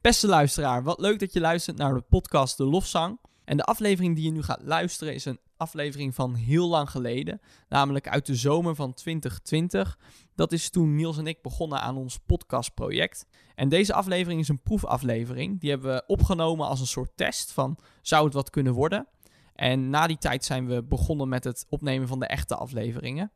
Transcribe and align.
Beste 0.00 0.26
luisteraar, 0.26 0.82
wat 0.82 1.00
leuk 1.00 1.18
dat 1.18 1.32
je 1.32 1.40
luistert 1.40 1.76
naar 1.76 1.94
de 1.94 2.00
podcast 2.00 2.56
De 2.56 2.64
Lofzang. 2.64 3.18
En 3.44 3.56
de 3.56 3.64
aflevering 3.64 4.14
die 4.14 4.24
je 4.24 4.30
nu 4.30 4.42
gaat 4.42 4.62
luisteren 4.62 5.14
is 5.14 5.24
een 5.24 5.40
aflevering 5.56 6.14
van 6.14 6.34
heel 6.34 6.68
lang 6.68 6.90
geleden, 6.90 7.40
namelijk 7.68 8.08
uit 8.08 8.26
de 8.26 8.34
zomer 8.34 8.74
van 8.74 8.94
2020. 8.94 9.98
Dat 10.34 10.52
is 10.52 10.70
toen 10.70 10.94
Niels 10.94 11.18
en 11.18 11.26
ik 11.26 11.42
begonnen 11.42 11.80
aan 11.80 11.96
ons 11.96 12.18
podcastproject. 12.26 13.26
En 13.54 13.68
deze 13.68 13.92
aflevering 13.92 14.40
is 14.40 14.48
een 14.48 14.62
proefaflevering. 14.62 15.60
Die 15.60 15.70
hebben 15.70 15.94
we 15.94 16.04
opgenomen 16.06 16.66
als 16.66 16.80
een 16.80 16.86
soort 16.86 17.12
test 17.14 17.52
van 17.52 17.78
zou 18.02 18.24
het 18.24 18.34
wat 18.34 18.50
kunnen 18.50 18.72
worden. 18.72 19.08
En 19.54 19.90
na 19.90 20.06
die 20.06 20.18
tijd 20.18 20.44
zijn 20.44 20.66
we 20.66 20.82
begonnen 20.82 21.28
met 21.28 21.44
het 21.44 21.66
opnemen 21.68 22.08
van 22.08 22.18
de 22.18 22.26
echte 22.26 22.56
afleveringen. 22.56 23.32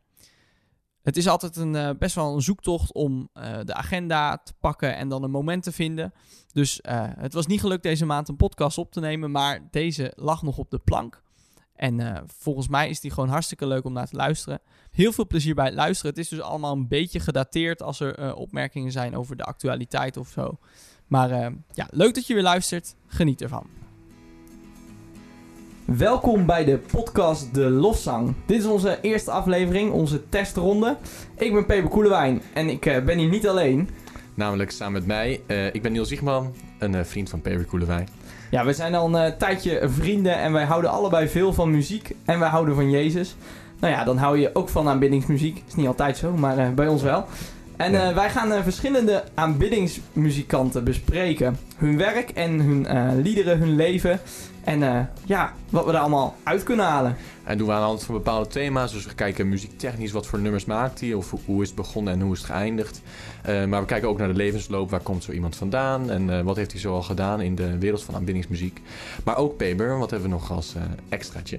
Het 1.04 1.16
is 1.16 1.28
altijd 1.28 1.56
een, 1.56 1.74
uh, 1.74 1.90
best 1.98 2.14
wel 2.14 2.34
een 2.34 2.42
zoektocht 2.42 2.92
om 2.92 3.28
uh, 3.34 3.58
de 3.64 3.74
agenda 3.74 4.36
te 4.36 4.52
pakken 4.60 4.96
en 4.96 5.08
dan 5.08 5.22
een 5.22 5.30
moment 5.30 5.62
te 5.62 5.72
vinden. 5.72 6.12
Dus 6.52 6.80
uh, 6.88 7.06
het 7.18 7.32
was 7.32 7.46
niet 7.46 7.60
gelukt 7.60 7.82
deze 7.82 8.06
maand 8.06 8.28
een 8.28 8.36
podcast 8.36 8.78
op 8.78 8.92
te 8.92 9.00
nemen, 9.00 9.30
maar 9.30 9.68
deze 9.70 10.12
lag 10.16 10.42
nog 10.42 10.58
op 10.58 10.70
de 10.70 10.78
plank. 10.78 11.22
En 11.74 12.24
volgens 12.26 12.68
mij 12.68 12.88
is 12.88 13.00
die 13.00 13.10
gewoon 13.10 13.28
hartstikke 13.28 13.66
leuk 13.66 13.84
om 13.84 13.92
naar 13.92 14.08
te 14.08 14.16
luisteren. 14.16 14.60
Heel 14.90 15.12
veel 15.12 15.26
plezier 15.26 15.54
bij 15.54 15.64
het 15.64 15.74
luisteren. 15.74 16.10
Het 16.10 16.20
is 16.20 16.28
dus 16.28 16.40
allemaal 16.40 16.72
een 16.72 16.88
beetje 16.88 17.20
gedateerd 17.20 17.82
als 17.82 18.00
er 18.00 18.34
opmerkingen 18.34 18.92
zijn 18.92 19.16
over 19.16 19.36
de 19.36 19.44
actualiteit 19.44 20.16
of 20.16 20.28
zo. 20.28 20.58
Maar 21.06 21.28
ja, 21.72 21.86
leuk 21.90 22.14
dat 22.14 22.26
je 22.26 22.34
weer 22.34 22.42
luistert. 22.42 22.94
Geniet 23.06 23.42
ervan. 23.42 23.83
Welkom 25.84 26.46
bij 26.46 26.64
de 26.64 26.78
podcast 26.78 27.54
De 27.54 27.70
Lofzang. 27.70 28.34
Dit 28.46 28.58
is 28.58 28.66
onze 28.66 28.98
eerste 29.02 29.30
aflevering, 29.30 29.92
onze 29.92 30.28
testronde. 30.28 30.96
Ik 31.36 31.52
ben 31.52 31.66
Peper 31.66 31.90
Koelewijn 31.90 32.42
en 32.54 32.68
ik 32.68 32.86
uh, 32.86 33.04
ben 33.04 33.18
hier 33.18 33.28
niet 33.28 33.48
alleen. 33.48 33.88
Namelijk 34.34 34.70
samen 34.70 34.92
met 34.92 35.06
mij. 35.06 35.40
Uh, 35.46 35.66
ik 35.66 35.82
ben 35.82 35.92
Niels 35.92 36.08
Ziegman, 36.08 36.54
een 36.78 36.92
uh, 36.92 37.00
vriend 37.02 37.30
van 37.30 37.40
Peper 37.40 37.64
Koelewijn. 37.64 38.08
Ja, 38.50 38.64
we 38.64 38.72
zijn 38.72 38.94
al 38.94 39.14
een 39.14 39.36
tijdje 39.38 39.88
vrienden 39.88 40.36
en 40.38 40.52
wij 40.52 40.64
houden 40.64 40.90
allebei 40.90 41.28
veel 41.28 41.52
van 41.52 41.70
muziek 41.70 42.14
en 42.24 42.38
wij 42.38 42.48
houden 42.48 42.74
van 42.74 42.90
Jezus. 42.90 43.36
Nou 43.80 43.92
ja, 43.92 44.04
dan 44.04 44.16
hou 44.16 44.38
je 44.38 44.50
ook 44.54 44.68
van 44.68 44.88
aanbiddingsmuziek. 44.88 45.62
Is 45.66 45.74
niet 45.74 45.86
altijd 45.86 46.16
zo, 46.16 46.32
maar 46.32 46.74
bij 46.74 46.88
ons 46.88 47.02
wel. 47.02 47.24
En 47.76 47.92
ja. 47.92 48.14
wij 48.14 48.30
gaan 48.30 48.62
verschillende 48.62 49.24
aanbiddingsmuzikanten 49.34 50.84
bespreken. 50.84 51.58
Hun 51.76 51.96
werk 51.96 52.30
en 52.30 52.60
hun 52.60 52.86
liederen, 53.22 53.58
hun 53.58 53.76
leven. 53.76 54.20
En 54.64 54.80
uh, 54.80 55.00
ja, 55.24 55.52
wat 55.70 55.84
we 55.84 55.92
er 55.92 55.98
allemaal 55.98 56.34
uit 56.42 56.62
kunnen 56.62 56.86
halen. 56.86 57.16
En 57.44 57.58
doen 57.58 57.66
we 57.66 57.72
aan 57.72 57.80
de 57.80 57.86
hand 57.86 58.02
van 58.02 58.14
bepaalde 58.14 58.48
thema's. 58.48 58.92
Dus 58.92 59.06
we 59.06 59.14
kijken 59.14 59.48
muziektechnisch 59.48 60.12
wat 60.12 60.26
voor 60.26 60.38
nummers 60.38 60.64
maakt 60.64 61.00
hij. 61.00 61.14
Of 61.14 61.34
hoe 61.44 61.62
is 61.62 61.66
het 61.66 61.76
begonnen 61.76 62.12
en 62.12 62.20
hoe 62.20 62.32
is 62.32 62.38
het 62.38 62.50
geëindigd. 62.50 63.02
Uh, 63.48 63.64
maar 63.64 63.80
we 63.80 63.86
kijken 63.86 64.08
ook 64.08 64.18
naar 64.18 64.28
de 64.28 64.34
levensloop. 64.34 64.90
Waar 64.90 65.00
komt 65.00 65.24
zo 65.24 65.32
iemand 65.32 65.56
vandaan? 65.56 66.10
En 66.10 66.28
uh, 66.28 66.40
wat 66.40 66.56
heeft 66.56 66.72
hij 66.72 66.80
zo 66.80 66.94
al 66.94 67.02
gedaan 67.02 67.40
in 67.40 67.54
de 67.54 67.78
wereld 67.78 68.02
van 68.02 68.14
aanbiddingsmuziek. 68.14 68.80
Maar 69.24 69.36
ook 69.36 69.56
Paber. 69.56 69.98
Wat 69.98 70.10
hebben 70.10 70.28
we 70.28 70.34
nog 70.34 70.50
als 70.50 70.74
extraatje? 71.08 71.58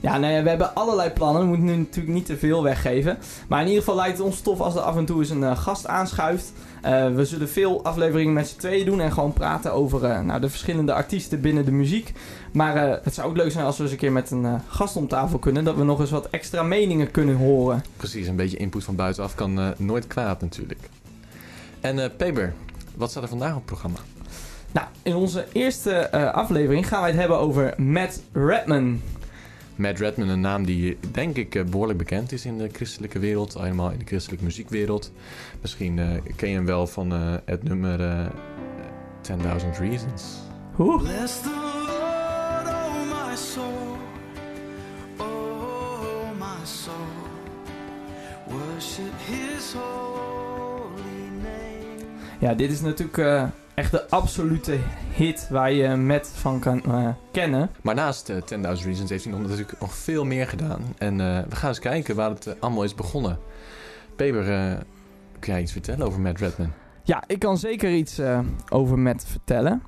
Ja, 0.00 0.18
nee, 0.18 0.42
we 0.42 0.48
hebben 0.48 0.74
allerlei 0.74 1.10
plannen. 1.10 1.42
We 1.42 1.48
moeten 1.48 1.66
nu 1.66 1.76
natuurlijk 1.76 2.14
niet 2.14 2.26
te 2.26 2.36
veel 2.36 2.62
weggeven. 2.62 3.18
Maar 3.48 3.60
in 3.60 3.66
ieder 3.66 3.82
geval 3.82 3.96
lijkt 3.96 4.16
het 4.16 4.26
ons 4.26 4.40
tof 4.40 4.60
als 4.60 4.74
er 4.74 4.80
af 4.80 4.96
en 4.96 5.04
toe 5.04 5.18
eens 5.18 5.30
een 5.30 5.56
gast 5.56 5.86
aanschuift. 5.86 6.52
Uh, 6.84 7.14
we 7.14 7.24
zullen 7.24 7.48
veel 7.48 7.84
afleveringen 7.84 8.32
met 8.32 8.48
z'n 8.48 8.58
tweeën 8.58 8.86
doen 8.86 9.00
en 9.00 9.12
gewoon 9.12 9.32
praten 9.32 9.72
over 9.72 10.04
uh, 10.04 10.20
nou, 10.20 10.40
de 10.40 10.48
verschillende 10.48 10.92
artiesten 10.92 11.40
binnen 11.40 11.64
de 11.64 11.72
muziek. 11.72 12.12
Maar 12.52 12.88
uh, 12.88 12.94
het 13.02 13.14
zou 13.14 13.28
ook 13.28 13.36
leuk 13.36 13.52
zijn 13.52 13.64
als 13.64 13.76
we 13.76 13.82
eens 13.82 13.92
een 13.92 13.98
keer 13.98 14.12
met 14.12 14.30
een 14.30 14.60
gast 14.68 14.96
om 14.96 15.08
tafel 15.08 15.38
kunnen, 15.38 15.64
dat 15.64 15.76
we 15.76 15.84
nog 15.84 16.00
eens 16.00 16.10
wat 16.10 16.30
extra 16.30 16.62
meningen 16.62 17.10
kunnen 17.10 17.36
horen. 17.36 17.84
Precies, 17.96 18.26
een 18.26 18.36
beetje 18.36 18.56
input 18.56 18.84
van 18.84 18.96
buitenaf 18.96 19.34
kan 19.34 19.74
nooit 19.76 20.06
kwaad 20.06 20.40
natuurlijk. 20.40 20.80
En 21.80 22.16
Peber, 22.16 22.54
wat 22.94 23.10
staat 23.10 23.22
er 23.22 23.28
vandaag 23.28 23.50
op 23.50 23.56
het 23.56 23.64
programma? 23.64 23.98
Nou, 24.72 24.86
in 25.02 25.14
onze 25.14 25.46
eerste 25.52 26.12
aflevering 26.32 26.88
gaan 26.88 27.00
wij 27.00 27.10
het 27.10 27.18
hebben 27.18 27.38
over 27.38 27.74
Matt 27.76 28.22
Redman. 28.32 29.00
Matt 29.76 29.98
Redman, 29.98 30.28
een 30.28 30.40
naam 30.40 30.64
die 30.64 30.98
denk 31.12 31.36
ik 31.36 31.54
eh, 31.54 31.64
behoorlijk 31.64 31.98
bekend 31.98 32.32
is 32.32 32.44
in 32.44 32.58
de 32.58 32.68
christelijke 32.72 33.18
wereld, 33.18 33.54
helemaal 33.54 33.90
in 33.90 33.98
de 33.98 34.04
christelijke 34.04 34.44
muziekwereld. 34.44 35.12
Misschien 35.60 35.96
uh, 35.96 36.10
ken 36.36 36.48
je 36.48 36.54
hem 36.54 36.66
wel 36.66 36.86
van 36.86 37.12
uh, 37.12 37.34
het 37.44 37.62
nummer 37.62 38.00
uh, 38.00 38.26
10.000 39.22 39.78
Reasons. 39.78 40.22
Hoe? 40.72 41.02
Ja, 52.42 52.54
dit 52.54 52.70
is 52.70 52.80
natuurlijk 52.80 53.50
echt 53.74 53.90
de 53.90 54.08
absolute 54.08 54.78
hit 55.12 55.48
waar 55.50 55.72
je 55.72 55.88
met 55.88 56.28
van 56.34 56.60
kan 56.60 56.82
uh, 56.88 57.08
kennen. 57.30 57.70
Maar 57.82 57.94
naast 57.94 58.28
uh, 58.28 58.36
10.000 58.36 58.42
Reasons 58.60 59.10
heeft 59.10 59.24
hij 59.24 59.32
nog, 59.32 59.42
natuurlijk 59.42 59.80
nog 59.80 59.94
veel 59.94 60.24
meer 60.24 60.46
gedaan. 60.46 60.80
En 60.98 61.16
we 61.48 61.56
gaan 61.56 61.68
eens 61.68 61.78
kijken 61.78 62.16
waar 62.16 62.30
het 62.30 62.60
allemaal 62.60 62.84
is 62.84 62.94
begonnen. 62.94 63.38
Peber, 64.16 64.44
kun 65.38 65.52
jij 65.52 65.62
iets 65.62 65.72
vertellen 65.72 66.06
over 66.06 66.20
Matt 66.20 66.40
Redman? 66.40 66.72
Ja, 67.02 67.24
ik 67.26 67.38
kan 67.38 67.58
zeker 67.58 67.90
iets 67.90 68.20
over 68.68 68.98
Matt 68.98 69.24
vertellen. 69.26 69.82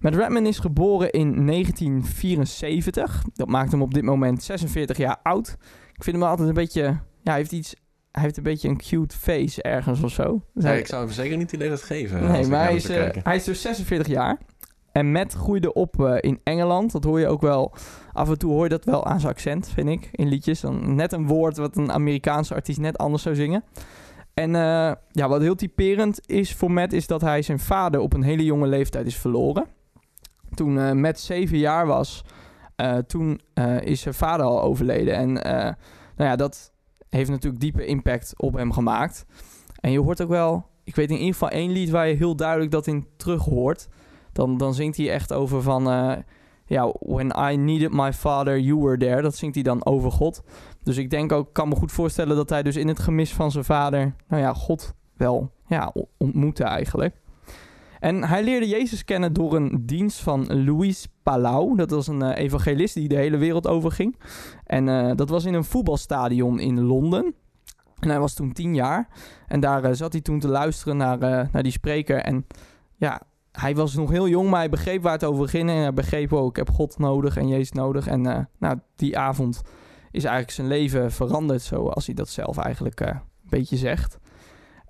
Matt 0.00 0.16
Redman 0.16 0.46
is 0.46 0.58
geboren 0.58 1.10
in 1.10 1.46
1974. 1.46 3.22
Dat 3.34 3.48
maakt 3.48 3.70
hem 3.70 3.82
op 3.82 3.94
dit 3.94 4.02
moment 4.02 4.42
46 4.42 4.96
jaar 4.96 5.18
oud. 5.22 5.56
Ik 5.94 6.04
vind 6.04 6.16
hem 6.16 6.26
altijd 6.26 6.48
een 6.48 6.54
beetje... 6.54 6.82
Ja, 7.22 7.30
hij 7.30 7.36
heeft 7.36 7.52
iets 7.52 7.74
hij 8.14 8.22
heeft 8.22 8.36
een 8.36 8.42
beetje 8.42 8.68
een 8.68 8.76
cute 8.76 9.16
face 9.16 9.62
ergens 9.62 10.02
of 10.02 10.10
zo. 10.10 10.42
Dus 10.52 10.78
ik 10.78 10.86
zou 10.86 11.04
hem 11.04 11.12
zeker 11.12 11.36
niet 11.36 11.50
die 11.50 11.58
leeftijd 11.58 11.82
geven. 11.82 12.30
Nee, 12.30 12.46
maar 12.46 12.64
hij 12.64 12.74
is, 12.74 12.90
uh, 12.90 13.08
hij 13.22 13.36
is 13.36 13.44
dus 13.44 13.60
46 13.60 14.06
jaar. 14.06 14.38
En 14.92 15.12
Matt 15.12 15.32
groeide 15.32 15.72
op 15.72 16.00
uh, 16.00 16.16
in 16.20 16.40
Engeland. 16.44 16.92
Dat 16.92 17.04
hoor 17.04 17.20
je 17.20 17.26
ook 17.26 17.40
wel. 17.40 17.74
Af 18.12 18.28
en 18.28 18.38
toe 18.38 18.52
hoor 18.52 18.62
je 18.62 18.68
dat 18.68 18.84
wel 18.84 19.06
aan 19.06 19.20
zijn 19.20 19.32
accent, 19.32 19.68
vind 19.68 19.88
ik, 19.88 20.08
in 20.12 20.28
liedjes. 20.28 20.60
Dan 20.60 20.94
net 20.94 21.12
een 21.12 21.26
woord 21.26 21.56
wat 21.56 21.76
een 21.76 21.92
Amerikaanse 21.92 22.54
artiest 22.54 22.80
net 22.80 22.98
anders 22.98 23.22
zou 23.22 23.34
zingen. 23.34 23.64
En 24.34 24.50
uh, 24.50 24.92
ja, 25.10 25.28
wat 25.28 25.40
heel 25.40 25.54
typerend 25.54 26.20
is 26.28 26.54
voor 26.54 26.70
Matt, 26.70 26.92
is 26.92 27.06
dat 27.06 27.20
hij 27.20 27.42
zijn 27.42 27.58
vader 27.58 28.00
op 28.00 28.12
een 28.12 28.22
hele 28.22 28.44
jonge 28.44 28.66
leeftijd 28.66 29.06
is 29.06 29.16
verloren. 29.16 29.66
Toen 30.54 31.00
Matt 31.00 31.20
zeven 31.20 31.58
jaar 31.58 31.86
was, 31.86 32.24
toen 33.06 33.40
is 33.80 34.00
zijn 34.00 34.14
vader 34.14 34.46
al 34.46 34.62
overleden. 34.62 35.14
En 35.14 35.32
nou 36.16 36.30
ja, 36.30 36.36
dat 36.36 36.73
heeft 37.16 37.30
natuurlijk 37.30 37.62
diepe 37.62 37.86
impact 37.86 38.34
op 38.36 38.54
hem 38.54 38.72
gemaakt. 38.72 39.26
En 39.80 39.90
je 39.90 40.00
hoort 40.00 40.22
ook 40.22 40.28
wel, 40.28 40.66
ik 40.84 40.96
weet 40.96 41.10
in 41.10 41.16
ieder 41.16 41.32
geval 41.32 41.48
één 41.48 41.70
lied 41.70 41.90
waar 41.90 42.08
je 42.08 42.14
heel 42.14 42.36
duidelijk 42.36 42.70
dat 42.70 42.86
in 42.86 43.06
terug 43.16 43.44
hoort. 43.44 43.88
Dan, 44.32 44.56
dan 44.56 44.74
zingt 44.74 44.96
hij 44.96 45.10
echt 45.10 45.32
over 45.32 45.62
van, 45.62 45.88
uh, 45.92 46.12
ja, 46.66 46.92
when 46.98 47.34
I 47.50 47.56
needed 47.56 47.92
my 47.92 48.12
father, 48.12 48.58
you 48.58 48.80
were 48.80 48.98
there. 48.98 49.22
Dat 49.22 49.36
zingt 49.36 49.54
hij 49.54 49.64
dan 49.64 49.86
over 49.86 50.10
God. 50.12 50.42
Dus 50.82 50.96
ik 50.96 51.10
denk 51.10 51.32
ook, 51.32 51.52
kan 51.52 51.68
me 51.68 51.74
goed 51.74 51.92
voorstellen 51.92 52.36
dat 52.36 52.50
hij 52.50 52.62
dus 52.62 52.76
in 52.76 52.88
het 52.88 52.98
gemis 52.98 53.32
van 53.32 53.50
zijn 53.50 53.64
vader, 53.64 54.14
nou 54.28 54.42
ja, 54.42 54.54
God 54.54 54.94
wel 55.16 55.50
ja, 55.66 55.92
ontmoette 56.16 56.64
eigenlijk. 56.64 57.14
En 58.04 58.24
hij 58.24 58.44
leerde 58.44 58.68
Jezus 58.68 59.04
kennen 59.04 59.32
door 59.32 59.56
een 59.56 59.82
dienst 59.86 60.20
van 60.20 60.64
Louis 60.64 61.06
Palau. 61.22 61.76
Dat 61.76 61.90
was 61.90 62.06
een 62.06 62.22
uh, 62.22 62.36
evangelist 62.36 62.94
die 62.94 63.08
de 63.08 63.16
hele 63.16 63.36
wereld 63.36 63.66
overging. 63.66 64.18
En 64.64 64.86
uh, 64.86 65.10
dat 65.14 65.28
was 65.28 65.44
in 65.44 65.54
een 65.54 65.64
voetbalstadion 65.64 66.60
in 66.60 66.80
Londen. 66.80 67.34
En 67.98 68.08
hij 68.08 68.18
was 68.20 68.34
toen 68.34 68.52
tien 68.52 68.74
jaar. 68.74 69.08
En 69.46 69.60
daar 69.60 69.84
uh, 69.84 69.90
zat 69.92 70.12
hij 70.12 70.22
toen 70.22 70.38
te 70.38 70.48
luisteren 70.48 70.96
naar, 70.96 71.18
naar 71.52 71.62
die 71.62 71.72
spreker. 71.72 72.16
En 72.16 72.46
ja, 72.96 73.22
hij 73.52 73.74
was 73.74 73.94
nog 73.94 74.10
heel 74.10 74.28
jong, 74.28 74.50
maar 74.50 74.60
hij 74.60 74.68
begreep 74.68 75.02
waar 75.02 75.12
het 75.12 75.24
over 75.24 75.48
ging. 75.48 75.70
En 75.70 75.76
hij 75.76 75.92
begreep 75.92 76.32
ook, 76.32 76.50
ik 76.50 76.66
heb 76.66 76.74
God 76.74 76.98
nodig 76.98 77.36
en 77.36 77.48
Jezus 77.48 77.72
nodig. 77.72 78.06
En 78.06 78.48
nou, 78.58 78.78
die 78.96 79.18
avond 79.18 79.62
is 80.10 80.24
eigenlijk 80.24 80.54
zijn 80.54 80.66
leven 80.66 81.12
veranderd, 81.12 81.62
zoals 81.62 82.06
hij 82.06 82.14
dat 82.14 82.28
zelf 82.28 82.58
eigenlijk 82.58 83.00
een 83.00 83.20
beetje 83.42 83.76
zegt. 83.76 84.18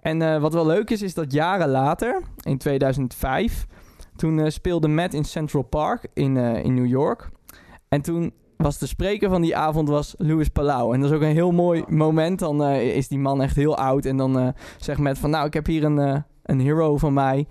En 0.05 0.21
uh, 0.21 0.41
wat 0.41 0.53
wel 0.53 0.67
leuk 0.67 0.91
is, 0.91 1.03
is 1.03 1.15
dat 1.15 1.33
jaren 1.33 1.69
later, 1.69 2.23
in 2.43 2.59
2005, 2.59 3.67
toen 4.17 4.39
uh, 4.39 4.49
speelde 4.49 4.89
Matt 4.89 5.15
in 5.15 5.25
Central 5.25 5.63
Park 5.63 6.07
in, 6.15 6.37
uh, 6.37 6.65
in 6.65 6.75
New 6.75 6.87
York. 6.87 7.31
En 7.89 8.01
toen 8.01 8.33
was 8.57 8.79
de 8.79 8.87
spreker 8.87 9.29
van 9.29 9.41
die 9.41 9.57
avond 9.57 9.89
was 9.89 10.15
Louis 10.19 10.49
Palau. 10.49 10.95
En 10.95 11.01
dat 11.01 11.11
is 11.11 11.17
ook 11.17 11.23
een 11.23 11.29
heel 11.29 11.53
mooi 11.53 11.85
moment. 11.89 12.39
Dan 12.39 12.63
is 12.73 13.09
die 13.09 13.19
man 13.19 13.43
echt 13.43 13.57
heel 13.57 13.77
oud. 13.77 14.05
En 14.05 14.17
dan 14.17 14.55
zegt 14.79 14.99
Matt 14.99 15.19
van, 15.19 15.31
nou, 15.31 15.47
ik 15.47 15.55
heb 15.55 15.67
hier 15.67 15.85
een, 15.85 16.25
een 16.43 16.61
hero 16.61 16.97
van 16.97 17.13
mij. 17.13 17.47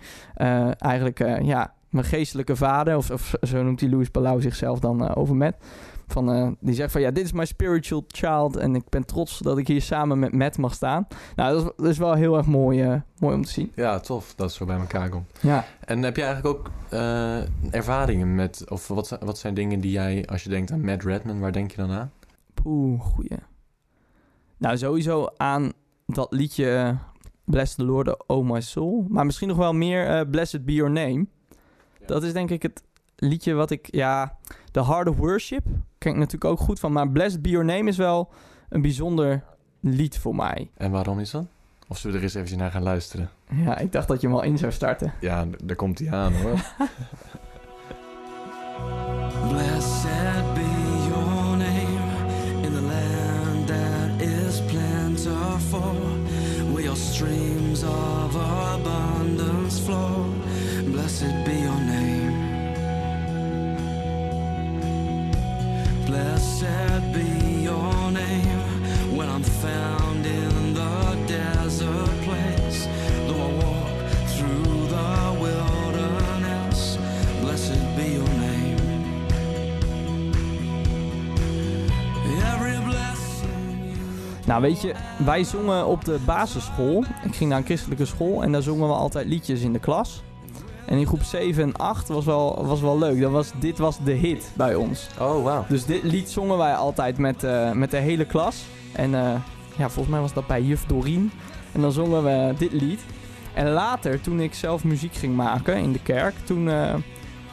eigenlijk, 0.78 1.20
ja, 1.44 1.74
mijn 1.90 2.06
geestelijke 2.06 2.56
vader. 2.56 2.98
Of, 2.98 3.12
of 3.12 3.34
zo 3.42 3.64
noemt 3.64 3.80
hij 3.80 3.90
Louis 3.90 4.10
Palau 4.10 4.42
zichzelf 4.42 4.80
dan 4.80 5.16
over 5.16 5.36
Matt. 5.36 5.58
Van, 6.14 6.36
uh, 6.36 6.48
die 6.60 6.76
zegt 6.76 6.92
van 6.92 7.02
ja, 7.02 7.12
dit 7.12 7.26
is 7.26 7.32
mijn 7.32 7.48
spiritual 7.48 8.04
child. 8.08 8.56
En 8.56 8.76
ik 8.76 8.90
ben 8.90 9.06
trots 9.06 9.40
dat 9.40 9.58
ik 9.58 9.68
hier 9.68 9.82
samen 9.82 10.20
met 10.20 10.34
Matt 10.34 10.58
mag 10.58 10.74
staan. 10.74 11.08
Nou, 11.36 11.54
dat 11.54 11.64
is, 11.64 11.72
dat 11.78 11.86
is 11.86 11.98
wel 11.98 12.14
heel 12.14 12.38
erg 12.38 12.46
mooi, 12.46 12.84
uh, 12.84 13.02
mooi 13.20 13.36
om 13.36 13.44
te 13.44 13.52
zien. 13.52 13.72
Ja, 13.76 14.00
tof 14.00 14.34
dat 14.36 14.46
het 14.46 14.56
zo 14.56 14.66
bij 14.66 14.78
elkaar 14.78 15.10
komt. 15.10 15.30
Ja. 15.40 15.66
En 15.86 16.04
heb 16.04 16.16
je 16.16 16.24
eigenlijk 16.24 16.58
ook 16.58 16.72
uh, 16.94 17.74
ervaringen 17.74 18.36
met, 18.36 18.64
of 18.70 18.88
wat, 18.88 19.18
wat 19.20 19.38
zijn 19.38 19.54
dingen 19.54 19.80
die 19.80 19.92
jij, 19.92 20.26
als 20.26 20.44
je 20.44 20.50
denkt 20.50 20.72
aan 20.72 20.86
Matt 20.86 21.04
Redman, 21.04 21.40
waar 21.40 21.52
denk 21.52 21.72
je 21.72 21.78
dan 21.78 21.92
aan? 21.92 22.12
Poeh, 22.54 23.02
goeie. 23.02 23.38
Nou, 24.58 24.78
sowieso 24.78 25.28
aan 25.38 25.72
dat 26.06 26.32
liedje 26.32 26.98
Bless 27.44 27.76
the 27.76 27.84
Lord, 27.84 28.28
Oh 28.28 28.50
My 28.50 28.62
Soul. 28.62 29.06
Maar 29.10 29.26
misschien 29.26 29.48
nog 29.48 29.58
wel 29.58 29.74
meer 29.74 30.28
Blessed 30.28 30.66
Be 30.66 30.74
Your 30.74 30.92
Name. 30.92 31.26
Dat 32.06 32.24
is 32.24 32.34
denk 32.34 32.50
ik 32.50 32.62
het 32.62 32.84
liedje 33.28 33.54
wat 33.54 33.72
ik... 33.72 33.88
Ja, 33.92 34.38
The 34.72 34.86
Heart 34.86 35.08
of 35.08 35.18
Worship 35.18 35.66
ken 35.98 36.12
ik 36.12 36.18
natuurlijk 36.18 36.52
ook 36.52 36.60
goed 36.60 36.80
van. 36.80 36.92
Maar 36.92 37.10
Blessed 37.10 37.42
Be 37.42 37.50
Your 37.50 37.66
Name 37.66 37.90
is 37.90 37.98
wel 37.98 38.30
een 38.70 38.82
bijzonder 38.82 39.44
lied 39.80 40.18
voor 40.18 40.36
mij. 40.36 40.70
En 40.78 40.92
waarom 40.92 41.20
is 41.20 41.32
dat? 41.32 41.46
Of 41.88 41.98
zullen 41.98 42.16
we 42.16 42.26
er 42.26 42.30
eens 42.36 42.46
even 42.46 42.58
naar 42.58 42.72
gaan 42.72 42.84
luisteren? 42.84 43.30
Ja, 43.50 43.78
ik 43.78 43.92
dacht 43.92 44.08
dat 44.08 44.22
je 44.22 44.28
hem 44.28 44.36
al 44.36 44.44
in 44.44 44.58
zou 44.58 44.72
starten. 44.72 45.14
Ja, 45.20 45.46
daar 45.64 45.76
komt 45.76 46.00
hij 46.00 46.12
aan 46.12 46.34
hoor. 46.34 46.60
Blessed 49.50 50.54
be 50.54 50.62
your 51.10 51.58
name 51.58 52.30
in 52.62 52.74
the 52.74 52.82
land 52.82 53.68
that 53.68 54.22
is 54.22 54.62
plentiful, 54.62 55.96
where 56.72 56.84
your 56.84 56.98
streams 56.98 57.84
of 57.84 58.36
abundance 58.36 59.82
flow. 59.82 60.26
Blessed 60.92 61.44
be 61.46 61.52
your 61.52 61.80
name. 61.86 62.13
Blessed 66.06 67.14
be 67.14 67.62
your 67.62 68.12
name 68.12 69.16
when 69.16 69.30
I'm 69.30 69.44
found 69.44 70.26
in 70.26 70.74
the 70.74 71.18
desert 71.28 72.22
place. 72.24 72.88
Though 73.28 73.42
I 73.42 73.54
walk 73.64 73.94
through 74.28 74.88
the 74.88 75.38
wilderness, 75.40 76.98
blessed 77.42 77.96
be 77.96 78.14
your 78.14 78.30
name. 78.30 78.78
Every 82.54 82.84
blessing 82.84 84.46
Nou, 84.46 84.62
weet 84.62 84.82
je, 84.82 84.94
wij 85.26 85.44
zongen 85.44 85.88
op 85.88 86.06
de 86.06 86.20
basisschool. 86.26 87.04
Ik 87.24 87.36
ging 87.36 87.50
naar 87.50 87.60
een 87.60 87.66
christelijke 87.66 88.06
school 88.06 88.44
en 88.44 88.52
daar 88.52 88.62
zongen 88.62 88.88
we 88.88 88.94
altijd 88.94 89.28
liedjes 89.28 89.62
in 89.62 89.74
de 89.74 89.80
klas. 89.80 90.24
En 90.94 91.00
in 91.00 91.08
groep 91.08 91.24
7 91.24 91.64
en 91.64 91.76
8 91.76 92.08
was 92.08 92.26
wel, 92.26 92.66
was 92.66 92.82
wel 92.82 92.98
leuk. 92.98 93.22
Dat 93.22 93.32
was, 93.32 93.52
dit 93.60 93.78
was 93.78 93.98
de 94.04 94.12
hit 94.12 94.52
bij 94.54 94.76
ons. 94.76 95.08
Oh, 95.20 95.44
wauw. 95.44 95.66
Dus 95.68 95.86
dit 95.86 96.04
lied 96.04 96.30
zongen 96.30 96.58
wij 96.58 96.74
altijd 96.76 97.18
met, 97.18 97.44
eh, 97.44 97.72
met 97.72 97.92
de 97.92 97.98
hele 97.98 98.26
klas. 98.26 98.64
En 98.92 99.16
eh, 99.16 99.36
ja, 99.78 99.90
volgens 99.90 100.08
mij 100.08 100.20
was 100.20 100.34
dat 100.34 100.48
bij 100.48 100.62
juf 100.62 100.86
Dorien. 100.86 101.32
En 101.72 101.82
dan 101.82 101.92
zongen 101.92 102.24
we 102.24 102.54
dit 102.58 102.72
lied. 102.72 103.02
En 103.54 103.70
later, 103.70 104.22
toen 104.22 104.40
ik 104.40 104.54
zelf 104.54 104.84
muziek 104.84 105.16
ging 105.16 105.36
maken 105.36 105.78
in 105.78 105.92
de 105.92 106.02
kerk, 106.04 106.36
toen 106.44 106.70
eh, 106.70 106.94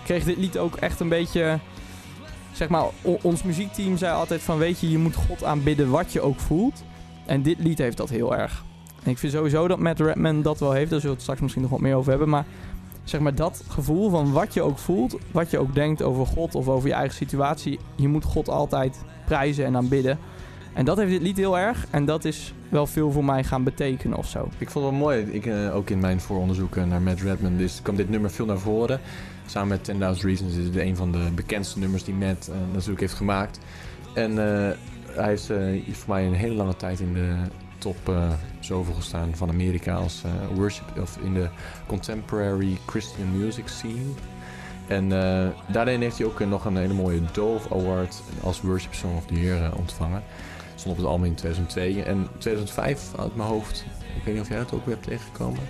kreeg 0.04 0.24
dit 0.24 0.36
lied 0.36 0.58
ook 0.58 0.76
echt 0.76 1.00
een 1.00 1.08
beetje... 1.08 1.58
Zeg 2.52 2.68
maar, 2.68 2.84
ons 3.22 3.42
muziekteam 3.42 3.96
zei 3.96 4.14
altijd 4.14 4.40
van, 4.42 4.58
weet 4.58 4.80
je, 4.80 4.90
je 4.90 4.98
moet 4.98 5.14
God 5.14 5.44
aanbidden 5.44 5.90
wat 5.90 6.12
je 6.12 6.20
ook 6.20 6.40
voelt. 6.40 6.84
En 7.26 7.42
dit 7.42 7.58
lied 7.58 7.78
heeft 7.78 7.96
dat 7.96 8.08
heel 8.08 8.36
erg. 8.36 8.64
En 9.02 9.10
ik 9.10 9.18
vind 9.18 9.32
sowieso 9.32 9.68
dat 9.68 9.78
Matt 9.78 10.00
Redman 10.00 10.42
dat 10.42 10.60
wel 10.60 10.72
heeft. 10.72 10.90
Daar 10.90 11.00
zullen 11.00 11.16
we 11.16 11.22
het 11.22 11.22
straks 11.22 11.40
misschien 11.40 11.62
nog 11.62 11.70
wat 11.70 11.80
meer 11.80 11.94
over 11.94 12.10
hebben. 12.10 12.28
Maar 12.28 12.44
zeg 13.10 13.20
maar 13.20 13.34
dat 13.34 13.64
gevoel 13.68 14.10
van 14.10 14.32
wat 14.32 14.54
je 14.54 14.62
ook 14.62 14.78
voelt, 14.78 15.16
wat 15.30 15.50
je 15.50 15.58
ook 15.58 15.74
denkt 15.74 16.02
over 16.02 16.26
God 16.26 16.54
of 16.54 16.68
over 16.68 16.88
je 16.88 16.94
eigen 16.94 17.16
situatie. 17.16 17.78
Je 17.94 18.08
moet 18.08 18.24
God 18.24 18.48
altijd 18.48 19.02
prijzen 19.24 19.64
en 19.64 19.76
aanbidden. 19.76 20.18
En 20.72 20.84
dat 20.84 20.96
heeft 20.96 21.10
dit 21.10 21.22
lied 21.22 21.36
heel 21.36 21.58
erg. 21.58 21.86
En 21.90 22.04
dat 22.04 22.24
is 22.24 22.54
wel 22.68 22.86
veel 22.86 23.10
voor 23.10 23.24
mij 23.24 23.44
gaan 23.44 23.64
betekenen 23.64 24.18
of 24.18 24.28
zo. 24.28 24.48
Ik 24.58 24.70
vond 24.70 24.84
het 24.84 24.94
wel 24.94 25.02
mooi. 25.02 25.20
Ik, 25.20 25.46
eh, 25.46 25.76
ook 25.76 25.90
in 25.90 25.98
mijn 25.98 26.20
vooronderzoeken 26.20 26.88
naar 26.88 27.02
Matt 27.02 27.20
Redman 27.20 27.56
dus 27.56 27.82
kwam 27.82 27.96
dit 27.96 28.10
nummer 28.10 28.30
veel 28.30 28.46
naar 28.46 28.58
voren. 28.58 29.00
Samen 29.46 29.68
met 29.68 29.84
10.000 29.84 30.24
Reasons 30.24 30.54
is 30.54 30.64
het 30.64 30.76
een 30.76 30.96
van 30.96 31.12
de 31.12 31.30
bekendste 31.34 31.78
nummers 31.78 32.04
die 32.04 32.14
Matt 32.14 32.48
eh, 32.48 32.54
natuurlijk 32.72 33.00
heeft 33.00 33.14
gemaakt. 33.14 33.58
En 34.14 34.30
eh, 34.38 34.76
hij 35.06 35.32
is 35.32 35.46
voor 35.96 36.14
mij 36.14 36.26
een 36.26 36.32
hele 36.32 36.54
lange 36.54 36.76
tijd 36.76 37.00
in 37.00 37.14
de 37.14 37.36
top 37.78 38.12
zoveel 38.70 38.94
gestaan 38.94 39.34
van 39.34 39.48
Amerika 39.48 39.94
als 39.94 40.22
eh, 40.24 40.56
worship 40.56 40.98
of 41.00 41.18
in 41.22 41.34
de 41.34 41.48
contemporary 41.86 42.78
Christian 42.86 43.38
music 43.38 43.68
scene. 43.68 44.10
En 44.86 45.12
eh, 45.12 45.48
daarin 45.72 46.00
heeft 46.00 46.18
hij 46.18 46.26
ook 46.26 46.40
eh, 46.40 46.46
nog 46.46 46.64
een 46.64 46.76
hele 46.76 46.94
mooie 46.94 47.20
Dove 47.32 47.74
Award 47.74 48.22
als 48.42 48.60
Worship 48.60 48.94
Song 48.94 49.16
of 49.16 49.26
the 49.26 49.34
Year 49.34 49.76
ontvangen. 49.76 50.22
Stond 50.74 50.96
op 50.96 51.02
het 51.02 51.10
album 51.10 51.26
in 51.26 51.34
2002 51.34 52.02
en 52.02 52.28
2005 52.38 53.10
uit 53.18 53.36
mijn 53.36 53.48
hoofd. 53.48 53.84
Ik 54.16 54.24
weet 54.24 54.34
niet 54.34 54.42
of 54.42 54.48
jij 54.48 54.58
dat 54.58 54.72
ook 54.72 54.84
weer 54.84 54.94
hebt 54.94 55.06
tegengekomen. 55.06 55.60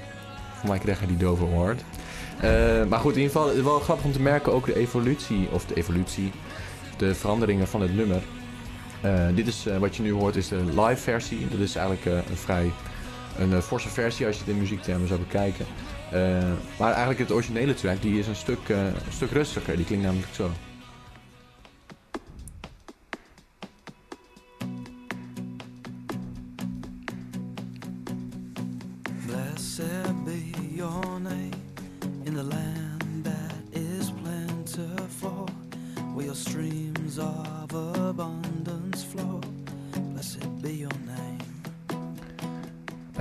Voor 0.54 0.68
mij 0.68 0.78
kreeg 0.78 0.98
hij 0.98 1.08
die 1.08 1.16
Dove 1.16 1.44
Award. 1.44 1.82
Maar 2.88 3.00
goed, 3.00 3.16
in 3.16 3.22
ieder 3.22 3.36
geval 3.36 3.62
wel 3.62 3.80
grappig 3.80 4.04
om 4.04 4.12
te 4.12 4.22
merken 4.22 4.52
ook 4.52 4.66
de 4.66 4.76
evolutie, 4.76 5.48
of 5.50 5.66
de 5.66 5.74
evolutie, 5.74 6.32
de 6.96 7.14
veranderingen 7.14 7.68
van 7.68 7.80
het 7.80 7.94
nummer. 7.94 8.22
Dit 9.34 9.46
is 9.46 9.66
wat 9.78 9.96
je 9.96 10.02
nu 10.02 10.12
hoort, 10.12 10.36
is 10.36 10.48
de 10.48 10.64
live 10.64 10.96
versie. 11.02 11.48
Dat 11.48 11.60
is 11.60 11.76
eigenlijk 11.76 12.26
een 12.28 12.36
vrij 12.36 12.70
een 13.40 13.52
eh, 13.52 13.58
forse 13.58 13.88
versie 13.88 14.26
als 14.26 14.34
je 14.34 14.40
het 14.40 14.52
in 14.52 14.58
muziektermen 14.58 15.08
zou 15.08 15.20
bekijken. 15.20 15.66
Eh, 16.10 16.52
maar 16.78 16.90
eigenlijk 16.90 17.18
het 17.18 17.32
originele 17.32 17.74
track 17.74 18.02
die 18.02 18.18
is 18.18 18.26
een 18.26 18.36
stuk, 18.36 18.68
eh, 18.68 18.86
stuk 19.08 19.30
rustiger. 19.30 19.76
Die 19.76 19.84
klinkt 19.84 20.04
namelijk 20.04 20.34
zo. 20.34 20.50
Blessed 29.26 30.24
be 30.24 30.50
your 30.74 31.10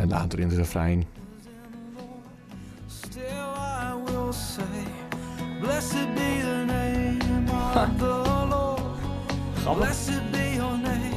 En 0.09 0.15
later 0.15 0.39
in 0.39 0.47
het 0.50 0.57
refrein. 0.57 1.06
Still 2.88 3.21
I 3.23 3.94
will 4.11 4.31
say, 4.33 4.63
Blessed 5.61 6.13
be 6.15 6.39
the 6.41 6.63
name 6.67 7.51
of 7.51 7.97
the 7.97 8.45
Lord. 8.50 9.77
Blessed 9.77 10.31
be 10.31 10.53
your 10.56 10.77
name. 10.77 11.15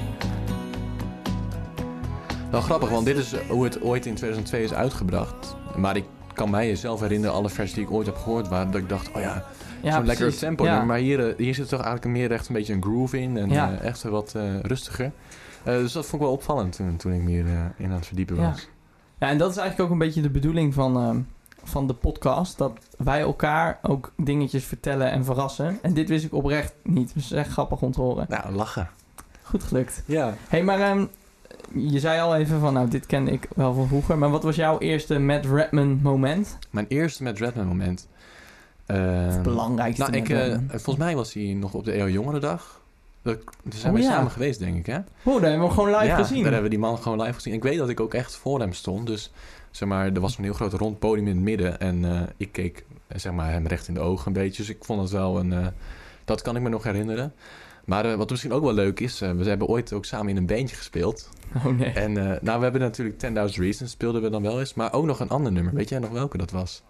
Wel 2.50 2.60
grappig, 2.60 2.88
want 2.88 3.06
dit 3.06 3.16
is 3.16 3.34
hoe 3.48 3.64
het 3.64 3.80
ooit 3.82 4.06
in 4.06 4.14
2002 4.14 4.62
is 4.62 4.72
uitgebracht. 4.72 5.56
Maar 5.76 5.96
ik 5.96 6.04
kan 6.34 6.50
mij 6.50 6.76
zelf 6.76 7.00
herinneren, 7.00 7.34
alle 7.36 7.48
versies 7.48 7.74
die 7.74 7.84
ik 7.84 7.90
ooit 7.90 8.06
heb 8.06 8.16
gehoord, 8.16 8.48
waren 8.48 8.70
dat 8.70 8.80
ik 8.80 8.88
dacht, 8.88 9.08
oh 9.12 9.20
ja, 9.20 9.44
Ja, 9.82 9.92
zo'n 9.96 10.06
lekker 10.06 10.36
tempo. 10.38 10.64
Ja. 10.64 10.84
Maar 10.84 10.98
hier, 10.98 11.28
eh, 11.28 11.36
hier 11.36 11.54
zit 11.54 11.68
toch 11.68 11.80
eigenlijk 11.80 12.16
meer 12.16 12.32
echt 12.32 12.48
een 12.48 12.54
beetje 12.54 12.72
een 12.72 12.82
groove 12.82 13.20
in 13.20 13.36
en 13.36 13.50
Ja. 13.50 13.72
eh, 13.72 13.86
echt 13.86 14.02
wat 14.02 14.34
eh, 14.34 14.60
rustiger. 14.60 15.12
Eh, 15.64 15.74
dus 15.74 15.92
dat 15.92 16.06
vond 16.06 16.14
ik 16.22 16.28
wel 16.28 16.36
opvallend 16.36 16.76
toen, 16.76 16.96
toen 16.96 17.12
ik 17.12 17.22
meer 17.22 17.46
eh, 17.46 17.52
in 17.76 17.86
aan 17.90 17.96
het 17.96 18.06
verdiepen 18.06 18.36
Ja. 18.36 18.42
was. 18.50 18.68
Ja, 19.22 19.28
en 19.28 19.38
dat 19.38 19.50
is 19.50 19.56
eigenlijk 19.56 19.88
ook 19.88 19.92
een 20.00 20.06
beetje 20.06 20.22
de 20.22 20.30
bedoeling 20.30 20.74
van, 20.74 20.96
ehm, 20.96 21.20
van 21.64 21.86
de 21.86 21.94
podcast. 21.94 22.58
Dat 22.58 22.72
wij 22.98 23.20
elkaar 23.20 23.78
ook 23.82 24.12
dingetjes 24.16 24.64
vertellen 24.64 25.10
en 25.10 25.24
verrassen. 25.24 25.78
En 25.82 25.94
dit 25.94 26.08
wist 26.08 26.24
ik 26.24 26.34
oprecht 26.34 26.74
niet. 26.82 27.14
Dus 27.14 27.22
het 27.22 27.32
is 27.32 27.38
echt 27.38 27.50
grappig 27.50 27.82
om 27.82 27.92
te 27.92 28.00
horen. 28.00 28.26
Nou, 28.28 28.52
lachen. 28.52 28.88
Goed 29.42 29.62
gelukt. 29.62 30.02
Ja. 30.06 30.26
Hé, 30.26 30.34
hey, 30.48 30.62
maar 30.62 30.80
ehm, 30.80 31.06
je 31.74 32.00
zei 32.00 32.20
al 32.20 32.36
even 32.36 32.60
van, 32.60 32.72
nou, 32.72 32.88
dit 32.88 33.06
ken 33.06 33.28
ik 33.28 33.48
wel 33.54 33.74
van 33.74 33.86
vroeger. 33.86 34.18
Maar 34.18 34.30
wat 34.30 34.42
was 34.42 34.56
jouw 34.56 34.78
eerste 34.78 35.18
Matt 35.18 35.46
Redman 35.46 35.98
moment? 36.02 36.58
Mijn 36.70 36.86
eerste 36.88 37.22
met 37.22 37.38
Redman 37.38 37.66
moment. 37.66 38.08
Het 38.86 39.42
belangrijkste 39.42 40.02
nou, 40.02 40.16
ik, 40.16 40.28
Matt 40.28 40.42
eh, 40.50 40.58
volgens 40.68 40.96
mij 40.96 41.14
was 41.14 41.32
hij 41.32 41.54
nog 41.54 41.74
op 41.74 41.84
de 41.84 41.92
EO 41.92 42.08
Jongerendag. 42.08 42.80
Daar 43.22 43.36
zijn 43.68 43.92
Oh, 43.92 43.98
we 43.98 44.04
ja. 44.04 44.10
samen 44.12 44.30
geweest, 44.30 44.58
denk 44.58 44.76
ik, 44.76 44.86
hè? 44.86 44.96
Oh, 44.96 45.04
daar 45.24 45.32
hebben 45.32 45.50
we 45.60 45.64
hem 45.64 45.70
gewoon 45.70 45.90
live 45.90 46.04
ja, 46.04 46.16
gezien. 46.16 46.42
daar 46.42 46.52
hebben 46.52 46.62
we 46.70 46.76
die 46.76 46.78
man 46.78 46.98
gewoon 46.98 47.20
live 47.20 47.32
gezien. 47.32 47.52
Ik 47.54 47.62
weet 47.62 47.78
dat 47.78 47.88
ik 47.88 48.00
ook 48.00 48.14
echt 48.14 48.36
voor 48.36 48.60
hem 48.60 48.72
stond. 48.72 49.06
Dus 49.06 49.32
zeg 49.70 49.88
maar, 49.88 50.12
er 50.12 50.20
was 50.20 50.38
een 50.38 50.44
heel 50.44 50.52
groot 50.52 50.72
rond 50.72 50.98
podium 50.98 51.26
in 51.26 51.34
het 51.34 51.44
midden. 51.44 51.80
En 51.80 52.04
eh, 52.04 52.20
ik 52.36 52.52
keek 52.52 52.84
eh, 53.06 53.18
zeg 53.18 53.32
maar, 53.32 53.50
hem 53.50 53.66
recht 53.66 53.88
in 53.88 53.94
de 53.94 54.00
ogen 54.00 54.26
een 54.26 54.32
beetje. 54.32 54.62
Dus 54.62 54.70
ik 54.74 54.84
vond 54.84 55.00
het 55.00 55.10
wel 55.10 55.38
een... 55.38 55.52
eh, 55.52 55.66
dat 56.24 56.42
kan 56.42 56.56
ik 56.56 56.62
me 56.62 56.68
nog 56.68 56.82
herinneren. 56.82 57.32
Maar 57.84 58.16
wat 58.16 58.30
misschien 58.30 58.52
ook 58.52 58.62
wel 58.62 58.72
leuk 58.72 59.00
is... 59.00 59.18
we 59.18 59.44
hebben 59.44 59.66
ooit 59.68 59.92
ook 59.92 60.04
samen 60.04 60.28
in 60.28 60.36
een 60.36 60.46
bandje 60.46 60.76
gespeeld. 60.76 61.28
Oh 61.56 61.64
nee. 61.66 61.90
En 61.92 62.12
nou, 62.42 62.56
we 62.58 62.62
hebben 62.62 62.80
natuurlijk 62.80 63.22
10.000 63.22 63.28
Reasons 63.54 63.90
speelden 63.90 64.22
we 64.22 64.30
dan 64.30 64.42
wel 64.42 64.60
eens. 64.60 64.74
Maar 64.74 64.92
ook 64.92 65.04
nog 65.04 65.20
een 65.20 65.28
ander 65.28 65.52
nummer. 65.52 65.74
Weet 65.74 65.88
jij 65.88 65.98
nog 65.98 66.10
welke 66.10 66.36
dat 66.38 66.50
was? 66.50 66.82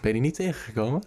Ben 0.00 0.06
je 0.08 0.12
die 0.12 0.20
niet 0.22 0.34
tegengekomen? 0.34 1.02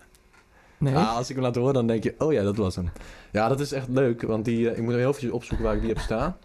Nee? 0.79 0.95
Ah, 0.95 1.15
als 1.15 1.29
ik 1.29 1.35
hem 1.35 1.43
laat 1.43 1.55
horen, 1.55 1.73
dan 1.73 1.87
denk 1.87 2.03
je, 2.03 2.15
oh 2.17 2.33
ja, 2.33 2.43
dat 2.43 2.57
was 2.57 2.75
hem. 2.75 2.89
Ja, 3.31 3.47
dat 3.47 3.59
is 3.59 3.71
echt 3.71 3.87
leuk, 3.89 4.21
want 4.21 4.45
die, 4.45 4.69
eh, 4.69 4.77
ik 4.77 4.83
moet 4.83 4.93
heel 4.93 5.13
even 5.13 5.31
opzoeken 5.31 5.65
waar 5.65 5.75
ik 5.75 5.81
die 5.81 5.89
heb 5.89 5.99
staan. 5.99 6.37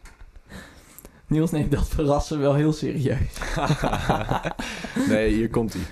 Niels 1.26 1.50
neemt 1.50 1.73
dat 1.73 1.88
verrassen 1.88 2.41
wel 2.41 2.55
heel 2.55 2.73
serieus. 2.73 3.38
nee, 5.09 5.33
hier 5.33 5.50
komt 5.50 5.73
hij. 5.73 5.83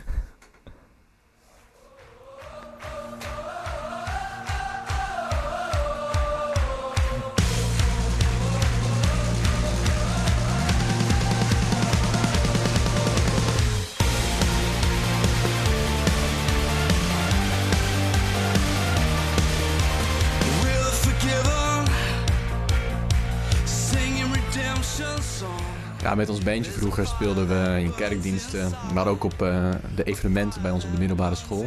Ja, 26.13 26.19
met 26.19 26.29
ons 26.29 26.41
bandje 26.41 26.71
vroeger 26.73 27.07
speelden 27.07 27.49
we 27.49 27.81
in 27.81 27.95
kerkdiensten, 27.95 28.73
maar 28.95 29.07
ook 29.07 29.25
op 29.25 29.43
eh, 29.43 29.69
de 29.95 30.03
evenementen 30.05 30.63
bij 30.63 30.71
ons 30.71 30.85
op 30.85 30.93
de 30.93 30.99
middelbare 30.99 31.35
school. 31.35 31.67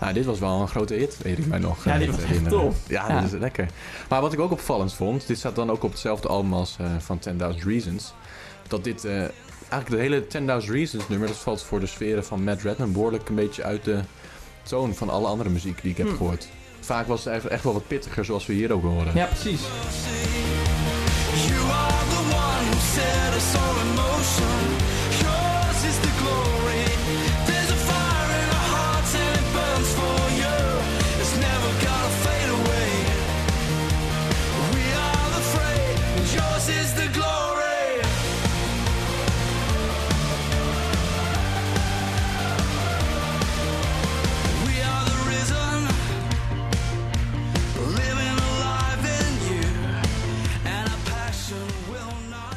Nou, 0.00 0.12
dit 0.12 0.24
was 0.24 0.38
wel 0.38 0.60
een 0.60 0.68
grote 0.68 0.94
hit, 0.94 1.16
weet 1.22 1.38
ik 1.38 1.46
mij 1.46 1.58
nog. 1.58 1.84
Ja, 1.84 1.92
eh, 1.92 1.98
dit 1.98 2.06
te 2.10 2.20
was 2.20 2.30
echt 2.30 2.48
tof. 2.48 2.76
Ja, 2.88 3.08
Ja. 3.08 3.20
dit 3.20 3.32
is 3.32 3.38
lekker. 3.38 3.68
Maar 4.08 4.20
wat 4.20 4.32
ik 4.32 4.40
ook 4.40 4.50
opvallend 4.50 4.94
vond, 4.94 5.26
dit 5.26 5.38
staat 5.38 5.54
dan 5.56 5.70
ook 5.70 5.82
op 5.82 5.90
hetzelfde 5.90 6.28
album 6.28 6.52
als 6.54 6.76
eh, 6.80 6.86
van 6.98 7.18
10.000 7.18 7.64
Reasons. 7.64 8.12
Dat 8.68 8.84
dit, 8.84 9.04
eh, 9.04 9.12
eigenlijk 9.68 9.88
de 9.90 9.96
hele 9.96 10.26
10.000 10.26 10.72
Reasons 10.72 11.08
nummer, 11.08 11.28
dat 11.28 11.36
valt 11.36 11.62
voor 11.62 11.80
de 11.80 11.86
sferen 11.86 12.24
van 12.24 12.44
Matt 12.44 12.62
Redman 12.62 12.92
behoorlijk 12.92 13.28
een 13.28 13.34
beetje 13.34 13.62
uit 13.64 13.84
de 13.84 14.00
toon 14.62 14.94
van 14.94 15.10
alle 15.10 15.26
andere 15.26 15.50
muziek 15.50 15.82
die 15.82 15.90
ik 15.90 15.96
heb 15.96 16.08
Hm. 16.08 16.16
gehoord. 16.16 16.48
Vaak 16.80 17.06
was 17.06 17.18
het 17.18 17.26
eigenlijk 17.28 17.54
echt 17.56 17.64
wel 17.64 17.74
wat 17.74 17.86
pittiger, 17.86 18.24
zoals 18.24 18.46
we 18.46 18.52
hier 18.52 18.72
ook 18.72 18.82
horen. 18.82 19.14
Ja, 19.14 19.26
precies. 19.26 19.60
You 22.98 23.04
are 23.04 23.30
the 23.30 23.40
one 23.76 23.96
who 23.96 24.22
set 24.24 24.82
us 24.82 24.87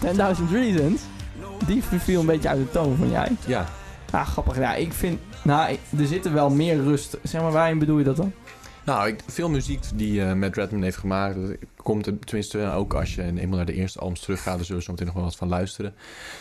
10.000 0.05 0.51
Reasons. 0.51 1.01
Die 1.67 1.83
viel 1.83 2.19
een 2.19 2.25
beetje 2.25 2.49
uit 2.49 2.59
de 2.59 2.71
toon 2.71 2.95
van 2.95 3.09
jij. 3.09 3.31
Ja, 3.45 3.69
Ah, 4.11 4.27
grappig. 4.27 4.57
Ja, 4.57 4.75
ik 4.75 4.93
vind... 4.93 5.19
Nou, 5.43 5.77
er 5.97 6.05
zitten 6.07 6.33
wel 6.33 6.49
meer 6.49 6.83
rust. 6.83 7.17
Zeg 7.23 7.41
maar, 7.41 7.51
waarin 7.51 7.79
bedoel 7.79 7.97
je 7.97 8.03
dat 8.03 8.15
dan? 8.15 8.31
Nou, 8.85 9.07
ik, 9.07 9.19
veel 9.27 9.49
muziek 9.49 9.83
die 9.95 10.23
eh 10.23 10.33
Matt 10.33 10.55
Redman 10.55 10.81
heeft 10.81 10.97
gemaakt, 10.97 11.35
dat 11.35 11.57
komt 11.75 12.05
er, 12.05 12.19
tenminste 12.19 12.71
ook 12.71 12.93
als 12.93 13.15
je 13.15 13.23
eenmaal 13.23 13.57
naar 13.57 13.65
de 13.65 13.73
eerste 13.73 13.99
albums 13.99 14.19
teruggaat, 14.19 14.55
daar 14.55 14.65
zullen 14.65 14.79
we 14.79 14.85
zo 14.85 14.91
meteen 14.91 15.05
nog 15.05 15.15
wel 15.15 15.23
wat 15.23 15.35
van 15.35 15.47
luisteren, 15.47 15.93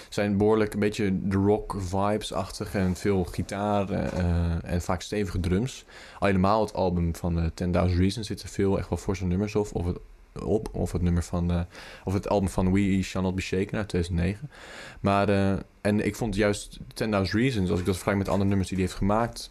zijn 0.09 0.37
behoorlijk 0.37 0.75
een 0.75 0.81
beetje 0.81 1.29
de 1.29 1.37
rock 1.37 1.77
vibes-achtig 1.79 2.75
en 2.75 2.97
veel 2.97 3.25
gitaar 3.25 3.91
eh, 3.91 4.19
eh, 4.19 4.73
en 4.73 4.83
vaak 4.83 5.01
stevige 5.03 5.41
drums. 5.41 5.85
Al 6.19 6.27
helemaal 6.27 6.61
het 6.61 6.75
album 6.75 7.17
van 7.17 7.39
eh 7.39 7.89
10.000 7.91 7.97
Reasons 7.97 8.27
zit 8.27 8.43
er 8.43 8.49
veel 8.49 8.79
echt 8.79 8.89
wel 8.89 8.99
forse 8.99 9.25
nummers 9.25 9.55
op, 9.55 9.69
of 9.73 9.87
het, 9.87 9.99
op, 10.45 10.69
of 10.73 10.93
het 10.93 11.03
nummer 11.03 11.23
van, 11.23 11.51
eh, 11.51 11.61
of 12.05 12.13
het 12.13 12.29
album 12.29 12.49
van 12.49 12.73
We 12.73 13.03
Shall 13.03 13.23
Not 13.23 13.35
Be 13.35 13.41
Shaken 13.41 13.79
uit 13.79 13.89
2009. 13.89 14.51
Maar, 15.01 15.29
eh, 15.29 15.53
en 15.81 16.07
ik 16.07 16.17
vond 16.17 16.35
juist 16.35 16.79
10.000 16.95 17.41
Reasons, 17.41 17.71
als 17.71 17.79
ik 17.81 17.85
dat 17.87 17.95
vergelijk 17.95 18.19
met 18.19 18.29
andere 18.29 18.49
nummers 18.49 18.69
die 18.69 18.79
hij 18.79 18.87
heeft 18.87 18.99
gemaakt, 18.99 19.51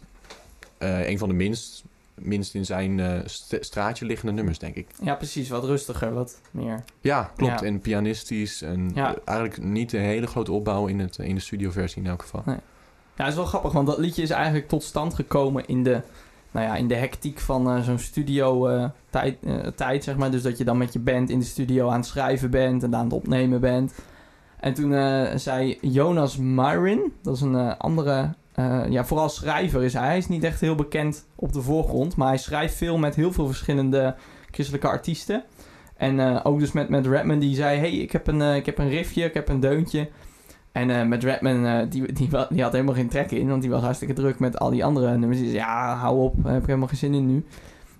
eh, 0.78 1.08
een 1.08 1.18
van 1.18 1.28
de 1.28 1.34
minst 1.34 1.84
minst 2.14 2.54
in 2.54 2.64
zijn 2.64 3.22
st- 3.26 3.56
straatje 3.60 4.04
liggende 4.06 4.32
nummers, 4.32 4.58
denk 4.58 4.74
ik. 4.74 4.86
Ja, 5.02 5.14
precies. 5.14 5.48
Wat 5.48 5.64
rustiger, 5.64 6.12
wat 6.14 6.40
meer. 6.50 6.84
Ja, 7.00 7.32
klopt. 7.36 7.60
Ja. 7.60 7.66
En 7.66 7.80
pianistisch. 7.80 8.62
En 8.62 8.90
Ja. 8.94 9.14
eigenlijk 9.24 9.62
niet 9.62 9.92
een 9.92 10.00
hele 10.00 10.26
grote 10.26 10.52
opbouw 10.52 10.86
in, 10.86 10.98
het, 10.98 11.18
in 11.18 11.34
de 11.34 11.40
studioversie 11.40 12.02
in 12.02 12.08
elk 12.08 12.22
geval. 12.22 12.42
Ja, 12.46 12.60
het 13.16 13.26
is 13.28 13.34
wel 13.34 13.44
grappig, 13.44 13.72
want 13.72 13.86
dat 13.86 13.98
liedje 13.98 14.22
is 14.22 14.30
eigenlijk 14.30 14.68
tot 14.68 14.82
stand 14.82 15.14
gekomen 15.14 15.66
in 15.66 15.82
de, 15.82 16.00
nou 16.50 16.66
ja, 16.66 16.76
in 16.76 16.88
de 16.88 16.94
hectiek 16.94 17.38
van 17.38 17.70
eh, 17.70 17.82
zo'n 17.82 17.98
studio 17.98 18.66
eh, 18.66 18.84
tijd, 19.10 19.36
eh, 19.44 19.56
tijd, 19.66 20.04
zeg 20.04 20.16
maar. 20.16 20.30
Dus 20.30 20.42
dat 20.42 20.58
je 20.58 20.64
dan 20.64 20.78
met 20.78 20.92
je 20.92 20.98
band 20.98 21.30
in 21.30 21.38
de 21.38 21.44
studio 21.44 21.88
aan 21.88 21.98
het 21.98 22.06
schrijven 22.06 22.50
bent 22.50 22.82
en 22.82 22.94
aan 22.94 23.04
het 23.04 23.12
opnemen 23.12 23.60
bent. 23.60 23.94
En 24.60 24.74
toen 24.74 24.92
zei 25.38 25.78
Jonas 25.80 26.36
Myrin, 26.36 27.12
dat 27.22 27.34
is 27.34 27.40
een 27.40 27.76
andere, 27.78 28.34
ja, 28.88 29.04
vooral 29.04 29.28
schrijver 29.28 29.82
is 29.82 29.92
hij. 29.92 30.06
Hij 30.06 30.16
is 30.16 30.28
niet 30.28 30.44
echt 30.44 30.60
heel 30.60 30.74
bekend 30.74 31.26
op 31.34 31.52
de 31.52 31.62
voorgrond, 31.62 32.16
maar 32.16 32.28
hij 32.28 32.36
schrijft 32.36 32.74
veel 32.74 32.98
met 32.98 33.14
heel 33.14 33.32
veel 33.32 33.46
verschillende 33.46 34.14
christelijke 34.50 34.88
artiesten. 34.88 35.44
En 35.96 36.42
ook 36.44 36.58
dus 36.58 36.72
met, 36.72 36.88
met 36.88 37.06
Redman, 37.06 37.38
die 37.38 37.54
zei, 37.54 37.78
hey, 37.78 37.92
ik 37.92 38.12
heb 38.12 38.26
een, 38.26 38.40
ik 38.40 38.66
heb 38.66 38.78
een 38.78 38.88
riffje, 38.88 39.24
ik 39.24 39.34
heb 39.34 39.48
een 39.48 39.60
deuntje. 39.60 40.08
En 40.72 40.90
eh, 40.90 41.06
met 41.06 41.24
Redman, 41.24 41.66
eh, 41.66 41.90
die, 41.90 42.12
die, 42.12 42.28
die 42.50 42.62
had 42.62 42.72
helemaal 42.72 42.94
geen 42.94 43.08
trek 43.08 43.30
in, 43.30 43.48
want 43.48 43.62
die 43.62 43.70
was 43.70 43.82
hartstikke 43.82 44.14
druk 44.14 44.38
met 44.38 44.58
al 44.58 44.70
die 44.70 44.84
andere 44.84 45.16
nummers. 45.16 45.38
Die 45.40 45.46
zei, 45.50 45.58
ja, 45.58 45.94
hou 45.94 46.18
op, 46.20 46.34
daar 46.42 46.52
heb 46.52 46.60
ik 46.60 46.66
helemaal 46.66 46.88
geen 46.88 46.96
zin 46.96 47.14
in 47.14 47.26
nu. 47.26 47.44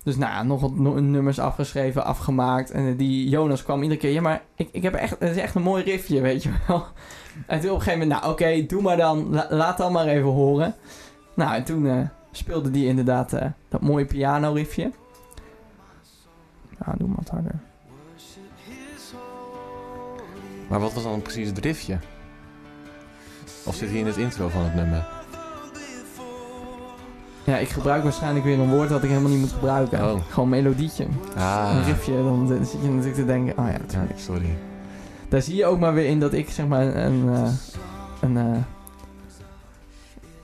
Dus 0.03 0.17
nou 0.17 0.33
ja, 0.33 0.43
nog 0.43 0.61
wat 0.61 0.75
nummers 0.77 1.39
afgeschreven, 1.39 2.05
afgemaakt. 2.05 2.71
En 2.71 2.87
eh, 2.89 2.99
die 2.99 3.29
Jonas 3.29 3.63
kwam 3.63 3.83
iedere 3.83 4.01
keer, 4.01 4.11
ja, 4.13 4.21
maar 4.21 4.43
ik, 4.55 4.69
ik 4.73 4.83
heb 4.83 4.95
echt, 4.95 5.17
het 5.19 5.31
is 5.31 5.37
echt 5.37 5.55
een 5.55 5.63
mooi 5.63 5.85
riffje, 5.85 6.21
weet 6.31 6.43
je 6.43 6.51
wel. 6.67 6.85
En 7.47 7.61
toen 7.61 7.71
op 7.71 7.77
een 7.77 7.83
gegeven 7.83 7.99
moment, 8.09 8.21
nou 8.21 8.33
oké, 8.33 8.67
doe 8.67 8.83
maar 8.83 8.97
dan, 8.97 9.31
la- 9.31 9.47
laat 9.51 9.79
dan 9.79 9.93
maar 9.93 10.07
even 10.07 10.29
horen. 10.31 10.75
Nou, 11.35 11.55
en 11.55 11.65
toen 11.65 12.09
speelde 12.33 12.71
die 12.71 12.87
inderdaad 12.87 13.33
dat 13.69 13.81
mooie 13.81 14.05
piano 14.05 14.53
riffje. 14.53 14.91
Ja, 16.87 16.95
doe 16.99 17.09
maar 17.09 17.17
wat 17.17 17.29
harder. 17.29 17.55
Maar 20.69 20.81
wat 20.81 20.93
was 20.93 21.03
dan 21.03 21.23
precies 21.23 21.49
het 21.49 21.59
riffje? 21.59 21.99
Of 23.65 23.75
zit 23.75 23.89
hij 23.91 23.99
in 23.99 24.07
het 24.07 24.17
intro 24.17 24.49
van 24.49 24.63
het 24.63 24.75
nummer? 24.75 25.07
Ja, 27.45 27.57
ik 27.59 27.69
gebruik 27.69 28.03
waarschijnlijk 28.03 28.45
weer 28.45 28.59
een 28.59 28.71
woord 28.71 28.89
dat 28.89 29.03
ik 29.03 29.09
helemaal 29.09 29.31
niet 29.31 29.41
moet 29.41 29.53
gebruiken. 29.53 30.13
Oh. 30.13 30.21
Gewoon 30.31 30.49
melodietje. 30.49 31.07
Ah, 31.37 31.71
Een 31.75 31.85
riffje, 31.85 32.13
dan 32.13 32.47
zit 32.63 32.83
je 32.83 32.89
natuurlijk 32.89 33.15
te 33.15 33.25
denken, 33.25 33.59
oh 33.59 33.67
ja, 33.69 34.01
sorry. 34.17 34.57
Daar 35.29 35.43
zie 35.43 35.57
je 35.57 35.67
ook 35.67 35.79
maar 35.79 35.95
weer 35.95 36.07
in 36.07 36.21
dat 36.21 36.33
ik 36.33 36.51
zeg 36.51 36.67
maar 36.67 36.97
een... 36.97 37.29
eh, 37.35 37.49
een 38.21 38.37
eh, 38.37 38.57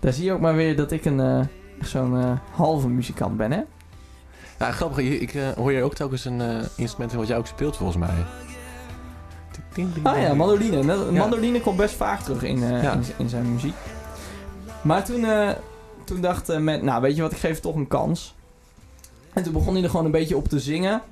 daar 0.01 0.13
zie 0.13 0.25
je 0.25 0.33
ook 0.33 0.41
maar 0.41 0.55
weer 0.55 0.77
dat 0.77 0.93
ik 0.93 1.05
een 1.05 1.21
eh, 1.21 1.41
zo'n 1.81 2.21
eh, 2.21 2.31
halve 2.53 2.89
muzikant 2.89 3.37
ben, 3.37 3.53
hè? 3.53 3.61
Ja, 4.59 4.73
grappig. 4.73 4.99
Ik, 4.99 5.35
eh, 5.35 5.49
hoor 5.49 5.73
je 5.73 5.83
ook 5.83 5.95
telkens 5.95 6.25
een 6.25 6.41
eh, 6.41 6.57
instrument 6.77 7.13
wat 7.13 7.27
jij 7.27 7.37
ook 7.37 7.47
speelt 7.47 7.77
volgens 7.77 7.99
mij. 7.99 8.15
Ding, 9.77 9.95
ding, 9.95 10.07
Ah 10.07 10.21
ja, 10.21 10.35
mandoline. 10.35 10.87
Dat- 10.87 11.07
Ja. 11.13 11.19
Mandoline 11.19 11.61
komt 11.61 11.77
best 11.77 11.95
vaak 11.95 12.21
terug 12.21 12.43
in, 12.43 12.63
eh, 12.63 12.83
Ja. 12.83 12.93
in, 12.93 13.03
in 13.17 13.29
zijn 13.29 13.53
muziek. 13.53 13.75
Maar 14.83 15.05
toen, 15.05 15.25
eh, 15.25 15.51
toen 16.05 16.21
dacht 16.21 16.59
met, 16.59 16.83
nou 16.83 17.03
weet 17.03 17.17
je 17.17 17.23
wat, 17.23 17.33
ik 17.33 17.39
geef 17.39 17.53
het 17.53 17.63
toch 17.63 17.75
een 17.75 17.89
kans. 17.89 18.35
En 19.33 19.43
toen 19.43 19.53
begon 19.53 19.75
hij 19.75 19.83
er 19.83 19.91
gewoon 19.91 20.05
een 20.05 20.11
beetje 20.11 20.37
op 20.37 20.49
te 20.49 20.61
zingen. 20.61 21.03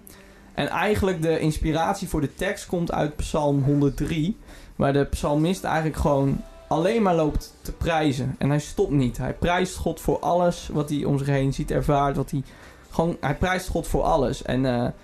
En 0.55 0.69
eigenlijk 0.69 1.23
de 1.23 1.39
inspiratie 1.39 2.09
voor 2.09 2.21
de 2.21 2.35
tekst 2.35 2.67
komt 2.67 2.93
uit 2.93 3.17
Psalm 3.17 3.63
103. 3.63 4.37
Waar 4.77 4.93
de 4.93 5.05
psalmist 5.05 5.65
eigenlijk 5.65 5.97
gewoon 5.97 6.41
alleen 6.69 7.03
maar 7.03 7.15
loopt 7.15 7.55
te 7.63 7.73
prijzen. 7.73 8.35
En 8.39 8.49
hij 8.49 8.59
stopt 8.59 8.91
niet. 8.91 9.17
Hij 9.19 9.33
prijst 9.33 9.77
God 9.77 10.01
voor 10.01 10.19
alles 10.19 10.69
wat 10.73 10.89
hij 10.89 11.05
om 11.05 11.19
zich 11.19 11.27
heen 11.27 11.53
ziet, 11.53 11.71
ervaart. 11.71 12.17
Wat 12.17 12.31
hij, 12.31 12.43
gewoon, 12.91 13.17
hij 13.21 13.35
prijst 13.35 13.69
God 13.69 13.87
voor 13.87 14.03
alles. 14.03 14.43
En 14.43 14.95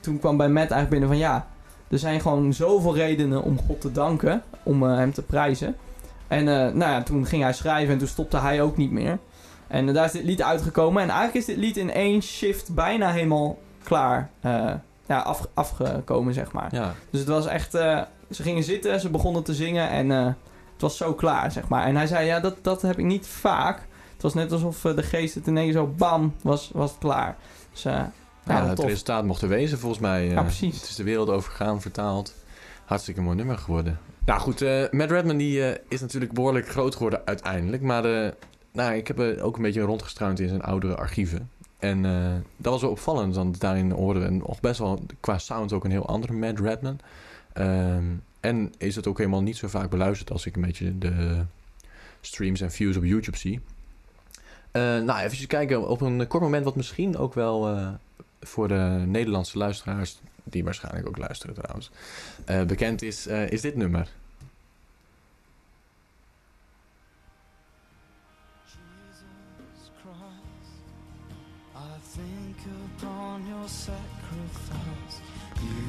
toen 0.00 0.18
kwam 0.18 0.36
bij 0.36 0.48
Matt 0.48 0.70
eigenlijk 0.70 0.90
binnen 0.90 1.08
van 1.08 1.18
ja, 1.18 1.46
er 1.88 1.98
zijn 1.98 2.20
gewoon 2.20 2.52
zoveel 2.52 2.94
redenen 2.94 3.42
om 3.42 3.58
God 3.66 3.80
te 3.80 3.92
danken, 3.92 4.42
om 4.62 4.88
eh, 4.88 4.96
hem 4.96 5.12
te 5.12 5.22
prijzen. 5.22 5.76
En 6.28 6.48
eh, 6.48 6.54
nou 6.54 6.92
ja, 6.92 7.02
toen 7.02 7.26
ging 7.26 7.42
hij 7.42 7.52
schrijven 7.52 7.92
en 7.92 7.98
toen 7.98 8.08
stopte 8.08 8.38
hij 8.38 8.62
ook 8.62 8.76
niet 8.76 8.90
meer. 8.90 9.18
En 9.66 9.88
eh, 9.88 9.94
daar 9.94 10.04
is 10.04 10.12
dit 10.12 10.24
lied 10.24 10.42
uitgekomen. 10.42 11.02
En 11.02 11.08
eigenlijk 11.08 11.38
is 11.38 11.54
dit 11.54 11.56
lied 11.56 11.76
in 11.76 11.92
één 11.92 12.22
shift 12.22 12.74
bijna 12.74 13.10
helemaal 13.10 13.58
klaar. 13.82 14.30
ja, 15.06 15.18
af, 15.18 15.46
afgekomen, 15.54 16.34
zeg 16.34 16.52
maar. 16.52 16.74
Ja, 16.74 16.94
Dus 17.10 17.20
het 17.20 17.28
was 17.28 17.46
echt... 17.46 17.70
ze 17.70 18.42
gingen 18.42 18.62
zitten, 18.62 19.00
ze 19.00 19.10
begonnen 19.10 19.42
te 19.42 19.54
zingen 19.54 19.88
en 19.88 20.10
het 20.10 20.80
was 20.80 20.96
zo 20.96 21.14
klaar, 21.14 21.52
zeg 21.52 21.68
maar. 21.68 21.86
En 21.86 21.96
hij 21.96 22.06
zei, 22.06 22.26
ja, 22.26 22.40
dat, 22.40 22.56
dat 22.62 22.82
heb 22.82 22.98
ik 22.98 23.04
niet 23.04 23.26
vaak. 23.26 23.78
Het 24.12 24.22
was 24.22 24.34
net 24.34 24.52
alsof 24.52 24.80
de 24.80 25.02
geest 25.02 25.34
het 25.34 25.46
ineens 25.46 25.74
zo 25.74 25.86
bam, 25.96 26.34
was, 26.42 26.70
was 26.72 26.90
het 26.90 26.98
klaar. 26.98 27.36
Dus 27.72 27.86
ja, 28.46 28.56
ja, 28.56 28.66
het 28.66 28.76
tof. 28.76 28.86
resultaat 28.86 29.24
mocht 29.24 29.42
er 29.42 29.48
wezen 29.48 29.78
volgens 29.78 30.00
mij. 30.00 30.26
eh. 30.26 30.32
Ja, 30.32 30.42
precies. 30.42 30.80
Het 30.80 30.88
is 30.88 30.96
de 30.96 31.02
wereld 31.02 31.28
overgegaan, 31.28 31.80
vertaald. 31.80 32.34
Hartstikke 32.84 33.20
mooi 33.20 33.36
nummer 33.36 33.58
geworden. 33.58 33.98
Nou 34.26 34.40
goed, 34.40 34.62
eh 34.62 34.84
Matt 34.90 35.10
Redman 35.10 35.36
die, 35.36 35.66
eh, 35.66 35.80
is 35.88 36.00
natuurlijk 36.00 36.32
behoorlijk 36.32 36.68
groot 36.68 36.94
geworden 36.94 37.22
uiteindelijk. 37.24 37.82
Maar 37.82 38.04
eh, 38.04 38.30
nou, 38.72 38.94
ik 38.94 39.06
heb 39.06 39.20
ook 39.20 39.56
een 39.56 39.62
beetje 39.62 39.80
rondgestruind 39.80 40.40
in 40.40 40.48
zijn 40.48 40.62
oudere 40.62 40.96
archieven. 40.96 41.50
En 41.78 42.02
dat 42.56 42.72
was 42.72 42.80
wel 42.80 42.90
opvallend, 42.90 43.34
want 43.34 43.60
daarin 43.60 43.90
hoorden 43.90 44.22
we 44.22 44.30
nog 44.30 44.60
best 44.60 44.78
wel 44.78 45.00
qua 45.20 45.38
sound 45.38 45.72
ook 45.72 45.84
een 45.84 45.90
heel 45.90 46.06
andere 46.06 46.32
Matt 46.32 46.60
Redman. 46.60 46.98
Ehm, 47.52 48.04
en 48.40 48.72
is 48.78 48.96
het 48.96 49.06
ook 49.06 49.18
helemaal 49.18 49.42
niet 49.42 49.56
zo 49.56 49.68
vaak 49.68 49.90
beluisterd 49.90 50.30
als 50.30 50.46
ik 50.46 50.56
een 50.56 50.62
beetje 50.62 50.98
de 50.98 51.44
streams 52.20 52.60
en 52.60 52.70
views 52.70 52.96
op 52.96 53.04
YouTube 53.04 53.36
zie. 53.36 53.60
Nou, 54.72 55.18
even 55.18 55.46
kijken 55.46 55.88
op 55.88 56.00
een 56.00 56.26
kort 56.26 56.42
moment 56.42 56.64
wat 56.64 56.76
misschien 56.76 57.16
ook 57.16 57.34
wel 57.34 57.78
voor 58.44 58.68
de 58.68 59.02
Nederlandse 59.06 59.58
luisteraars, 59.58 60.20
die 60.44 60.64
waarschijnlijk 60.64 61.08
ook 61.08 61.18
luisteren 61.18 61.54
trouwens, 61.54 61.90
eh, 62.44 62.62
bekend 62.62 63.02
is, 63.02 63.26
eh, 63.26 63.50
is 63.50 63.60
dit 63.60 63.76
nummer. 63.76 64.08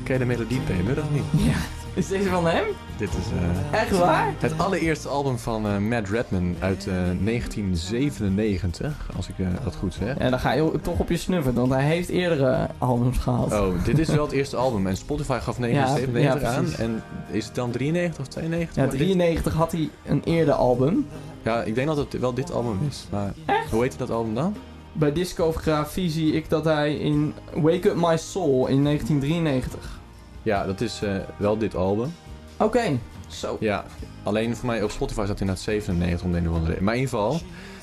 Ken 0.03 0.13
je 0.13 0.19
de 0.19 0.25
melodie, 0.25 0.59
Peter, 0.59 1.03
of 1.03 1.12
niet? 1.12 1.24
Ja. 1.38 1.85
Is 1.99 2.07
deze 2.07 2.29
van 2.29 2.47
hem? 2.47 2.63
Dit 2.97 3.09
is 3.09 3.15
eh, 3.71 3.79
Echt 3.81 3.97
waar? 3.97 4.33
het 4.37 4.57
allereerste 4.57 5.07
album 5.07 5.37
van 5.37 5.65
eh, 5.67 5.77
Matt 5.77 6.09
Redman 6.09 6.55
uit 6.59 6.87
eh, 6.87 6.93
1997, 7.21 9.09
als 9.15 9.27
ik 9.27 9.39
eh, 9.39 9.47
dat 9.63 9.75
goed 9.75 9.93
zeg. 9.93 10.19
Ja, 10.19 10.29
dan 10.29 10.39
ga 10.39 10.51
je 10.51 10.71
toch 10.81 10.99
op 10.99 11.09
je 11.09 11.17
snuffen, 11.17 11.53
want 11.53 11.71
hij 11.71 11.83
heeft 11.83 12.09
eerdere 12.09 12.67
albums 12.77 13.17
gehad. 13.17 13.51
Oh, 13.53 13.67
dit 13.85 13.99
is 13.99 14.07
wel 14.07 14.23
het 14.23 14.31
eerste 14.31 14.55
album. 14.55 14.87
En 14.87 14.97
Spotify 14.97 15.39
gaf 15.41 15.57
1997 15.57 16.41
Ja, 16.41 16.49
ja, 16.51 16.57
aan. 16.57 16.73
En 16.87 17.03
is 17.31 17.45
het 17.45 17.55
dan 17.55 17.71
93 17.71 18.19
of 18.21 18.27
92? 18.27 18.75
Ja, 18.75 18.81
Maar 18.81 18.91
dit- 18.91 18.99
93 18.99 19.53
had 19.53 19.71
hij 19.71 19.89
een 20.05 20.21
eerder 20.23 20.53
album. 20.53 21.07
Ja, 21.41 21.63
ik 21.63 21.75
denk 21.75 21.87
dat 21.87 21.97
het 21.97 22.19
wel 22.19 22.33
dit 22.33 22.51
album 22.53 22.77
is. 22.89 23.07
Maar 23.11 23.33
hoe 23.71 23.81
heet 23.83 23.97
dat 23.97 24.11
album 24.11 24.33
dan? 24.35 24.55
Bij 24.93 25.11
discografie 25.13 26.09
zie 26.09 26.33
ik 26.33 26.49
dat 26.49 26.65
hij 26.65 26.95
in 26.95 27.33
Wake 27.53 27.89
Up 27.89 27.95
My 27.95 28.17
Soul 28.17 28.67
in 28.67 28.83
1993. 28.83 29.99
Ja, 30.45 30.65
dat 30.65 30.81
is 30.81 31.01
eh, 31.01 31.15
wel 31.37 31.57
dit 31.57 31.75
album. 31.75 32.13
Oké, 32.57 32.99
zo. 33.27 33.57
Ja, 33.59 33.85
alleen 34.23 34.55
voor 34.55 34.65
mij 34.65 34.83
op 34.83 34.91
Spotify 34.91 35.23
staat 35.23 35.39
inderdaad 35.39 35.63
97 35.63 36.25
om 36.25 36.31
de 36.31 36.37
een 36.37 36.47
of 36.47 36.53
andere 36.53 36.69
reden. 36.71 36.83
Maar 36.83 36.93
in 36.95 36.99
ieder 36.99 37.17
geval, 37.17 37.39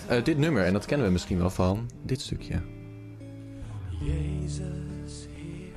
eh, 0.09 0.25
dit 0.25 0.39
nummer, 0.39 0.65
en 0.65 0.73
dat 0.73 0.85
kennen 0.85 1.07
we 1.07 1.13
misschien 1.13 1.39
wel 1.39 1.51
van 1.51 1.91
dit 2.03 2.21
stukje. 2.21 2.61
Jezus 3.89 5.29
Heer, 5.35 5.73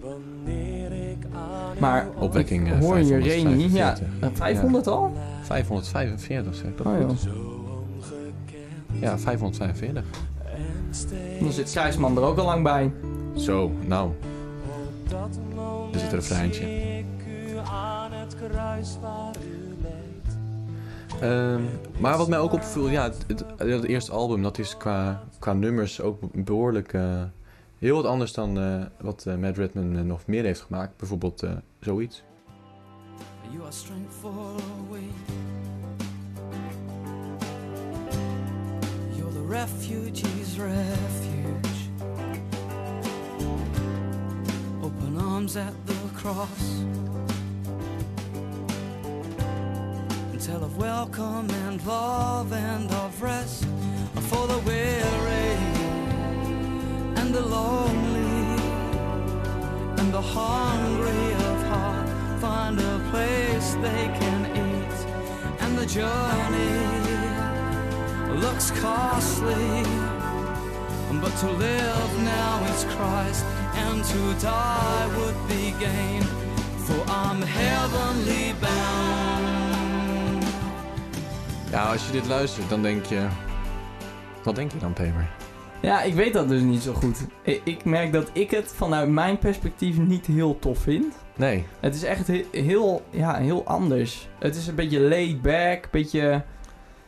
wanneer 0.00 0.92
ik 1.10 1.24
aan 1.32 1.76
Maar 1.78 2.08
Opwekking 2.18 2.70
eh, 2.70 2.78
hoor 2.78 2.98
je 2.98 3.04
545. 3.04 3.52
Reni? 3.52 3.74
Ja, 3.74 3.96
eh, 4.20 4.28
500 4.32 4.86
al? 4.86 5.12
545 5.42 6.54
zeg 6.54 6.66
ik 6.66 6.76
dat 6.76 6.86
Oh 6.86 7.10
Ja, 9.00 9.18
545. 9.18 10.04
en 10.44 10.94
steeds 10.94 11.40
Dan 11.40 11.52
zit 11.52 11.70
Kruisman 11.70 12.16
er 12.16 12.22
ook 12.22 12.38
al 12.38 12.44
lang 12.44 12.62
bij. 12.62 12.92
Zo, 13.36 13.72
nou, 13.86 14.10
er 15.12 16.10
refreintje. 16.10 17.04
aan 17.70 18.12
het 18.12 18.36
kruis 18.36 18.96
waar 19.00 19.34
u 19.44 19.76
leed. 19.82 20.36
Ehm, 21.20 21.62
maar 21.98 22.16
wat 22.16 22.28
mij 22.28 22.38
ook 22.38 22.52
opviel, 22.52 22.88
ja, 22.88 23.02
het, 23.02 23.24
het, 23.26 23.44
het 23.58 23.84
eerste 23.84 24.12
album, 24.12 24.42
dat 24.42 24.58
is 24.58 24.76
qua, 24.76 25.22
qua 25.38 25.52
nummers 25.52 26.00
ook 26.00 26.44
behoorlijk 26.44 26.92
eh, 26.92 27.22
heel 27.78 27.96
wat 27.96 28.04
anders 28.04 28.32
dan 28.32 28.58
eh, 28.58 28.82
wat 29.00 29.26
eh, 29.26 29.34
Matt 29.34 29.56
Redman 29.56 30.06
nog 30.06 30.26
meer 30.26 30.44
heeft 30.44 30.60
gemaakt. 30.60 30.96
Bijvoorbeeld 30.96 31.46
zoiets. 31.80 32.22
You 33.50 33.62
are. 33.62 33.72
You're 39.16 39.32
the 39.32 39.46
refugee's 39.48 40.56
refuge. 40.56 41.79
Open 44.98 45.18
arms 45.18 45.56
at 45.56 45.74
the 45.86 45.94
cross. 46.14 46.80
And 50.32 50.40
tell 50.40 50.64
of 50.64 50.76
welcome 50.76 51.48
and 51.66 51.84
love 51.86 52.52
and 52.52 52.90
of 52.90 53.22
rest 53.22 53.64
for 54.28 54.46
the 54.46 54.58
weary 54.58 55.56
and 57.20 57.34
the 57.34 57.42
lonely 57.42 58.62
and 60.00 60.12
the 60.12 60.20
hungry 60.20 61.32
of 61.50 61.62
heart 61.72 62.08
find 62.40 62.80
a 62.80 62.98
place 63.10 63.74
they 63.86 64.04
can 64.20 64.40
eat 64.66 64.96
and 65.60 65.78
the 65.78 65.86
journey 65.86 66.80
looks 68.40 68.70
costly 68.72 70.09
but 71.20 71.38
to 71.38 71.46
live 71.56 72.12
now 72.22 72.62
is 72.74 72.84
Christ 72.84 73.44
and 73.88 74.04
to 74.10 74.46
die 74.46 75.06
would 75.16 75.36
be 75.46 75.72
gain 75.84 76.22
for 76.84 77.00
I'm 77.08 77.42
heavenly 77.42 78.54
bound 78.60 80.44
Ja, 81.70 81.90
als 81.90 82.06
je 82.06 82.12
dit 82.12 82.26
luistert, 82.26 82.68
dan 82.68 82.82
denk 82.82 83.04
je... 83.04 83.26
Wat 84.42 84.54
denk 84.54 84.72
je 84.72 84.78
dan, 84.78 84.92
Peter? 84.92 85.28
Ja, 85.80 86.02
ik 86.02 86.14
weet 86.14 86.32
dat 86.32 86.48
dus 86.48 86.60
niet 86.62 86.82
zo 86.82 86.92
goed. 86.92 87.26
Ik 87.64 87.84
merk 87.84 88.12
dat 88.12 88.30
ik 88.32 88.50
het 88.50 88.72
vanuit 88.76 89.08
mijn 89.08 89.38
perspectief 89.38 89.98
niet 89.98 90.26
heel 90.26 90.58
tof 90.58 90.78
vind. 90.78 91.14
Nee. 91.36 91.64
Het 91.80 91.94
is 91.94 92.02
echt 92.02 92.26
he- 92.26 92.46
heel, 92.52 93.02
ja, 93.10 93.34
heel 93.36 93.66
anders. 93.66 94.28
Het 94.38 94.56
is 94.56 94.66
een 94.66 94.74
beetje 94.74 95.00
laid 95.00 95.42
back, 95.42 95.82
een 95.84 95.88
beetje... 95.90 96.44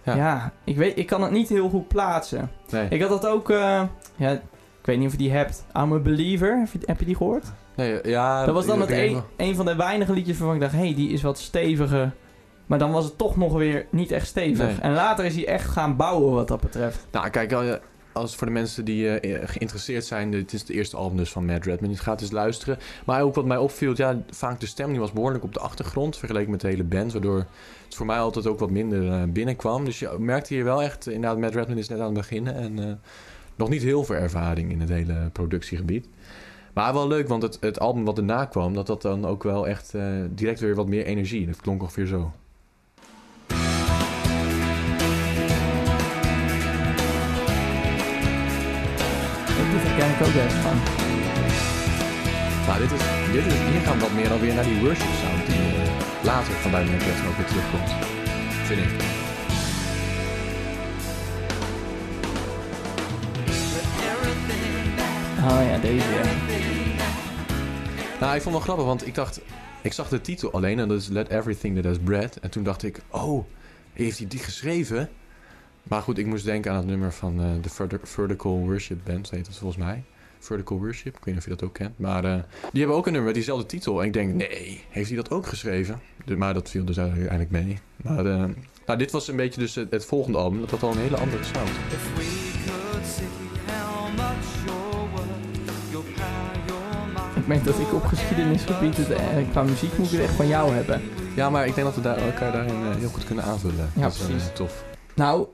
Ja. 0.03 0.17
Ja, 0.17 0.53
ik, 0.65 0.77
weet, 0.77 0.99
ik 0.99 1.07
kan 1.07 1.23
het 1.23 1.31
niet 1.31 1.49
heel 1.49 1.69
goed 1.69 1.89
plaatsen. 1.89 2.51
Nee. 2.71 2.87
Ik 2.89 3.01
had 3.01 3.11
dat 3.11 3.27
ook... 3.27 3.51
eh, 3.51 3.83
ja, 4.17 4.31
ik 4.31 4.41
weet 4.89 4.99
niet 4.99 5.07
of 5.07 5.13
je 5.13 5.19
die 5.19 5.31
hebt. 5.33 5.65
I'm 5.77 5.93
a 5.93 5.99
Believer, 5.99 6.59
heb 6.59 6.69
je, 6.73 6.79
heb 6.85 6.99
je 6.99 7.05
die 7.05 7.17
gehoord? 7.17 7.53
nee 7.77 7.99
ja, 8.03 8.45
dat 8.45 8.55
was 8.55 8.67
dan 8.67 8.81
het 8.81 8.91
een, 8.91 9.23
een 9.37 9.55
van 9.55 9.67
de 9.67 9.77
weinige 9.77 10.13
liedjes 10.13 10.39
waarvan 10.39 10.55
ik 10.57 10.63
dacht... 10.63 10.73
Hé, 10.73 10.79
hey, 10.79 10.95
die 10.95 11.11
is 11.11 11.23
wat 11.23 11.39
steviger. 11.39 12.13
Maar 12.67 12.79
dan 12.79 12.93
was 12.93 13.05
het 13.05 13.19
toch 13.19 13.37
nog 13.37 13.53
weer 13.53 13.87
niet 13.91 14.11
echt 14.11 14.27
stevig. 14.27 14.67
Nee. 14.67 14.77
En 14.81 14.93
later 14.93 15.25
is 15.25 15.35
hij 15.35 15.47
echt 15.47 15.69
gaan 15.69 15.97
bouwen 15.97 16.33
wat 16.35 16.49
dat 16.49 16.61
betreft. 16.61 17.07
Nou, 17.11 17.29
kijk, 17.29 17.81
als 18.13 18.37
voor 18.37 18.47
de 18.47 18.53
mensen 18.53 18.85
die 18.85 19.19
eh, 19.19 19.49
geïnteresseerd 19.49 20.05
zijn, 20.05 20.31
dit 20.31 20.53
is 20.53 20.61
het 20.61 20.71
eerste 20.71 20.97
album 20.97 21.17
dus 21.17 21.31
van 21.31 21.45
Matt 21.45 21.65
Redman. 21.65 21.97
Gaat 21.97 22.21
eens 22.21 22.31
luisteren. 22.31 22.79
Maar 23.07 23.23
ook 23.23 23.35
wat 23.35 23.45
mij 23.45 23.57
opviel, 23.57 23.93
ja, 23.97 24.23
vaak 24.31 24.61
de 24.61 24.67
stem 24.67 24.91
die 24.91 25.01
was 25.01 25.13
behoorlijk 25.13 25.45
op 25.45 25.53
de 25.53 25.61
achtergrond 25.61 26.17
vergeleken 26.17 26.51
met 26.51 26.61
de 26.61 26.69
hele 26.69 26.85
band, 26.85 27.13
waardoor 27.13 27.47
het 27.85 27.95
voor 27.95 28.07
mij 28.07 28.19
altijd 28.19 28.47
ook 28.47 28.59
wat 28.59 28.71
minder 28.71 29.13
eh, 29.13 29.23
binnenkwam. 29.29 29.85
Dus 29.85 29.99
je 29.99 30.17
merkte 30.19 30.55
hier 30.55 30.65
wel 30.65 30.83
echt, 30.83 31.07
inderdaad, 31.07 31.39
Matt 31.39 31.55
Redman 31.55 31.79
is 31.79 31.89
net 31.89 31.99
aan 31.99 32.05
het 32.05 32.15
beginnen 32.15 32.55
en 32.55 32.79
eh, 32.79 32.95
nog 33.57 33.69
niet 33.69 33.83
heel 33.83 34.05
veel 34.05 34.17
ervaring 34.17 34.71
in 34.71 34.81
het 34.81 34.89
hele 34.89 35.31
productiegebied. 35.33 36.09
Maar 36.73 36.93
wel 36.93 37.09
leuk, 37.09 37.29
want 37.29 37.43
het, 37.43 37.57
het 37.61 37.81
album 37.81 38.05
wat 38.05 38.19
erna 38.19 38.45
kwam, 38.45 38.75
dat 38.75 38.87
dat 38.87 39.03
dan 39.03 39.27
ook 39.27 39.43
wel 39.43 39.69
echt 39.69 39.95
eh, 39.95 40.05
direct 40.31 40.61
weer 40.61 40.75
wat 40.75 40.89
meer 40.89 41.05
energie. 41.05 41.47
Dat 41.47 41.61
klonk 41.61 41.83
ongeveer 41.83 42.07
zo. 42.07 42.33
Dit 49.73 49.83
herken 49.83 50.11
ik 50.15 50.21
ook 50.27 50.35
best 50.43 50.59
van. 50.65 50.77
Nou, 52.67 52.79
dit 52.83 52.93
is, 52.97 53.03
dit 53.33 53.47
is, 53.47 53.59
hier 53.71 53.81
gaan 53.87 53.97
we 53.97 54.03
wat 54.03 54.13
meer 54.13 54.31
alweer 54.31 54.55
naar 54.55 54.65
die 54.65 54.81
worship 54.81 55.13
sound 55.21 55.47
die 55.47 55.57
eh, 55.57 56.25
later 56.25 56.53
van 56.53 56.71
Matt 56.71 56.85
Redman 56.85 57.29
ook 57.29 57.37
weer 57.37 57.47
terugkomt. 57.47 57.91
Vind 58.69 58.81
ik. 58.81 58.91
Oh 65.45 65.63
ja, 65.71 65.79
deze 65.79 66.11
ja. 66.11 66.23
Nou, 68.21 68.35
ik 68.37 68.43
vond 68.43 68.45
het 68.45 68.53
wel 68.53 68.61
grappig, 68.61 68.85
want 68.85 69.07
ik 69.07 69.15
dacht... 69.15 69.41
Ik 69.83 69.93
zag 69.93 70.09
de 70.09 70.21
titel 70.21 70.53
alleen 70.53 70.79
en 70.79 70.89
dat 70.89 71.01
is 71.01 71.09
Let 71.09 71.29
Everything 71.29 71.75
That 71.75 71.85
Has 71.85 71.99
Bread. 72.05 72.37
En 72.37 72.51
toen 72.51 72.63
dacht 72.63 72.83
ik, 72.83 73.01
oh, 73.11 73.45
heeft 73.93 74.19
hij 74.19 74.27
die 74.27 74.39
geschreven? 74.39 75.09
Maar 75.83 76.03
goed, 76.03 76.19
ik 76.19 76.27
moest 76.27 76.45
denken 76.45 76.71
aan 76.71 76.77
het 76.77 76.87
nummer 76.87 77.13
van 77.13 77.41
eh, 77.43 77.47
de 77.63 77.69
Verti- 77.69 77.97
Vertical 78.03 78.59
Worship 78.59 78.99
Band, 79.05 79.31
heet 79.31 79.45
dat 79.47 79.57
volgens 79.57 79.85
mij. 79.85 80.03
Vertical 80.39 80.79
Worship, 80.79 81.17
ik 81.17 81.25
weet 81.25 81.35
niet 81.35 81.37
of 81.37 81.45
je 81.45 81.51
dat 81.51 81.63
ook 81.63 81.75
kent. 81.75 81.99
Maar 81.99 82.25
eh, 82.25 82.35
die 82.71 82.81
hebben 82.81 82.97
ook 82.97 83.07
een 83.07 83.13
nummer 83.13 83.27
met 83.27 83.35
diezelfde 83.35 83.67
titel. 83.67 84.01
En 84.01 84.07
ik 84.07 84.13
denk, 84.13 84.35
nee, 84.35 84.85
heeft 84.89 85.09
hij 85.09 85.17
dat 85.17 85.31
ook 85.31 85.47
geschreven? 85.47 86.01
De- 86.25 86.37
maar 86.37 86.55
dat 86.55 86.71
viel 86.71 86.85
dus 86.85 86.97
eigenlijk 86.97 87.51
mee. 87.51 87.79
Maar 87.97 88.27
eh, 88.27 88.45
nou, 88.87 88.99
dit 88.99 89.11
was 89.11 89.29
een 89.29 89.37
beetje 89.37 89.61
dus 89.61 89.75
het, 89.75 89.91
het 89.91 90.05
volgende 90.05 90.39
album. 90.39 90.61
Dat 90.61 90.71
had 90.71 90.83
al 90.83 90.91
een 90.93 90.99
hele 90.99 91.17
andere 91.17 91.45
sound. 91.45 91.71
Ik 97.37 97.47
merk 97.47 97.65
dat 97.65 97.79
ik 97.79 97.93
op 97.95 98.05
geschiedenisgebied 98.05 98.97
het, 98.97 99.11
eh, 99.11 99.27
qua 99.51 99.63
muziek 99.63 99.99
moet 99.99 100.07
ik 100.07 100.13
het 100.13 100.21
echt 100.21 100.35
van 100.35 100.47
jou 100.49 100.73
hebben. 100.73 101.03
Ja, 101.37 101.51
maar 101.51 101.67
ik 101.67 101.75
denk 101.75 101.87
dat 101.87 101.97
we 101.97 102.03
daar, 102.03 102.17
elkaar 102.17 102.53
daarin 102.53 102.75
heel 102.99 103.09
goed 103.09 103.25
kunnen 103.25 103.45
aanvullen. 103.45 103.91
Ja, 103.95 104.03
dat 104.03 104.13
is, 104.13 104.19
precies. 104.27 104.49
tof. 104.55 104.85
Nou, 105.15 105.47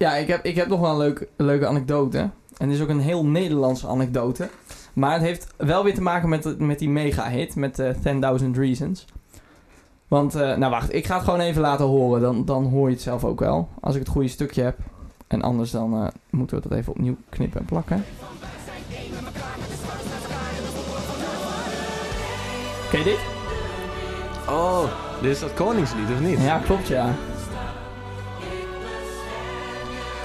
ja, 0.00 0.16
ik 0.16 0.28
heb, 0.28 0.44
ik 0.44 0.56
heb 0.56 0.68
nog 0.68 0.80
wel 0.80 0.90
een 0.90 0.96
leuke, 0.96 1.28
leuke 1.36 1.66
anekdote. 1.66 2.18
En 2.56 2.68
het 2.68 2.70
is 2.70 2.80
ook 2.80 2.88
een 2.88 3.00
heel 3.00 3.24
Nederlandse 3.24 3.86
anekdote. 3.86 4.48
Maar 4.92 5.12
het 5.12 5.22
heeft 5.22 5.46
wel 5.56 5.84
weer 5.84 5.94
te 5.94 6.02
maken 6.02 6.28
met, 6.28 6.58
met 6.58 6.78
die 6.78 6.88
mega-hit, 6.88 7.56
met 7.56 7.78
eh 7.78 8.40
10.000 8.40 8.50
Reasons. 8.52 9.04
Want, 10.08 10.34
eh, 10.34 10.56
nou 10.56 10.70
wacht, 10.70 10.94
ik 10.94 11.06
ga 11.06 11.14
het 11.14 11.24
gewoon 11.24 11.40
even 11.40 11.60
laten 11.60 11.84
horen. 11.84 12.20
Dan, 12.20 12.44
dan 12.44 12.64
hoor 12.64 12.88
je 12.88 12.94
het 12.94 13.02
zelf 13.02 13.24
ook 13.24 13.40
wel. 13.40 13.68
Als 13.80 13.94
ik 13.94 14.00
het 14.00 14.10
goede 14.10 14.28
stukje 14.28 14.62
heb. 14.62 14.78
En 15.26 15.42
anders 15.42 15.70
dan 15.70 15.94
eh, 15.94 16.08
moeten 16.30 16.56
we 16.56 16.68
dat 16.68 16.78
even 16.78 16.92
opnieuw 16.92 17.16
knippen 17.28 17.60
en 17.60 17.66
plakken. 17.66 18.04
Ken 22.90 22.98
je 22.98 23.04
dit? 23.04 23.20
Oh, 24.48 24.84
dit 25.22 25.30
is 25.30 25.40
dat 25.40 25.54
Koningslied, 25.54 26.10
of 26.10 26.20
niet? 26.20 26.40
Ja, 26.40 26.58
klopt 26.58 26.86
ja. 26.86 27.14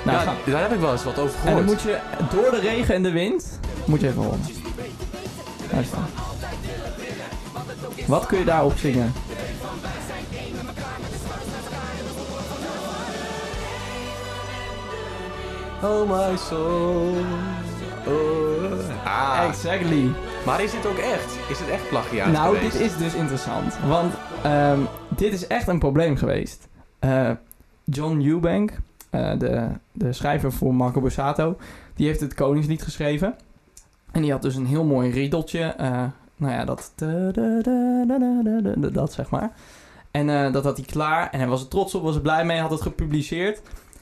Nou, 0.05 0.17
ja, 0.45 0.51
daar 0.51 0.61
heb 0.61 0.71
ik 0.71 0.79
wel 0.79 0.91
eens 0.91 1.03
wat 1.03 1.19
over 1.19 1.35
En 1.35 1.41
gehoord. 1.41 1.55
dan 1.57 1.65
moet 1.65 1.81
je 1.81 1.99
door 2.35 2.51
de 2.51 2.59
regen 2.59 2.95
en 2.95 3.03
de 3.03 3.11
wind, 3.11 3.59
moet 3.85 4.01
je 4.01 4.07
even. 4.07 4.39
Luister. 5.71 5.97
Wat 8.07 8.25
kun 8.25 8.37
je 8.39 8.45
daarop 8.45 8.77
zingen? 8.77 9.13
Oh 15.83 16.09
my 16.09 16.37
soul. 16.37 17.13
Oh. 18.07 19.05
Ah, 19.05 19.45
Exactly. 19.47 20.09
maar 20.45 20.61
is 20.63 20.71
dit 20.71 20.85
ook 20.85 20.97
echt? 20.97 21.37
Is 21.49 21.59
het 21.59 21.69
echt 21.69 21.89
plagiaat 21.89 22.31
Nou, 22.31 22.55
geweest? 22.55 22.77
dit 22.77 22.81
is 22.91 22.97
dus 22.97 23.13
interessant. 23.13 23.77
Want 23.87 24.13
ehm, 24.43 24.79
dit 25.09 25.33
is 25.33 25.47
echt 25.47 25.67
een 25.67 25.79
probleem 25.79 26.15
geweest. 26.17 26.67
Eh, 26.99 27.29
John 27.83 28.21
Eubank, 28.27 28.71
de, 29.37 29.67
de 29.91 30.13
schrijver 30.13 30.51
voor 30.51 30.75
Marco 30.75 31.01
Borsato, 31.01 31.57
die 31.95 32.07
heeft 32.07 32.19
het 32.19 32.33
Koningslied 32.33 32.83
geschreven. 32.83 33.35
En 34.11 34.21
die 34.21 34.31
had 34.31 34.41
dus 34.41 34.55
een 34.55 34.65
heel 34.65 34.83
mooi 34.83 35.11
riedeltje. 35.11 35.59
eh, 35.59 36.03
nou 36.35 36.53
ja, 36.53 36.65
dat... 36.65 36.93
Dat 38.93 39.13
zeg 39.13 39.29
maar. 39.29 39.51
En 40.11 40.29
eh, 40.29 40.53
dat 40.53 40.63
had 40.63 40.77
hij 40.77 40.85
klaar. 40.85 41.29
En 41.29 41.39
hij 41.39 41.47
was 41.47 41.61
er 41.61 41.67
trots 41.67 41.95
op, 41.95 42.03
was 42.03 42.15
er 42.15 42.21
blij 42.21 42.45
mee, 42.45 42.59
had 42.59 42.71
het 42.71 42.81
gepubliceerd. 42.81 43.61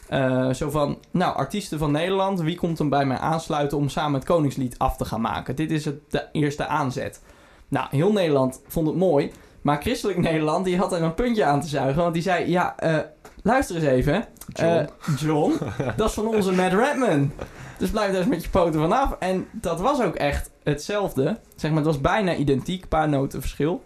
Eh, 0.10 0.50
zo 0.50 0.70
van, 0.70 0.98
nou, 1.12 1.36
artiesten 1.36 1.80
van 1.80 1.92
Nederland, 1.92 2.42
wie 2.42 2.56
komt 2.56 2.78
hem 2.78 2.90
bij 2.90 3.06
mij 3.06 3.18
aansluiten 3.18 3.78
om 3.78 3.90
samen 3.90 4.14
het 4.14 4.24
Koningslied 4.24 4.78
af 4.78 4.98
te 4.98 5.06
gaan 5.06 5.22
maken? 5.22 5.56
Dit 5.56 5.72
is 5.72 5.86
het, 5.86 6.12
de 6.12 6.28
eerste 6.32 6.68
aanzet. 6.68 7.22
Nou, 7.68 7.88
heel 7.90 8.12
Nederland 8.12 8.62
vond 8.68 8.88
het 8.88 8.96
mooi. 8.96 9.32
Maar 9.62 9.82
Christelijk 9.82 10.18
Nederland, 10.20 10.66
die 10.66 10.78
had 10.78 10.94
er 10.94 11.02
een 11.02 11.14
puntje 11.14 11.46
aan 11.46 11.62
te 11.62 11.68
zuigen. 11.68 12.02
Want 12.02 12.14
die 12.14 12.24
zei, 12.24 12.50
ja, 12.50 12.78
eh, 12.78 12.98
luister 13.44 13.76
eens 13.76 13.86
even. 13.86 14.26
John. 14.48 14.68
Eh, 14.68 14.88
John, 15.18 15.54
dat 15.98 16.08
is 16.08 16.14
van 16.14 16.28
onze 16.28 16.52
Matt 16.52 16.74
Redman. 16.74 17.32
Dus 17.78 17.90
blijf 17.90 18.12
daar 18.12 18.20
eens 18.20 18.30
met 18.30 18.44
je 18.44 18.50
poten 18.50 18.80
vanaf. 18.80 19.16
En 19.20 19.48
dat 19.52 19.80
was 19.80 20.02
ook 20.02 20.16
echt 20.16 20.52
hetzelfde. 20.64 21.40
Zeg 21.56 21.72
maar, 21.72 21.80
het 21.80 21.88
was 21.88 22.02
bijna 22.02 22.36
identiek, 22.36 22.82
een 22.82 22.88
paar 22.88 23.10
noten 23.10 23.42
verschil. 23.42 23.84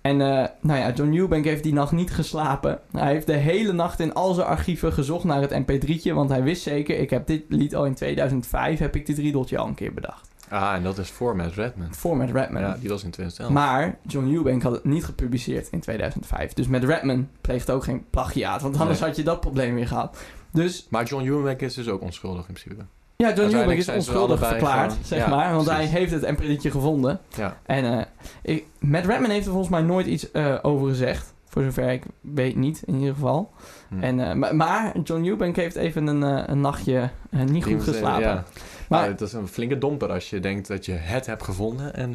En 0.00 0.20
eh, 0.20 0.48
nou 0.60 0.80
ja, 0.80 0.92
John 0.92 1.10
Newbank 1.10 1.44
heeft 1.44 1.62
die 1.62 1.72
nacht 1.72 1.92
niet 1.92 2.10
geslapen. 2.10 2.80
Hij 2.92 3.12
heeft 3.12 3.26
de 3.26 3.32
hele 3.32 3.72
nacht 3.72 4.00
in 4.00 4.14
al 4.14 4.34
zijn 4.34 4.46
archieven 4.46 4.92
gezocht 4.92 5.24
naar 5.24 5.40
het 5.40 5.52
mp3'tje. 5.52 6.12
Want 6.14 6.30
hij 6.30 6.42
wist 6.42 6.62
zeker, 6.62 6.98
ik 6.98 7.10
heb 7.10 7.26
dit 7.26 7.44
lied 7.48 7.74
al 7.74 7.84
in 7.84 7.94
2005, 7.94 8.78
heb 8.78 8.96
ik 8.96 9.06
dit 9.06 9.18
riedeltje 9.18 9.58
al 9.58 9.66
een 9.66 9.74
keer 9.74 9.94
bedacht. 9.94 10.31
Ah, 10.52 10.74
en 10.74 10.82
dat 10.82 10.98
is 10.98 11.10
voor 11.10 11.36
Matt 11.36 11.54
Redman. 11.54 11.94
Voor 11.94 12.16
Matt 12.16 12.30
Redman. 12.30 12.62
Ja, 12.62 12.76
die 12.80 12.88
was 12.88 13.04
in 13.04 13.10
2011. 13.10 13.50
Maar 13.52 13.98
John 14.06 14.34
Eubank 14.34 14.62
had 14.62 14.72
het 14.72 14.84
niet 14.84 15.04
gepubliceerd 15.04 15.68
in 15.70 15.80
2005. 15.80 16.52
Dus 16.52 16.66
met 16.66 16.84
Redman 16.84 17.28
pleegt 17.40 17.70
ook 17.70 17.84
geen 17.84 18.04
plagiaat. 18.10 18.62
Want 18.62 18.78
anders 18.78 18.98
Nee. 18.98 19.08
had 19.08 19.16
je 19.16 19.22
dat 19.24 19.40
probleem 19.40 19.74
weer 19.74 19.86
gehad. 19.86 20.18
Dus 20.50 20.86
Maar 20.90 21.04
John 21.04 21.24
Eubank 21.26 21.60
is 21.60 21.74
dus 21.74 21.88
ook 21.88 22.00
onschuldig 22.00 22.48
in 22.48 22.54
principe. 22.54 22.84
ja, 23.16 23.34
John 23.34 23.54
Eubank 23.54 23.78
is 23.78 23.88
onschuldig 23.88 24.38
verklaard, 24.46 24.94
zeg 25.04 25.18
ja, 25.18 25.28
maar. 25.28 25.52
Want 25.54 25.66
precies. 25.66 25.90
hij 25.90 25.98
heeft 26.00 26.12
het 26.12 26.38
mp3'tje 26.38 26.70
gevonden. 26.70 27.20
Ja. 27.36 27.56
En 27.66 27.98
eh, 27.98 28.04
ik, 28.42 28.66
Matt 28.78 29.06
Redman 29.06 29.30
heeft 29.30 29.44
er 29.46 29.52
volgens 29.52 29.72
mij 29.72 29.82
nooit 29.82 30.06
iets 30.06 30.30
eh, 30.30 30.58
over 30.62 30.88
gezegd. 30.88 31.34
Voor 31.44 31.62
zover 31.62 31.90
ik 31.90 32.02
weet 32.20 32.56
niet, 32.56 32.82
in 32.86 32.94
ieder 32.94 33.14
geval. 33.14 33.50
Hm. 33.88 34.02
En, 34.02 34.42
eh, 34.42 34.52
maar, 34.52 34.92
John 35.04 35.24
Eubank 35.24 35.56
heeft 35.56 35.76
even 35.76 36.06
een, 36.06 36.50
een 36.50 36.60
nachtje 36.60 37.10
niet 37.30 37.64
goed 37.64 37.82
geslapen. 37.82 38.22
Ja. 38.22 38.44
Maar, 38.92 39.08
het 39.08 39.20
is 39.20 39.32
een 39.32 39.48
flinke 39.48 39.78
domper 39.78 40.12
als 40.12 40.30
je 40.30 40.40
denkt 40.40 40.68
dat 40.68 40.86
je 40.86 40.92
het 40.92 41.26
hebt 41.26 41.42
gevonden 41.42 41.94
en 41.94 42.10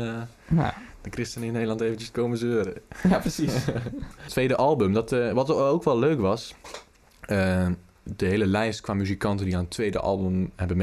nou, 0.47 0.73
de 1.01 1.09
christenen 1.09 1.47
in 1.47 1.53
Nederland 1.53 1.81
eventjes 1.81 2.11
komen 2.11 2.37
zeuren. 2.37 2.73
ja, 3.03 3.09
preprecies. 3.09 3.65
Het 4.23 4.29
tweede 4.29 4.55
album, 4.55 4.93
dat, 4.93 5.11
eh, 5.11 5.31
wat 5.31 5.51
ook 5.51 5.83
wel 5.83 5.99
leuk 5.99 6.19
was, 6.19 6.55
eh, 7.21 7.67
de 8.15 8.25
hele 8.25 8.45
lijst 8.45 8.81
qua 8.81 8.93
muzikanten 8.93 9.45
die 9.45 9.55
aan 9.55 9.61
het 9.61 9.71
tweede 9.71 9.99
album 9.99 10.51
hebben 10.55 10.77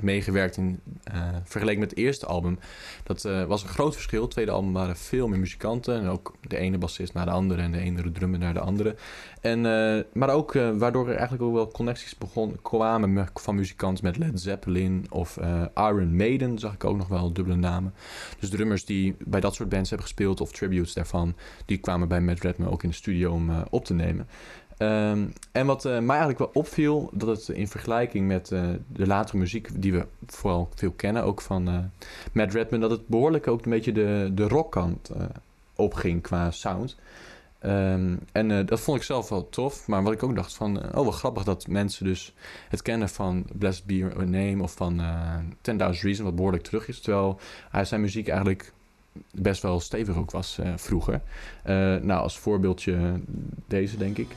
meegewerkt 0.00 0.56
in 0.56 0.80
eh, 1.04 1.28
vergeleken 1.44 1.80
met 1.80 1.90
het 1.90 1.98
eerste 1.98 2.26
album, 2.26 2.58
dat 3.02 3.24
eh, 3.24 3.44
was 3.44 3.62
een 3.62 3.68
groot 3.68 3.94
verschil. 3.94 4.22
Het 4.22 4.30
tweede 4.30 4.50
album 4.50 4.72
waren 4.72 4.96
veel 4.96 5.28
meer 5.28 5.38
muzikanten 5.38 6.00
en 6.00 6.06
ook 6.06 6.34
de 6.40 6.56
ene 6.56 6.78
bassist 6.78 7.14
naar 7.14 7.24
de 7.24 7.30
andere 7.30 7.62
en 7.62 7.72
de 7.72 7.78
ene 7.78 8.12
drummer 8.12 8.38
naar 8.38 8.54
de 8.54 8.60
andere. 8.60 8.96
En, 9.40 9.66
eh, 9.66 10.02
maar 10.12 10.30
ook 10.30 10.52
waardoor 10.52 11.04
er 11.04 11.14
eigenlijk 11.14 11.42
ook 11.42 11.54
wel 11.54 11.70
connecties 11.70 12.18
begon, 12.18 12.58
kwamen 12.62 13.12
me- 13.12 13.24
van 13.34 13.54
muzikanten 13.54 14.04
met 14.04 14.16
Led 14.16 14.40
Zeppelin 14.40 15.06
of 15.10 15.38
Iron 15.74 16.16
Maiden, 16.16 16.58
zag 16.58 16.74
ik 16.74 16.84
ook 16.84 16.96
nog 16.96 17.08
wel 17.08 17.32
dubbele 17.32 17.56
namen. 17.56 17.94
Dus 18.38 18.50
drummers 18.50 18.84
die 18.84 19.16
bij 19.18 19.40
dat 19.40 19.54
soort 19.54 19.68
bands 19.68 19.88
hebben 19.88 20.06
gespeeld 20.06 20.40
of 20.40 20.52
tributes 20.52 20.92
daarvan, 20.92 21.34
die 21.66 21.78
kwamen 21.78 22.08
bij 22.08 22.20
Matt 22.20 22.40
Redman 22.40 22.70
ook 22.70 22.82
in 22.82 22.88
de 22.88 22.94
studio 22.94 23.32
om 23.32 23.50
op 23.70 23.84
te 23.84 23.94
nemen. 23.94 24.28
Ehm, 24.76 25.26
en 25.52 25.66
wat 25.66 25.84
eh, 25.84 25.92
mij 25.92 26.16
eigenlijk 26.16 26.38
wel 26.38 26.50
opviel, 26.52 27.10
dat 27.12 27.28
het 27.28 27.56
in 27.56 27.68
vergelijking 27.68 28.26
met 28.26 28.52
eh, 28.52 28.62
de 28.86 29.06
latere 29.06 29.38
muziek 29.38 29.82
die 29.82 29.92
we 29.92 30.06
vooral 30.26 30.68
veel 30.74 30.90
kennen, 30.90 31.24
ook 31.24 31.40
van 31.40 31.68
eh 31.68 31.78
Matt 32.32 32.52
Redman, 32.54 32.80
dat 32.80 32.90
het 32.90 33.08
behoorlijk 33.08 33.46
ook 33.46 33.64
een 33.64 33.70
beetje 33.70 33.92
de, 33.92 34.30
de 34.34 34.48
rockkant 34.48 35.10
opging 35.76 36.22
qua 36.22 36.50
sound. 36.50 36.96
Ehm, 37.58 38.16
en 38.32 38.66
dat 38.66 38.80
vond 38.80 38.98
ik 38.98 39.04
zelf 39.04 39.28
wel 39.28 39.48
tof, 39.48 39.86
maar 39.86 40.02
wat 40.02 40.12
ik 40.12 40.22
ook 40.22 40.34
dacht 40.34 40.54
van, 40.54 40.96
oh 40.96 41.04
wat 41.04 41.14
grappig 41.14 41.44
dat 41.44 41.66
mensen 41.66 42.04
dus 42.04 42.34
het 42.68 42.82
kennen 42.82 43.08
van 43.08 43.46
Blessed 43.52 43.84
Be 43.84 43.96
Your 43.96 44.28
Name 44.28 44.62
of 44.62 44.72
van 44.72 45.00
eh 45.00 45.36
10.000 45.60 45.76
Reasons, 45.76 46.20
wat 46.20 46.34
behoorlijk 46.34 46.62
terug 46.62 46.88
is, 46.88 47.00
terwijl 47.00 47.40
hij 47.70 47.84
zijn 47.84 48.00
muziek 48.00 48.28
eigenlijk 48.28 48.72
best 49.30 49.62
wel 49.62 49.80
stevig 49.80 50.16
ook 50.16 50.30
was 50.30 50.58
eh, 50.58 50.72
vroeger. 50.76 51.22
Eh, 51.62 51.74
nou, 51.96 52.22
als 52.22 52.38
voorbeeldje 52.38 53.20
deze, 53.66 53.96
denk 53.96 54.18
ik. 54.18 54.28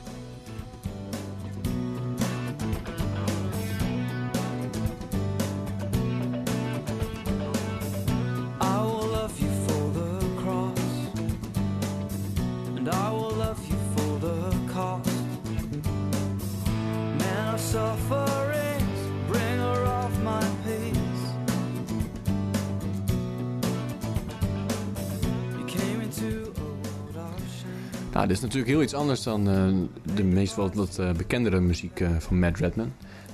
Nou, 28.18 28.30
dit 28.30 28.38
is 28.38 28.42
natuurlijk 28.42 28.70
heel 28.72 28.82
iets 28.82 28.94
anders 28.94 29.22
dan 29.22 29.48
eh, 29.48 30.14
de 30.14 30.24
meest 30.24 30.54
wat, 30.54 30.74
wat 30.74 30.98
eh, 30.98 31.12
bekendere 31.12 31.60
muziek 31.60 32.00
eh, 32.00 32.08
van 32.18 32.38
Matt 32.38 32.58
Redman. 32.58 32.92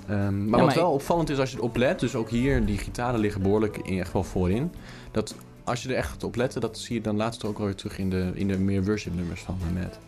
Ehm, 0.08 0.48
maar 0.48 0.58
Ja, 0.60 0.64
wat 0.66 0.74
wel 0.74 0.86
ik- 0.88 0.92
opvallend 0.94 1.30
is 1.30 1.38
als 1.38 1.50
je 1.50 1.56
erop 1.56 1.76
let, 1.76 2.00
dus 2.00 2.14
ook 2.14 2.30
hier, 2.30 2.64
die 2.66 2.78
gitaren 2.78 3.20
liggen 3.20 3.42
behoorlijk 3.42 3.78
in, 3.82 3.98
echt 3.98 4.12
wel 4.12 4.22
voorin. 4.24 4.72
Dat 5.10 5.34
als 5.64 5.82
je 5.82 5.88
er 5.88 5.94
echt 5.94 6.24
op 6.24 6.36
let, 6.36 6.56
dat 6.60 6.78
zie 6.78 6.94
je 6.94 7.00
dan 7.00 7.16
laatst 7.16 7.44
ook 7.44 7.58
alweer 7.58 7.74
terug 7.74 7.98
in 7.98 8.10
de, 8.10 8.30
in 8.34 8.48
de 8.48 8.58
meer 8.58 8.84
worship 8.84 9.14
nummers 9.14 9.40
van 9.40 9.56
Matt. 9.74 9.98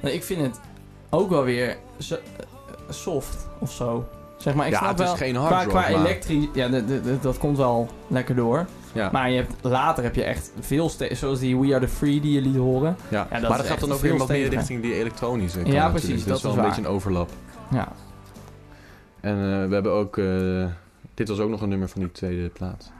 Nee, 0.00 0.14
Ik 0.14 0.24
vind 0.24 0.40
het 0.40 0.60
ook 1.10 1.30
wel 1.30 1.42
weer 1.44 1.76
soft 2.88 3.48
of 3.60 3.72
zo. 3.72 4.08
Zeg 4.38 4.54
maar, 4.54 4.66
ik 4.66 4.72
ja, 4.72 4.78
snap 4.78 4.90
het 4.90 5.00
is 5.00 5.06
wel... 5.06 5.16
geen 5.16 5.32
Qua, 5.34 5.42
hard 5.42 5.62
rock, 5.64 5.70
qua 5.70 5.80
maar- 5.80 6.00
elektrisch... 6.06 6.44
Ja, 6.54 6.68
dat 7.20 7.38
komt 7.38 7.56
wel 7.56 7.88
lekker 8.06 8.34
door. 8.34 8.66
Ja, 8.92 9.08
Maar 9.12 9.30
je 9.30 9.36
hebt, 9.36 9.52
later 9.62 10.04
heb 10.04 10.14
je 10.14 10.22
echt 10.24 10.52
veel... 10.60 10.90
Zoals 11.10 11.38
die 11.38 11.58
We 11.58 11.74
Are 11.74 11.86
The 11.86 11.92
Free 11.92 12.20
die 12.20 12.32
je 12.32 12.40
liet 12.40 12.56
horen. 12.56 12.96
ja. 13.08 13.26
dat 13.30 13.48
maar 13.48 13.58
dat 13.58 13.66
gaat 13.66 13.80
dan 13.80 13.92
ook 13.92 14.00
weer 14.00 14.16
wat 14.18 14.28
meer 14.28 14.48
richting 14.48 14.82
die 14.82 14.94
elektronische 14.94 15.58
kant 15.58 15.72
Ja, 15.72 15.88
precies, 15.88 16.24
Dat 16.24 16.26
dat 16.26 16.36
is 16.36 16.42
wel 16.42 16.56
een 16.56 16.62
beetje 16.68 16.80
een 16.80 16.88
overlap. 16.88 17.30
Ja. 17.70 17.88
En 19.20 19.34
eh, 19.34 19.68
we 19.68 19.74
hebben 19.74 19.92
ook... 19.92 20.18
eh, 20.18 20.66
dit 21.14 21.28
was 21.28 21.38
ook 21.38 21.50
nog 21.50 21.60
een 21.62 21.68
nummer 21.68 21.88
van 21.88 22.00
die 22.00 22.12
tweede 22.12 22.48
plaat. 22.48 22.92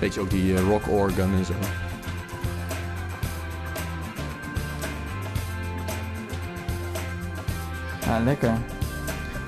Weet 0.00 0.14
je, 0.14 0.20
ook 0.20 0.30
die 0.30 0.54
eh, 0.54 0.60
rock 0.68 0.88
organ 0.88 1.30
en 1.34 1.44
zo. 1.44 1.52
ja, 8.06 8.20
lekker. 8.24 8.52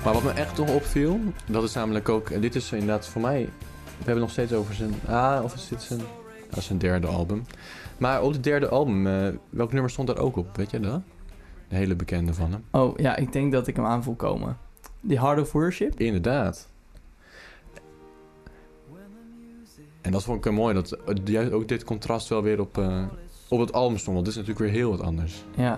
Maar 0.03 0.13
wat 0.13 0.23
me 0.23 0.31
echt 0.31 0.55
toch 0.55 0.73
opviel, 0.73 1.19
dat 1.45 1.63
is 1.63 1.73
namelijk 1.73 2.09
ook... 2.09 2.41
Dit 2.41 2.55
is 2.55 2.71
inderdaad 2.71 3.07
voor 3.07 3.21
mij... 3.21 3.49
We 3.97 4.03
hebben 4.03 4.19
nog 4.23 4.31
steeds 4.31 4.53
over 4.53 4.73
zijn... 4.73 4.93
Ah, 5.07 5.43
of 5.43 5.53
is 5.53 5.67
dit 5.67 5.81
zijn... 5.81 5.99
Dat 6.49 6.57
is 6.57 6.65
zijn 6.65 6.79
derde 6.79 7.07
album. 7.07 7.43
Maar 7.97 8.21
op 8.21 8.31
het 8.31 8.43
derde 8.43 8.67
album, 8.67 9.07
eh, 9.07 9.27
welk 9.49 9.71
nummer 9.71 9.91
stond 9.91 10.07
daar 10.07 10.17
ook 10.17 10.35
op? 10.35 10.55
Weet 10.55 10.71
je 10.71 10.79
dat? 10.79 11.01
De 11.67 11.75
hele 11.75 11.95
bekende 11.95 12.33
van 12.33 12.51
hem. 12.51 12.63
Oh, 12.71 12.97
ja, 12.97 13.15
ik 13.15 13.33
denk 13.33 13.51
dat 13.51 13.67
ik 13.67 13.75
hem 13.75 13.85
aan 13.85 14.03
voel 14.03 14.15
komen. 14.15 14.57
Die 15.01 15.19
Heart 15.19 15.39
of 15.39 15.51
Worship? 15.51 15.99
Inderdaad. 15.99 16.69
En 20.01 20.11
dat 20.11 20.23
vond 20.23 20.45
ik 20.45 20.51
mooi, 20.51 20.73
dat 20.73 20.91
eh, 20.91 21.15
juist 21.25 21.51
ook 21.51 21.67
dit 21.67 21.83
contrast 21.83 22.27
wel 22.27 22.43
weer 22.43 22.59
op, 22.59 22.77
eh, 22.77 23.03
op 23.49 23.59
het 23.59 23.73
album 23.73 23.97
stond. 23.97 24.15
Want 24.15 24.25
dit 24.25 24.35
is 24.35 24.41
natuurlijk 24.41 24.71
weer 24.71 24.81
heel 24.81 24.89
wat 24.89 25.01
anders. 25.01 25.43
Ja. 25.55 25.77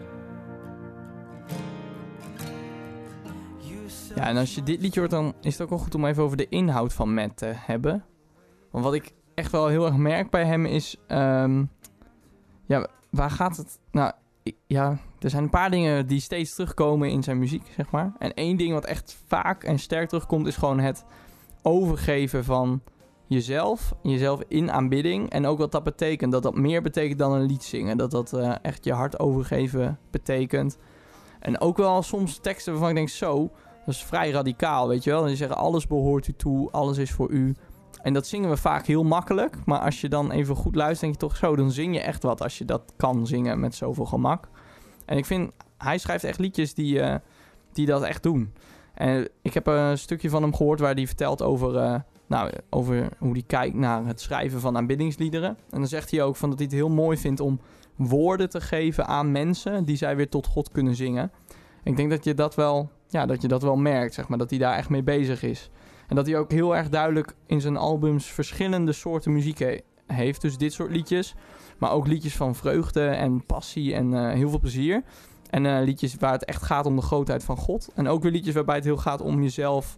Ja, 4.15 4.27
en 4.27 4.37
als 4.37 4.55
je 4.55 4.63
dit 4.63 4.81
liedje 4.81 4.99
hoort, 4.99 5.11
dan 5.11 5.33
is 5.41 5.53
het 5.53 5.61
ook 5.61 5.69
wel 5.69 5.79
goed 5.79 5.95
om 5.95 6.05
even 6.05 6.23
over 6.23 6.37
de 6.37 6.49
inhoud 6.49 6.93
van 6.93 7.13
Matt 7.13 7.37
te 7.37 7.51
hebben. 7.55 8.05
Want 8.71 8.83
wat 8.83 8.93
ik 8.93 9.11
echt 9.33 9.51
wel 9.51 9.67
heel 9.67 9.85
erg 9.85 9.95
merk 9.95 10.29
bij 10.29 10.45
hem 10.45 10.65
is... 10.65 10.95
ehm, 11.07 11.63
ja, 12.65 12.87
waar 13.09 13.31
gaat 13.31 13.57
het... 13.57 13.79
Nou, 13.91 14.11
ja, 14.67 14.97
er 15.19 15.29
zijn 15.29 15.43
een 15.43 15.49
paar 15.49 15.71
dingen 15.71 16.07
die 16.07 16.19
steeds 16.19 16.53
terugkomen 16.53 17.09
in 17.09 17.23
zijn 17.23 17.39
muziek, 17.39 17.71
zeg 17.75 17.91
maar. 17.91 18.13
En 18.17 18.33
één 18.33 18.57
ding 18.57 18.73
wat 18.73 18.85
echt 18.85 19.17
vaak 19.27 19.63
en 19.63 19.79
sterk 19.79 20.07
terugkomt... 20.09 20.47
is 20.47 20.55
gewoon 20.55 20.79
het 20.79 21.05
overgeven 21.61 22.43
van 22.43 22.81
jezelf, 23.27 23.93
jezelf 24.03 24.41
in 24.47 24.71
aanbidding. 24.71 25.29
En 25.29 25.45
ook 25.45 25.57
wat 25.57 25.71
dat 25.71 25.83
betekent. 25.83 26.31
Dat 26.31 26.43
dat 26.43 26.55
meer 26.55 26.81
betekent 26.81 27.19
dan 27.19 27.33
een 27.33 27.45
lied 27.45 27.63
zingen. 27.63 27.97
Dat 27.97 28.11
dat 28.11 28.33
eh, 28.33 28.55
echt 28.61 28.83
je 28.83 28.93
hart 28.93 29.19
overgeven 29.19 29.99
betekent. 30.11 30.77
En 31.39 31.61
ook 31.61 31.77
wel 31.77 32.01
soms 32.01 32.37
teksten 32.37 32.71
waarvan 32.71 32.89
ik 32.89 32.95
denk, 32.95 33.09
zo... 33.09 33.51
Dat 33.85 33.93
is 33.93 34.03
vrij 34.03 34.31
radicaal, 34.31 34.87
weet 34.87 35.03
je 35.03 35.09
wel. 35.09 35.21
En 35.21 35.27
die 35.27 35.35
zeggen, 35.35 35.57
alles 35.57 35.87
behoort 35.87 36.27
u 36.27 36.33
toe, 36.33 36.71
alles 36.71 36.97
is 36.97 37.11
voor 37.11 37.29
u. 37.29 37.55
En 38.01 38.13
dat 38.13 38.27
zingen 38.27 38.49
we 38.49 38.57
vaak 38.57 38.85
heel 38.85 39.03
makkelijk. 39.03 39.57
Maar 39.65 39.79
als 39.79 40.01
je 40.01 40.09
dan 40.09 40.31
even 40.31 40.55
goed 40.55 40.75
luistert, 40.75 41.01
denk 41.01 41.13
je 41.13 41.27
toch 41.27 41.37
zo... 41.37 41.55
dan 41.55 41.71
zing 41.71 41.93
je 41.93 42.01
echt 42.01 42.23
wat 42.23 42.41
als 42.41 42.57
je 42.57 42.65
dat 42.65 42.93
kan 42.97 43.27
zingen 43.27 43.59
met 43.59 43.75
zoveel 43.75 44.05
gemak. 44.05 44.49
En 45.05 45.17
ik 45.17 45.25
vind, 45.25 45.51
hij 45.77 45.97
schrijft 45.97 46.23
echt 46.23 46.39
liedjes 46.39 46.73
die, 46.73 47.01
eh, 47.01 47.15
die 47.73 47.85
dat 47.85 48.03
echt 48.03 48.23
doen. 48.23 48.53
En 48.93 49.29
ik 49.41 49.53
heb 49.53 49.67
een 49.67 49.97
stukje 49.97 50.29
van 50.29 50.41
hem 50.41 50.55
gehoord 50.55 50.79
waar 50.79 50.93
hij 50.93 51.07
vertelt 51.07 51.41
over... 51.41 51.77
eh, 51.77 51.99
nou, 52.27 52.51
over 52.69 53.09
hoe 53.17 53.31
hij 53.31 53.43
kijkt 53.47 53.75
naar 53.75 54.05
het 54.05 54.21
schrijven 54.21 54.59
van 54.59 54.77
aanbiddingsliederen. 54.77 55.49
En 55.49 55.79
dan 55.79 55.87
zegt 55.87 56.11
hij 56.11 56.23
ook 56.23 56.35
van 56.35 56.49
dat 56.49 56.57
hij 56.57 56.67
het 56.67 56.77
heel 56.77 56.89
mooi 56.89 57.17
vindt 57.17 57.39
om 57.39 57.59
woorden 57.95 58.49
te 58.49 58.61
geven 58.61 59.07
aan 59.07 59.31
mensen... 59.31 59.85
die 59.85 59.97
zij 59.97 60.15
weer 60.15 60.29
tot 60.29 60.47
God 60.47 60.71
kunnen 60.71 60.95
zingen. 60.95 61.31
Ik 61.83 61.95
denk 61.95 62.09
dat 62.09 62.23
je 62.23 62.33
dat 62.33 62.55
wel, 62.55 62.89
ja, 63.11 63.25
dat 63.25 63.41
je 63.41 63.47
dat 63.47 63.61
wel 63.61 63.75
merkt, 63.75 64.13
zeg 64.13 64.27
maar, 64.27 64.37
dat 64.37 64.49
hij 64.49 64.59
daar 64.59 64.75
echt 64.77 64.89
mee 64.89 65.03
bezig 65.03 65.43
is. 65.43 65.69
En 66.07 66.15
dat 66.15 66.25
hij 66.25 66.37
ook 66.37 66.51
heel 66.51 66.75
erg 66.75 66.89
duidelijk 66.89 67.33
in 67.45 67.61
zijn 67.61 67.77
albums 67.77 68.25
verschillende 68.25 68.91
soorten 68.91 69.33
muziek 69.33 69.59
he- 69.59 69.79
heeft. 70.07 70.41
Dus 70.41 70.57
dit 70.57 70.73
soort 70.73 70.91
liedjes, 70.91 71.35
maar 71.77 71.91
ook 71.91 72.07
liedjes 72.07 72.35
van 72.35 72.55
vreugde 72.55 73.05
en 73.05 73.45
passie 73.45 73.93
en 73.93 74.13
eh, 74.13 74.33
heel 74.33 74.49
veel 74.49 74.59
plezier. 74.59 75.03
En 75.49 75.65
eh, 75.65 75.83
liedjes 75.83 76.15
waar 76.15 76.31
het 76.31 76.45
echt 76.45 76.63
gaat 76.63 76.85
om 76.85 76.95
de 76.95 77.01
grootheid 77.01 77.43
van 77.43 77.57
God. 77.57 77.89
En 77.95 78.07
ook 78.07 78.23
weer 78.23 78.31
liedjes 78.31 78.53
waarbij 78.53 78.75
het 78.75 78.83
heel 78.83 78.97
gaat 78.97 79.21
om 79.21 79.41
jezelf 79.41 79.97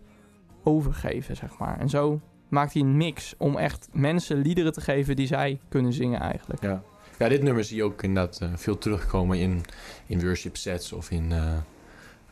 overgeven, 0.63 1.35
zeg 1.35 1.57
maar. 1.57 1.79
En 1.79 1.89
zo 1.89 2.19
maakt 2.49 2.73
hij 2.73 2.81
een 2.81 2.97
mix 2.97 3.33
om 3.37 3.57
echt 3.57 3.87
mensen 3.91 4.37
liederen 4.37 4.73
te 4.73 4.81
geven 4.81 5.15
die 5.15 5.27
zij 5.27 5.59
kunnen 5.69 5.93
zingen 5.93 6.19
eigenlijk. 6.19 6.61
Ja. 6.63 6.83
ja, 7.19 7.27
dit 7.29 7.41
nummer 7.43 7.63
zie 7.63 7.75
je 7.77 7.83
ook 7.83 8.03
inderdaad 8.03 8.41
eh, 8.41 8.49
veel 8.55 8.77
terugkomen 8.77 9.39
in, 9.39 9.61
in 10.05 10.21
worship 10.21 10.57
sets 10.57 10.91
of 10.93 11.11
in... 11.11 11.31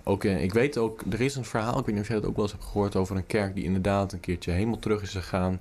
ook, 0.03 0.23
eh, 0.23 0.43
ik 0.43 0.53
weet 0.53 0.77
ook, 0.77 1.01
er 1.09 1.21
is 1.21 1.35
een 1.35 1.45
verhaal, 1.45 1.79
ik 1.79 1.85
weet 1.85 1.95
niet 1.95 2.03
of 2.03 2.09
jij 2.09 2.19
dat 2.19 2.29
ook 2.29 2.35
wel 2.35 2.43
eens 2.43 2.53
hebt 2.53 2.65
gehoord... 2.65 2.95
over 2.95 3.15
een 3.15 3.27
kerk 3.27 3.55
die 3.55 3.63
inderdaad 3.63 4.13
een 4.13 4.19
keertje 4.19 4.51
helemaal 4.51 4.79
terug 4.79 5.01
is 5.01 5.11
gegaan. 5.11 5.59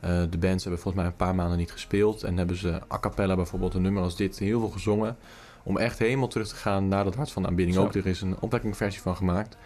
Eh, 0.00 0.22
de 0.30 0.38
bands 0.38 0.64
hebben 0.64 0.82
volgens 0.82 0.94
mij 0.94 1.04
een 1.04 1.16
paar 1.16 1.34
maanden 1.34 1.58
niet 1.58 1.72
gespeeld... 1.72 2.22
en 2.22 2.36
hebben 2.36 2.56
ze 2.56 2.80
a 2.92 2.98
cappella 2.98 3.36
bijvoorbeeld 3.36 3.74
een 3.74 3.82
nummer 3.82 4.02
als 4.02 4.16
dit 4.16 4.38
heel 4.38 4.60
veel 4.60 4.68
gezongen... 4.68 5.16
om 5.62 5.76
echt 5.78 5.98
helemaal 5.98 6.28
terug 6.28 6.48
te 6.48 6.54
gaan 6.54 6.88
naar 6.88 7.04
dat 7.04 7.14
hart 7.14 7.30
van 7.30 7.42
de 7.42 7.48
aanbidding. 7.48 7.76
Zo. 7.76 7.84
Ook 7.84 7.94
er 7.94 8.06
is 8.06 8.20
een 8.20 8.36
opwekkingversie 8.40 9.02
van 9.02 9.16
gemaakt. 9.16 9.56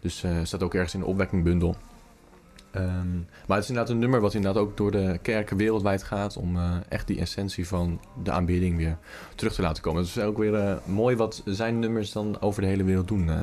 Dus 0.00 0.22
eh 0.22 0.36
staat 0.42 0.62
ook 0.62 0.74
ergens 0.74 0.94
in 0.94 1.00
de 1.00 1.06
opwekkingbundel. 1.06 1.76
Ehm, 2.78 3.16
maar 3.46 3.56
het 3.56 3.62
is 3.62 3.68
inderdaad 3.68 3.92
een 3.92 3.98
nummer 3.98 4.20
wat 4.20 4.34
inderdaad 4.34 4.62
ook 4.62 4.76
door 4.76 4.90
de 4.90 5.18
kerken 5.22 5.56
wereldwijd 5.56 6.02
gaat... 6.02 6.36
om 6.36 6.56
eh, 6.56 6.76
echt 6.88 7.06
die 7.06 7.20
essentie 7.20 7.68
van 7.68 8.00
de 8.22 8.30
aanbidding 8.30 8.76
weer 8.76 8.98
terug 9.34 9.54
te 9.54 9.62
laten 9.62 9.82
komen. 9.82 10.00
Het 10.00 10.16
is 10.16 10.22
ook 10.22 10.38
weer 10.38 10.54
eh, 10.54 10.76
mooi 10.84 11.16
wat 11.16 11.42
zijn 11.44 11.78
nummers 11.78 12.12
dan 12.12 12.40
over 12.40 12.62
de 12.62 12.68
hele 12.68 12.84
wereld 12.84 13.08
doen. 13.08 13.30
eh. 13.30 13.40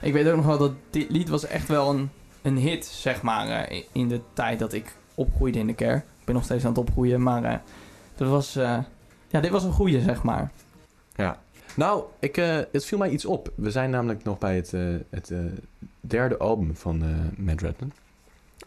Ik 0.00 0.12
weet 0.12 0.28
ook 0.28 0.36
nog 0.36 0.46
wel 0.46 0.58
dat 0.58 0.72
dit 0.90 1.10
lied 1.10 1.28
was 1.28 1.46
echt 1.46 1.68
wel 1.68 1.90
een, 1.90 2.10
een 2.42 2.56
hit, 2.56 2.86
zeg 2.86 3.22
maar, 3.22 3.72
in 3.92 4.08
de 4.08 4.20
tijd 4.32 4.58
dat 4.58 4.72
ik 4.72 4.96
opgroeide 5.14 5.58
in 5.58 5.66
de 5.66 5.74
kerk. 5.74 5.98
Ik 5.98 6.24
ben 6.24 6.34
nog 6.34 6.44
steeds 6.44 6.64
aan 6.64 6.70
het 6.70 6.78
opgroeien, 6.78 7.22
maar 7.22 7.62
dat 8.16 8.28
was, 8.28 8.52
ja, 9.28 9.40
dit 9.40 9.50
was 9.50 9.64
een 9.64 9.72
goeie, 9.72 10.00
zeg 10.00 10.22
maar. 10.22 10.50
Nou, 11.76 12.04
ik, 12.18 12.36
het 12.72 12.84
viel 12.84 12.98
mij 12.98 13.10
iets 13.10 13.24
op. 13.24 13.52
We 13.54 13.70
zijn 13.70 13.90
namelijk 13.90 14.24
nog 14.24 14.38
bij 14.38 14.56
het, 14.56 14.70
het 15.10 15.32
derde 16.00 16.36
album 16.36 16.76
van 16.76 17.02
Matt 17.36 17.60
Redman. 17.60 17.92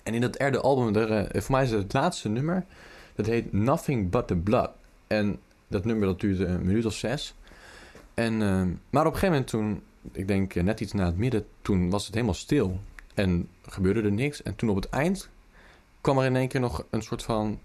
En 0.03 0.13
in 0.13 0.21
dat 0.21 0.33
derde 0.33 0.61
album, 0.61 0.95
eh, 0.95 1.41
voor 1.41 1.55
mij 1.55 1.63
is 1.63 1.71
het 1.71 1.83
het 1.83 1.93
laatste 1.93 2.29
nummer. 2.29 2.65
Dat 3.15 3.25
heet 3.25 3.53
Nothing 3.53 4.09
But 4.09 4.27
The 4.27 4.35
Blood. 4.35 4.69
En 5.07 5.39
dat 5.67 5.85
nummer 5.85 6.07
dat 6.07 6.19
duurde 6.19 6.45
een 6.45 6.65
minuut 6.65 6.85
of 6.85 6.93
zes. 6.93 7.35
En, 8.13 8.41
eh, 8.41 8.61
maar 8.89 9.05
op 9.05 9.13
een 9.13 9.19
gegeven 9.19 9.29
moment 9.29 9.47
toen, 9.47 9.81
ik 10.11 10.27
denk 10.27 10.55
eh, 10.55 10.63
net 10.63 10.79
iets 10.79 10.93
na 10.93 11.05
het 11.05 11.17
midden, 11.17 11.45
toen 11.61 11.89
was 11.89 12.05
het 12.05 12.13
helemaal 12.13 12.33
stil. 12.33 12.79
En 13.13 13.49
gebeurde 13.61 14.01
er 14.01 14.11
niks. 14.11 14.43
En 14.43 14.55
toen 14.55 14.69
op 14.69 14.75
het 14.75 14.89
eind 14.89 15.29
kwam 16.01 16.17
er 16.17 16.25
in 16.25 16.35
één 16.35 16.47
keer 16.47 16.59
nog 16.59 16.85
een 16.89 17.01
soort 17.01 17.23
van 17.23 17.59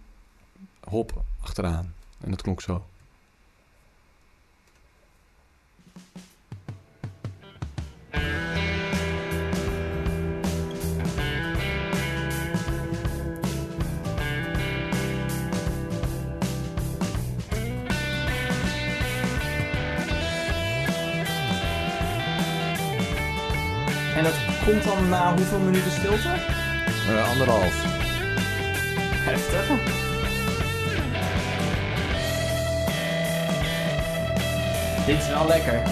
hop 0.80 1.22
achteraan. 1.40 1.94
En 2.20 2.30
dat 2.30 2.42
klonk 2.42 2.60
zo. 2.60 2.84
Komt 24.66 24.84
dan 24.84 25.08
na 25.08 25.34
hoeveel 25.34 25.58
minuten 25.58 25.90
stilte? 25.90 26.28
Eh, 27.08 27.28
anderhalf. 27.30 27.74
Heftig. 29.28 29.68
Dit 35.06 35.18
is 35.18 35.28
wel 35.28 35.46
lekker. 35.46 35.82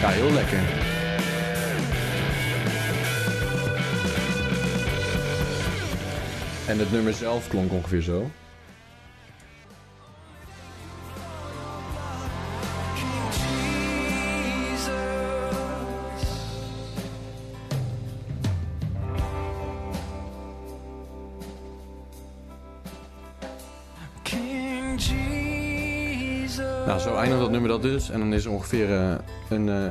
Ja, 0.00 0.08
heel 0.08 0.32
lekker. 0.32 0.58
En 6.66 6.78
het 6.78 6.92
nummer 6.92 7.12
zelf 7.12 7.48
klonk 7.48 7.72
ongeveer 7.72 8.02
zo. 8.02 8.30
Nummer 27.52 27.70
dat 27.70 27.82
dus. 27.82 28.10
En 28.10 28.18
dan 28.18 28.32
is 28.32 28.44
er 28.44 28.50
ongeveer 28.50 28.92
eh, 28.92 29.14
een... 29.48 29.68
eh, 29.68 29.90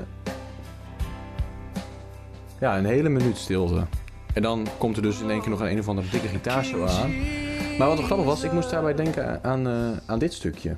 ja, 2.59 2.77
een 2.77 2.85
hele 2.85 3.09
minuut 3.09 3.37
stilte. 3.37 3.85
En 4.33 4.41
dan 4.41 4.67
komt 4.77 4.95
er 4.95 5.01
dus 5.01 5.21
in 5.21 5.29
één 5.29 5.41
keer 5.41 5.49
nog 5.49 5.59
een 5.59 5.71
een 5.71 5.79
of 5.79 5.87
andere 5.87 6.09
dikke 6.09 6.27
gitaarsolo 6.27 6.85
aan. 6.85 7.13
Maar 7.77 7.87
wat 7.87 8.03
grappig 8.03 8.25
was, 8.25 8.43
ik 8.43 8.51
moest 8.51 8.69
daarbij 8.69 8.95
denken 8.95 9.43
aan, 9.43 9.67
eh, 9.67 9.89
aan 10.05 10.19
dit 10.19 10.33
stukje. 10.33 10.75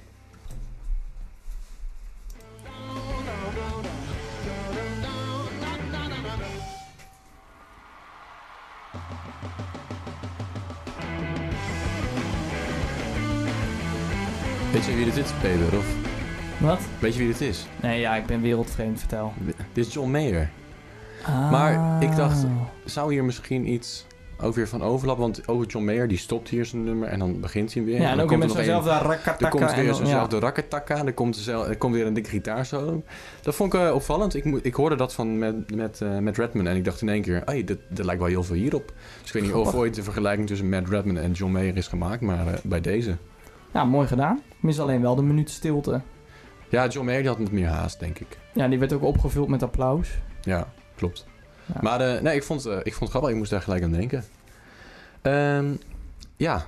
Weet 14.71 14.85
je 14.85 14.95
wie 14.95 15.05
dit 15.05 15.17
is, 15.17 15.31
Peter? 15.41 15.77
Of 15.77 16.12
Wat? 16.63 16.80
weet 16.99 17.13
je 17.13 17.19
wie 17.19 17.28
dit 17.28 17.41
is? 17.41 17.67
Nee, 17.82 17.99
ja, 17.99 18.15
ik 18.15 18.26
ben 18.26 18.41
wereldvreemd, 18.41 18.99
vertel. 18.99 19.34
Dit 19.73 19.86
is 19.88 19.93
John 19.93 20.12
Mayer. 20.12 20.49
Maar 21.52 22.04
ik 22.04 22.15
dacht- 22.15 22.45
Zou 22.86 23.13
hier 23.13 23.23
misschien 23.23 23.69
iets 23.69 24.06
ook 24.41 24.56
weer 24.56 24.67
van 24.67 24.82
overlappen? 24.84 25.23
Want 25.23 25.47
ook 25.47 25.71
John 25.71 25.86
Mayer 25.86 26.08
die 26.08 26.17
stopt 26.17 26.49
hier 26.49 26.65
zijn 26.65 26.84
nummer 26.84 27.08
en 27.08 27.19
dan 27.19 27.39
begint 27.39 27.73
hij 27.73 27.84
weer. 27.84 28.02
Ja, 28.02 28.06
en 28.06 28.12
ook 28.12 28.17
dan 28.17 28.28
komt 28.28 28.39
met 28.39 28.49
er 28.49 28.56
zo'nzelfde 28.56 28.89
rakataka. 28.89 29.45
Er 29.45 29.49
komt 29.52 29.76
weer 29.76 29.93
zo'nzelfde 29.93 30.39
rakketaka. 30.39 31.06
Er 31.06 31.13
komt, 31.13 31.47
er 31.47 31.78
komt 31.78 31.93
weer 31.93 32.06
een 32.06 32.13
dikke 32.13 32.30
gitaar 32.30 32.65
zo. 32.65 33.04
Dat 33.41 33.56
vond 33.56 33.73
ik 33.73 33.80
eh, 33.80 33.93
opvallend. 33.93 34.36
Ik, 34.36 34.45
ik 34.45 34.73
hoorde 34.73 34.95
dat 34.95 35.13
van 35.13 35.38
met, 35.38 35.76
met, 35.76 36.02
eh, 36.02 36.17
met 36.17 36.38
Redman 36.38 36.67
en 36.67 36.76
ik 36.76 36.86
dacht 36.86 37.02
in 37.02 37.10
één 37.10 37.21
keer... 37.21 37.41
Hey, 37.45 37.63
dit 37.63 37.80
lijkt 37.89 38.19
wel 38.21 38.30
heel 38.30 38.43
veel 38.43 38.56
hierop. 38.56 38.93
Dus 39.21 39.28
ik 39.28 39.34
weet 39.34 39.43
niet 39.43 39.54
of 39.54 39.73
ooit 39.76 39.95
de 39.95 40.04
vergelijking 40.04 40.47
tussen 40.47 40.69
Matt 40.69 40.89
Redman 40.89 41.17
en 41.17 41.32
John 41.32 41.52
Mayer 41.52 41.78
is 41.78 41.88
gemaakt. 41.88 42.21
Maar 42.21 42.47
eh, 42.47 42.54
bij 42.63 42.82
deze... 42.82 43.15
Ja, 43.73 43.84
mooi 43.84 44.08
gedaan. 44.08 44.41
Mis 44.60 44.80
alleen 44.80 45.02
wel 45.02 45.15
de 45.15 45.21
minuut 45.23 45.49
stilte. 45.49 46.02
Ja, 46.73 46.88
John 46.88 47.05
Mayer 47.05 47.21
die 47.21 47.29
had 47.29 47.39
met 47.39 47.51
meer 47.51 47.67
haast, 47.67 47.99
denk 47.99 48.19
ik. 48.19 48.38
Ja, 48.53 48.67
die 48.67 48.79
werd 48.79 48.93
ook 48.93 49.03
opgevuld 49.03 49.47
met 49.47 49.63
applaus. 49.63 50.09
Ja, 50.41 50.67
klopt. 50.95 51.25
Ja. 51.65 51.79
Maar 51.81 52.01
eh, 52.01 52.21
nee, 52.21 52.36
ik 52.36 52.43
vond, 52.43 52.65
eh, 52.65 52.77
ik 52.77 52.93
vond 52.93 52.99
het 52.99 53.09
grappig. 53.09 53.29
Ik 53.29 53.36
moest 53.36 53.49
daar 53.51 53.62
gelijk 53.62 53.83
aan 53.83 53.91
denken. 53.91 54.23
Ehm, 55.21 55.75
ja. 56.38 56.65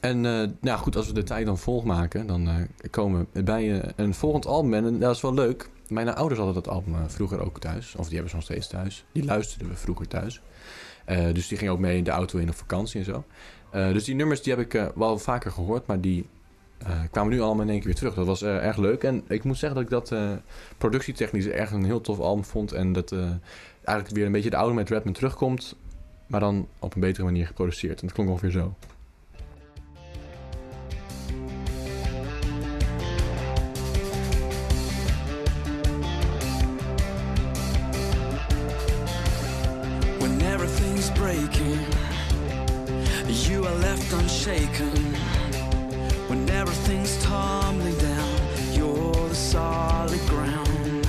En 0.00 0.26
eh, 0.26 0.48
nou 0.60 0.78
goed, 0.78 0.96
als 0.96 1.06
we 1.06 1.12
de 1.12 1.22
tijd 1.22 1.46
dan 1.46 1.58
volmaken, 1.58 2.26
dan 2.26 2.68
komen 2.90 3.26
we 3.32 3.42
bij 3.42 3.92
een 3.96 4.14
volgend 4.14 4.46
album. 4.46 4.74
En 4.74 4.98
dat 4.98 5.14
is 5.14 5.22
wel 5.22 5.34
leuk. 5.34 5.68
mijn 5.88 6.14
ouders 6.14 6.40
hadden 6.40 6.62
dat 6.62 6.72
album 6.72 7.10
vroeger 7.10 7.44
ook 7.44 7.60
thuis. 7.60 7.94
Of 7.94 8.04
die 8.04 8.12
hebben 8.12 8.30
ze 8.30 8.36
nog 8.36 8.44
steeds 8.44 8.66
thuis. 8.66 9.04
Die 9.12 9.24
luisterden 9.24 9.68
we 9.68 9.76
vroeger 9.76 10.08
thuis. 10.08 10.40
Dus 11.32 11.48
die 11.48 11.58
gingen 11.58 11.72
ook 11.72 11.78
mee 11.78 11.96
in 11.96 12.04
de 12.04 12.10
auto 12.10 12.38
in 12.38 12.48
op 12.48 12.54
vakantie 12.54 12.98
en 12.98 13.06
zo. 13.06 13.24
Dus 13.92 14.04
die 14.04 14.14
nummers 14.14 14.42
die 14.42 14.54
heb 14.54 14.72
ik 14.72 14.90
wel 14.94 15.18
vaker 15.18 15.50
gehoord, 15.50 15.86
maar 15.86 16.00
die 16.00 16.26
eh, 16.86 17.00
kwamen 17.10 17.32
nu 17.32 17.40
allemaal 17.40 17.64
in 17.64 17.70
één 17.70 17.78
keer 17.78 17.86
weer 17.86 17.96
terug. 17.96 18.14
Dat 18.14 18.26
was 18.26 18.42
eh, 18.42 18.66
erg 18.66 18.76
leuk. 18.76 19.04
En 19.04 19.24
ik 19.28 19.44
moet 19.44 19.58
zeggen 19.58 19.74
dat 19.74 19.84
ik 19.84 19.90
dat 19.90 20.12
eh, 20.12 20.30
productietechnisch 20.78 21.46
echt 21.46 21.72
een 21.72 21.84
heel 21.84 22.00
tof 22.00 22.20
album 22.20 22.44
vond. 22.44 22.72
En 22.72 22.92
dat 22.92 23.14
eigenlijk 23.84 24.16
weer 24.16 24.26
een 24.26 24.32
beetje 24.32 24.50
de 24.50 24.56
oude 24.56 24.74
met 24.74 24.88
Redman 24.88 25.12
terugkomt, 25.12 25.76
maar 26.26 26.40
dan 26.40 26.68
op 26.78 26.94
een 26.94 27.00
betere 27.00 27.24
manier 27.24 27.46
geproduceerd. 27.46 28.00
En 28.00 28.06
dat 28.06 28.16
klonk 28.16 28.30
ongeveer 28.30 28.50
zo. 28.50 28.74
Breaking, 41.14 41.78
you 43.28 43.66
are 43.66 43.78
left 43.78 44.12
unshaken. 44.12 45.11
Everything's 46.62 47.20
tumbling 47.24 47.98
down, 47.98 48.38
you're 48.70 49.28
the 49.28 49.34
solid 49.34 50.20
ground. 50.28 51.08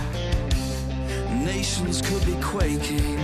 Nations 1.45 2.01
could 2.01 2.25
be 2.25 2.35
quaking, 2.41 3.19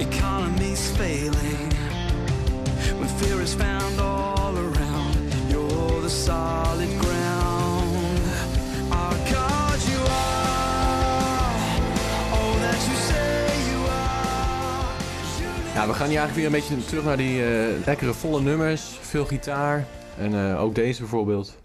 economies 0.00 0.90
failing. 0.96 1.70
When 2.98 3.08
fear 3.20 3.40
is 3.40 3.54
found 3.54 4.00
all 4.00 4.52
around, 4.58 5.32
you're 5.48 6.00
the 6.00 6.10
solid 6.10 6.90
ground. 6.98 8.22
Our 8.90 9.14
God, 9.30 9.78
you 9.90 10.00
are 10.24 11.54
all 12.34 12.54
that 12.64 12.80
you 12.88 12.96
say 12.96 13.54
Ja, 15.74 15.86
we 15.86 15.94
gaan 15.94 16.08
hier 16.08 16.18
eigenlijk 16.18 16.34
weer 16.34 16.46
een 16.46 16.52
beetje 16.52 16.84
terug 16.84 17.04
naar 17.04 17.16
die 17.16 17.44
eh, 17.44 17.86
lekkere 17.86 18.14
volle 18.14 18.40
nummers. 18.40 18.98
Veel 19.00 19.24
gitaar. 19.24 19.86
En 20.18 20.34
eh, 20.34 20.60
ook 20.62 20.74
deze 20.74 21.00
bijvoorbeeld. 21.00 21.61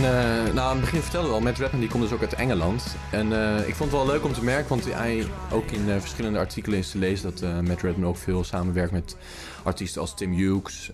En 0.00 0.06
eh, 0.06 0.54
nou, 0.54 0.58
aan 0.58 0.70
het 0.70 0.80
begin 0.80 1.00
vertelde 1.00 1.28
we 1.28 1.34
al, 1.34 1.40
Matt 1.40 1.58
Redman 1.58 1.80
die 1.80 1.88
komt 1.88 2.02
dus 2.02 2.12
ook 2.12 2.20
uit 2.20 2.34
Engeland. 2.34 2.96
En 3.10 3.32
eh, 3.32 3.68
ik 3.68 3.74
vond 3.74 3.92
het 3.92 4.00
wel 4.00 4.10
leuk 4.10 4.24
om 4.24 4.32
te 4.32 4.44
merken, 4.44 4.68
want 4.68 4.94
hij 4.94 5.26
ook 5.52 5.70
in 5.70 5.90
eh, 5.90 5.96
verschillende 5.98 6.38
artikelen 6.38 6.78
is 6.78 6.90
te 6.90 6.98
lezen 6.98 7.30
dat 7.30 7.42
eh 7.42 7.60
Matt 7.60 7.82
Redman 7.82 8.08
ook 8.08 8.16
veel 8.16 8.44
samenwerkt 8.44 8.92
met 8.92 9.16
artiesten 9.62 10.00
als 10.00 10.14
Tim 10.14 10.32
Hughes 10.32 10.92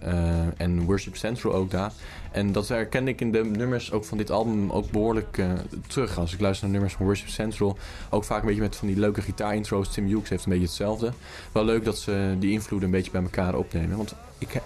en 0.57 0.85
Worship 0.85 1.17
Central 1.17 1.55
ook 1.55 1.71
daar. 1.71 1.93
En 2.37 2.53
dat 2.53 2.69
herkende 2.69 3.11
ik 3.11 3.21
in 3.21 3.33
de 3.33 3.45
nummers 3.45 3.93
ook 3.93 4.05
van 4.05 4.19
dit 4.19 4.31
album 4.31 4.71
ook 4.71 4.91
behoorlijk 4.91 5.39
eh, 5.39 5.53
terug. 5.87 6.19
Als 6.19 6.33
ik 6.33 6.41
luister 6.41 6.65
naar 6.65 6.73
nummers 6.73 6.95
van 6.95 7.07
Worship 7.07 7.29
Central, 7.29 7.79
ook 8.11 8.25
vaak 8.25 8.41
een 8.41 8.47
beetje 8.47 8.61
met 8.61 8.77
van 8.77 8.89
die 8.89 8.99
leuke 8.99 9.21
gitaarintro's. 9.23 9.93
Tim 9.93 10.07
Hughes 10.07 10.29
heeft 10.29 10.45
een 10.45 10.51
beetje 10.51 10.67
hetzelfde. 10.67 11.13
Wel 11.53 11.65
leuk 11.65 11.85
dat 11.85 11.99
ze 11.99 12.37
die 12.39 12.51
invloeden 12.51 12.89
een 12.89 12.95
beetje 12.95 13.11
bij 13.11 13.23
elkaar 13.23 13.55
opnemen. 13.55 13.97
Want 13.97 14.15
ik, 14.39 14.55
ik 14.55 14.63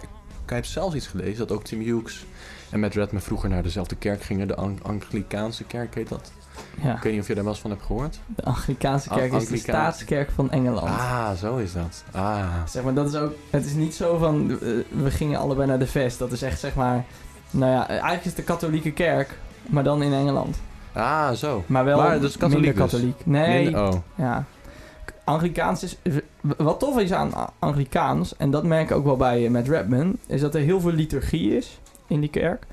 heb 0.47 0.65
zelfs 0.65 0.95
iets 0.95 1.07
gelezen 1.07 1.39
dat 1.39 1.53
ook 1.53 1.65
Tim 1.65 1.81
Hughes 1.81 2.25
en 2.71 2.81
Matt 2.81 2.95
Redman 2.95 3.21
vroeger 3.23 3.49
naar 3.49 3.63
dezelfde 3.63 3.97
kerk 3.97 4.23
gingen. 4.23 4.49
De 4.49 4.55
Ang- 4.55 4.83
Anglikaanse 4.83 5.65
kerk 5.65 5.95
heet 5.95 6.09
dat. 6.09 6.33
Ja. 6.83 6.97
Ik 6.97 7.03
weet 7.03 7.13
niet 7.13 7.21
of 7.23 7.29
je 7.29 7.35
daar 7.35 7.43
wel 7.45 7.53
eens 7.53 7.63
van 7.63 7.71
hebt 7.71 7.83
gehoord. 7.83 8.21
De 8.37 8.43
Anglikaanse 8.43 9.09
kerk 9.09 9.33
is 9.33 9.47
de 9.49 9.57
staatskerk 9.57 10.31
van 10.31 10.51
Engeland. 10.51 10.89
Ah, 10.89 11.33
zo 11.33 11.57
is 11.57 11.73
dat. 11.73 12.05
Ah. 12.13 12.45
Zeg 12.67 12.83
maar, 12.83 12.95
dat 12.95 13.09
is 13.09 13.15
ook... 13.15 13.33
Het 13.51 13.65
is 13.65 13.73
niet 13.75 13.95
zo 13.95 14.19
van... 14.19 14.51
eh, 14.51 14.59
we 15.03 15.11
gingen 15.11 15.39
allebei 15.39 15.69
naar 15.69 15.79
de 15.79 15.87
vest. 15.87 16.19
Dat 16.19 16.33
is 16.33 16.43
echt, 16.43 16.61
zeg 16.61 16.75
maar... 16.75 17.05
Nou 17.51 17.73
ja, 17.73 17.89
eigenlijk 17.89 18.21
is 18.21 18.27
het 18.27 18.37
de 18.37 18.43
katholieke 18.43 18.93
kerk. 18.93 19.39
Maar 19.67 19.85
dan 19.85 20.03
in 20.03 20.13
Engeland. 20.13 20.61
Ah, 20.93 21.31
zo. 21.31 21.65
Maar 21.67 21.85
wel 21.85 21.97
Maar 21.99 22.19
katholiek 22.19 22.51
minder 22.51 22.73
dus? 22.75 22.75
katholiek. 22.75 23.27
Nee, 23.27 23.63
Minder- 23.65 23.83
oh. 23.89 23.95
ja. 24.15 24.45
Anglikaans 25.25 25.83
is... 25.83 25.97
Wat 26.41 26.79
tof 26.81 26.99
is 26.99 27.13
aan 27.13 27.33
Anglikaans... 27.59 28.37
En 28.37 28.51
dat 28.51 28.65
merk 28.65 28.91
ik 28.91 28.97
ook 28.97 29.05
wel 29.05 29.17
bij 29.17 29.49
Matt 29.49 29.69
Redman... 29.69 30.17
Is 30.27 30.41
dat 30.41 30.55
er 30.55 30.61
heel 30.61 30.81
veel 30.81 30.93
liturgie 30.93 31.57
is 31.57 31.79
in 32.11 32.21
die 32.21 32.31
kerk. 32.31 32.67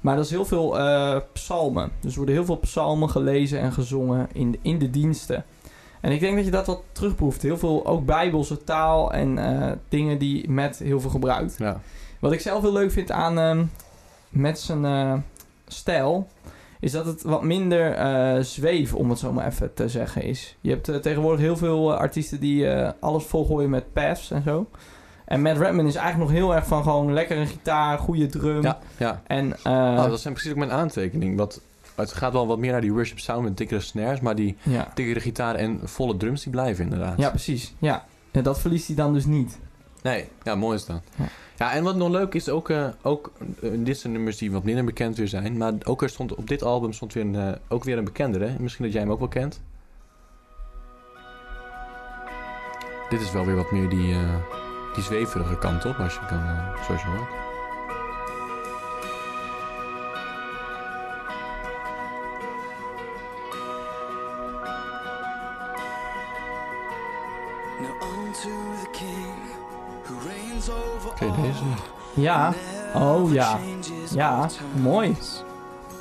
Maar 0.00 0.16
dat 0.16 0.24
is 0.24 0.30
heel 0.30 0.44
veel 0.44 0.78
eh, 0.78 1.16
psalmen. 1.32 1.90
Dus 2.00 2.10
er 2.10 2.16
worden 2.16 2.34
heel 2.34 2.44
veel 2.44 2.58
psalmen 2.58 3.10
gelezen 3.10 3.60
en 3.60 3.72
gezongen 3.72 4.28
in 4.32 4.50
de, 4.50 4.58
in 4.62 4.78
de 4.78 4.90
diensten. 4.90 5.44
En 6.00 6.12
ik 6.12 6.20
denk 6.20 6.36
dat 6.36 6.44
je 6.44 6.50
dat 6.50 6.66
wat 6.66 6.82
terugproeft. 6.92 7.42
Heel 7.42 7.58
veel 7.58 7.86
ook 7.86 8.04
bijbelse 8.04 8.64
taal 8.64 9.12
en 9.12 9.38
eh, 9.38 9.72
dingen 9.88 10.18
die 10.18 10.50
Matt 10.50 10.78
heel 10.78 11.00
veel 11.00 11.10
gebruikt. 11.10 11.56
Ja. 11.58 11.80
Wat 12.20 12.32
ik 12.32 12.40
zelf 12.40 12.62
heel 12.62 12.72
leuk 12.72 12.92
vind 12.92 13.10
aan 13.10 13.38
ehm 13.38 13.64
met 14.28 14.58
zijn 14.58 14.84
eh, 14.84 15.14
stijl, 15.66 16.28
is 16.80 16.92
dat 16.92 17.06
het 17.06 17.22
wat 17.22 17.42
minder 17.42 18.44
zweef, 18.44 18.94
om 18.94 19.10
het 19.10 19.18
zo 19.18 19.32
maar 19.32 19.46
even 19.46 19.74
te 19.74 19.88
zeggen, 19.88 20.22
is. 20.22 20.56
Je 20.60 20.70
hebt 20.70 21.02
tegenwoordig 21.02 21.40
heel 21.40 21.56
veel 21.56 21.94
artiesten 21.94 22.40
die 22.40 22.70
alles 23.00 23.24
volgooien 23.24 23.70
met 23.70 23.92
paths 23.92 24.30
en 24.30 24.42
zo. 24.42 24.66
En 25.30 25.42
Matt 25.42 25.58
Redman 25.58 25.86
is 25.86 25.94
eigenlijk 25.94 26.30
nog 26.30 26.40
heel 26.40 26.54
erg 26.54 26.66
van 26.66 26.82
gewoon 26.82 27.12
lekker 27.12 27.36
een 27.38 27.46
gitaar, 27.46 27.98
goede 27.98 28.26
drum. 28.26 28.62
Ja, 28.62 28.78
ja. 28.96 29.22
En 29.26 29.56
eh, 29.62 29.72
Oh, 29.72 30.04
dat 30.04 30.20
zijn 30.20 30.34
precies 30.34 30.52
ook 30.52 30.58
mijn 30.58 30.70
aantekening. 30.70 31.36
Wat, 31.36 31.60
het 31.94 32.12
gaat 32.12 32.32
wel 32.32 32.46
wat 32.46 32.58
meer 32.58 32.72
naar 32.72 32.80
die 32.80 32.92
worship 32.92 33.18
sound 33.18 33.42
met 33.44 33.56
dikkere 33.56 33.80
snares, 33.80 34.20
maar 34.20 34.34
die 34.34 34.56
ja. 34.62 34.88
dikkere 34.94 35.20
gitaar 35.20 35.54
en 35.54 35.80
volle 35.84 36.16
drums 36.16 36.42
die 36.42 36.52
blijven 36.52 36.84
inderdaad. 36.84 37.18
ja, 37.18 37.28
precies. 37.28 37.74
Ja. 37.78 38.04
En 38.30 38.42
dat 38.42 38.60
verliest 38.60 38.86
hij 38.86 38.96
dan 38.96 39.12
dus 39.12 39.24
niet. 39.24 39.58
Nee, 40.02 40.28
ja, 40.42 40.54
mooi 40.54 40.76
is 40.76 40.84
dat. 40.84 41.00
Ja. 41.16 41.24
Ja, 41.56 41.72
en 41.72 41.82
wat 41.84 41.96
nog 41.96 42.08
leuk 42.08 42.34
is, 42.34 42.48
ook, 42.48 42.70
eh, 42.70 42.86
ook 43.02 43.32
eh, 43.62 43.70
dit 43.74 43.98
zijn 43.98 44.12
nummers 44.12 44.36
die 44.38 44.52
wat 44.52 44.64
minder 44.64 44.84
bekend 44.84 45.16
weer 45.16 45.28
zijn, 45.28 45.56
maar 45.56 45.72
ook 45.84 46.02
er 46.02 46.08
stond, 46.08 46.34
op 46.34 46.48
dit 46.48 46.62
album 46.62 46.92
stond 46.92 47.12
weer 47.12 47.24
een, 47.24 47.56
ook 47.68 47.84
weer 47.84 47.98
een 47.98 48.04
bekendere. 48.04 48.50
Misschien 48.58 48.84
dat 48.84 48.92
jij 48.92 49.02
hem 49.02 49.10
ook 49.10 49.18
wel 49.18 49.28
kent. 49.28 49.60
Dit 53.08 53.20
is 53.20 53.32
wel 53.32 53.44
weer 53.44 53.56
wat 53.56 53.70
meer 53.70 53.88
die, 53.88 54.14
die 54.94 55.02
zweverige 55.04 55.58
kant 55.58 55.84
op, 55.84 55.98
als 55.98 56.14
je 56.14 56.20
kan, 56.28 56.38
eh, 56.38 56.84
zoals 56.86 57.02
je 57.02 57.08
hoort. 57.08 57.28
Now 67.80 68.02
unto 68.02 68.50
the 68.82 68.90
King 68.90 69.34
who 70.04 70.28
reigns 70.28 70.70
over 70.70 71.12
Ken 71.14 71.26
je 71.26 71.42
deze? 71.42 71.62
Ja. 72.14 72.52
Oh, 72.94 73.32
ja. 73.32 73.58
Ja, 74.10 74.48
mooi. 74.80 75.16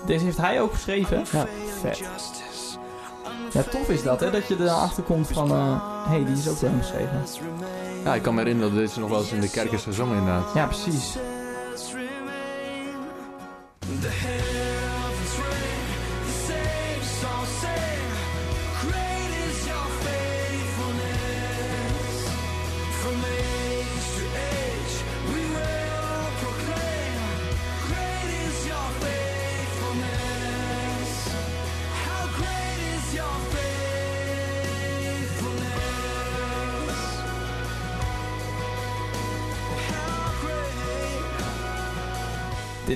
Deze 0.06 0.26
heeft 0.26 0.38
hij 0.38 0.62
ook 0.62 0.74
geschreven. 0.74 1.18
Ja, 1.32 1.46
vet. 1.82 2.04
Ja, 3.52 3.64
tof 3.64 3.90
is 3.90 4.04
dat, 4.04 4.20
hè? 4.20 4.32
Dat 4.32 4.48
je 4.48 4.56
erachter 4.60 5.04
komt 5.04 5.28
van... 5.28 5.52
eh 5.52 6.08
hey, 6.08 6.26
die 6.26 6.38
is 6.38 6.50
ook 6.50 6.58
wel 6.58 6.70
hem 6.70 6.80
geschreven. 6.80 7.24
Ja, 8.04 8.16
ik 8.16 8.22
kan 8.22 8.34
me 8.34 8.40
herinneren 8.42 8.74
dat 8.74 8.80
deze 8.80 9.00
nog 9.00 9.10
wel 9.10 9.20
eens 9.20 9.32
in 9.32 9.42
de 9.42 9.50
kerk 9.50 9.72
is 9.72 9.84
gezongen 9.84 10.18
inderdaad. 10.18 10.54
Ja, 10.54 10.66
precies. 10.66 11.18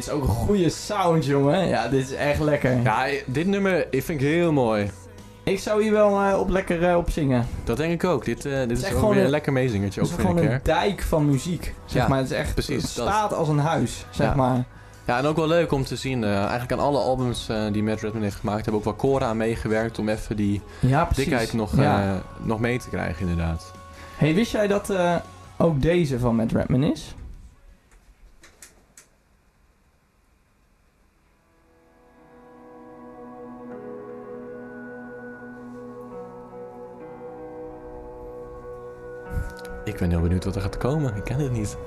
Dit 0.03 0.11
is 0.13 0.17
ook 0.19 0.23
een 0.27 0.35
goede 0.35 0.69
sound, 0.69 1.25
jongen. 1.25 1.67
Ja, 1.67 1.87
dit 1.87 2.03
is 2.09 2.13
echt 2.13 2.39
lekker. 2.39 2.81
Ja, 2.81 3.05
dit 3.25 3.47
nummer 3.47 3.87
ik 3.89 4.03
vind 4.03 4.21
ik 4.21 4.27
heel 4.27 4.51
mooi. 4.51 4.89
Ik 5.43 5.59
zou 5.59 5.83
hier 5.83 5.91
wel 5.91 6.21
eh, 6.21 6.39
op 6.39 6.49
lekker 6.49 6.89
eh, 6.89 6.97
op 6.97 7.09
zingen. 7.09 7.47
Dat 7.63 7.77
denk 7.77 7.93
ik 7.93 8.03
ook. 8.03 8.25
Dit, 8.25 8.45
eh, 8.45 8.59
dit 8.59 8.77
is, 8.77 8.83
echt 8.83 8.93
ook 8.93 8.99
gewoon 8.99 9.15
weer 9.15 9.23
een 9.23 9.29
lekker 9.29 9.53
meezingertje, 9.53 10.01
Het 10.01 10.09
is 10.09 10.15
gewoon 10.15 10.37
een 10.37 10.59
dijk 10.63 11.01
van 11.01 11.25
muziek. 11.25 11.73
Zeg 11.85 12.01
Ja, 12.01 12.07
maar, 12.07 12.17
het 12.17 12.31
is 12.31 12.37
echt... 12.37 12.53
precies, 12.53 12.83
Het 12.83 12.95
dat. 12.95 13.07
staat 13.07 13.33
als 13.33 13.47
een 13.47 13.59
huis, 13.59 14.05
zeg 14.09 14.27
Ja. 14.27 14.35
maar. 14.35 14.63
Ja, 15.05 15.17
en 15.17 15.25
ook 15.25 15.35
wel 15.35 15.47
leuk 15.47 15.71
om 15.71 15.83
te 15.83 15.95
zien. 15.95 16.23
eigenlijk 16.23 16.71
aan 16.71 16.79
alle 16.79 16.99
albums 16.99 17.49
die 17.71 17.83
Matt 17.83 18.01
Redman 18.01 18.23
heeft 18.23 18.35
gemaakt... 18.35 18.61
hebben 18.65 18.75
ook 18.75 18.83
wel 18.83 18.95
Cora 18.95 19.25
aan 19.25 19.37
meegewerkt 19.37 19.99
om 19.99 20.09
even 20.09 20.35
die 20.35 20.61
Ja, 20.79 21.09
dikheid 21.15 21.53
nog, 21.53 21.71
nog 22.43 22.59
mee 22.59 22.79
te 22.79 22.89
krijgen 22.89 23.27
inderdaad. 23.27 23.71
Hey, 24.17 24.33
wist 24.33 24.51
jij 24.51 24.67
dat 24.67 24.93
ook 25.57 25.81
deze 25.81 26.19
van 26.19 26.35
Matt 26.35 26.51
Redman 26.51 26.83
is? 26.83 27.15
Ik 39.93 39.99
ben 39.99 40.09
heel 40.09 40.21
benieuwd 40.21 40.43
wat 40.43 40.55
er 40.55 40.61
gaat 40.61 40.77
komen. 40.77 41.15
Ik 41.15 41.23
ken 41.23 41.39
het 41.39 41.51
niet. 41.51 41.77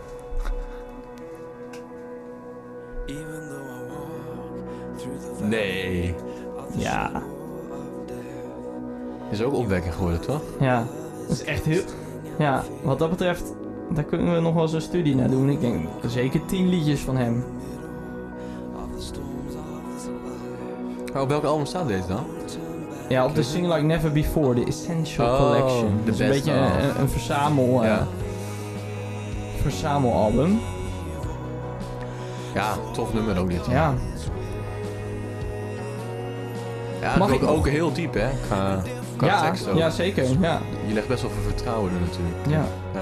Even 3.06 3.48
though 3.48 3.66
I 3.66 3.88
walk 3.88 4.98
through 4.98 5.20
the 5.20 5.34
valley 5.34 5.48
Nee. 5.48 6.14
Ja. 6.76 7.22
Is 9.30 9.42
ook 9.42 9.54
opwekking 9.54 9.94
geworden, 9.94 10.20
toch? 10.20 10.42
Ja, 10.60 10.86
dat 11.20 11.30
is 11.30 11.44
echt 11.44 11.64
heel... 11.64 11.82
Ja, 12.38 12.64
wat 12.82 12.98
dat 12.98 13.10
betreft, 13.10 13.54
daar 13.90 14.04
kunnen 14.04 14.34
we 14.34 14.40
nog 14.40 14.54
wel 14.54 14.62
eens 14.62 14.72
een 14.72 14.80
studie 14.80 15.14
naar 15.14 15.30
doen. 15.30 15.48
Ik 15.48 15.60
denk 15.60 15.88
zeker 16.06 16.44
tien 16.44 16.68
liedjes 16.68 17.00
van 17.00 17.16
hem. 17.16 17.44
Maar 21.12 21.22
op 21.22 21.28
welke 21.28 21.46
album 21.46 21.66
staat 21.66 21.88
deze 21.88 22.08
dan? 22.08 22.24
Ja, 23.08 23.24
op 23.24 23.34
de 23.34 23.42
Sing 23.42 23.66
Like 23.66 23.82
Never 23.82 24.12
Before, 24.12 24.54
de 24.54 24.64
Essential 24.64 25.26
Oh, 25.26 25.36
Collection. 25.36 26.00
de 26.04 26.10
Dat 26.10 26.14
is 26.14 26.20
een 26.20 26.28
beetje 26.28 26.52
een, 26.52 27.00
een 27.00 27.08
verzamel, 27.08 27.84
eh, 27.84 27.96
verzamelalbum. 29.62 30.60
Ja, 32.54 32.74
tof 32.92 33.12
nummer 33.14 33.38
ook 33.38 33.50
dit. 33.50 33.66
Ja, 33.70 33.94
Ja, 37.00 37.16
Mag 37.18 37.28
ook, 37.28 37.34
ik 37.34 37.40
nog? 37.40 37.50
ook 37.50 37.68
heel 37.68 37.92
diep, 37.92 38.14
hè? 38.14 38.28
Qua, 38.46 38.82
qua 39.16 39.26
ja, 39.26 39.42
tekst 39.42 39.68
ook. 39.68 39.76
ja, 39.76 39.90
zeker. 39.90 40.24
Ja, 40.40 40.60
Je 40.86 40.92
legt 40.94 41.08
best 41.08 41.22
wel 41.22 41.30
veel 41.30 41.42
vertrouwen 41.42 41.92
er 41.94 42.00
natuurlijk. 42.00 42.36
ja. 42.48 42.64
Ja. 42.94 43.00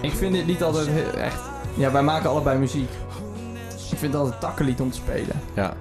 Ik 0.00 0.12
vind 0.12 0.32
dit 0.32 0.46
lied 0.46 0.62
altijd 0.62 0.88
echt... 1.16 1.40
Ja, 1.74 1.92
wij 1.92 2.02
maken 2.02 2.30
allebei 2.30 2.58
muziek. 2.58 2.90
Ik 3.90 3.98
vind 3.98 4.12
het 4.12 4.14
altijd 4.22 4.40
takkenlied 4.40 4.80
om 4.80 4.90
te 4.90 4.96
spelen. 4.96 5.40
Ja. 5.54 5.72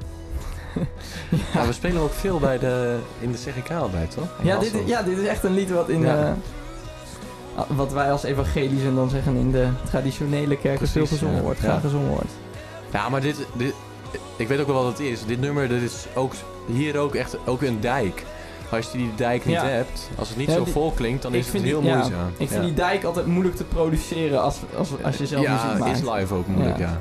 Maar 1.53 1.67
we 1.67 1.73
spelen 1.73 2.01
ook 2.01 2.13
veel 2.13 2.39
bij 2.39 2.59
de, 2.59 2.97
in 3.19 3.31
de 3.31 3.37
CGK 3.37 3.71
altijd, 3.71 4.11
toch? 4.11 4.27
In 4.39 4.45
Ja 4.45 4.57
dit, 4.59 4.71
Hasselt. 4.71 4.89
ja, 4.89 5.01
dit 5.01 5.17
is 5.17 5.27
echt 5.27 5.43
een 5.43 5.53
lied 5.53 5.71
wat 5.71 5.89
in... 5.89 6.01
Ja. 6.01 6.37
ah, 7.55 7.65
wat 7.75 7.93
wij 7.93 8.11
als 8.11 8.23
evangelischen 8.23 8.95
dan 8.95 9.09
zeggen 9.09 9.35
in 9.35 9.51
de 9.51 9.67
traditionele 9.89 10.57
kerken 10.57 10.77
Precies, 10.77 10.93
veel 10.93 11.05
gezongen 11.07 11.35
ja. 11.35 11.41
wordt, 11.41 11.59
Ja. 11.59 11.65
graag 11.69 11.81
gezongen 11.81 12.09
wordt. 12.09 12.31
Ja, 12.93 13.09
maar 13.09 13.21
dit, 13.21 13.35
dit... 13.53 13.73
Ik 14.35 14.47
weet 14.47 14.59
ook 14.59 14.67
wel 14.67 14.83
wat 14.83 14.97
het 14.97 14.99
is. 14.99 15.25
Dit 15.25 15.39
nummer, 15.39 15.67
dit 15.67 15.81
is 15.81 16.05
ook 16.15 16.33
hier 16.65 16.97
ook 16.97 17.15
echt 17.15 17.37
ook 17.45 17.61
een 17.61 17.79
dijk. 17.79 18.23
Als 18.71 18.91
je 18.91 18.97
die 18.97 19.11
dijk 19.15 19.45
niet 19.45 19.55
Ja. 19.55 19.65
hebt, 19.65 20.09
als 20.19 20.29
het 20.29 20.37
niet 20.37 20.47
Ja, 20.47 20.53
zo 20.53 20.65
vol 20.65 20.91
klinkt, 20.91 21.21
dan 21.21 21.33
is 21.33 21.51
het 21.51 21.61
heel 21.61 21.81
die- 21.81 21.89
ja, 21.89 21.95
moeizaam. 21.97 22.27
Ik 22.37 22.47
vind 22.47 22.51
ja. 22.51 22.61
die 22.61 22.73
dijk 22.73 23.03
altijd 23.03 23.25
moeilijk 23.25 23.55
te 23.55 23.63
produceren 23.63 24.41
als, 24.41 24.57
als, 24.77 24.89
als 25.03 25.17
je 25.17 25.25
zelf 25.25 25.43
ja, 25.43 25.63
muziek 25.65 25.79
maakt. 25.79 25.97
is 26.01 26.09
live 26.11 26.33
ook 26.33 26.47
moeilijk, 26.47 26.77
Ja. 26.77 26.99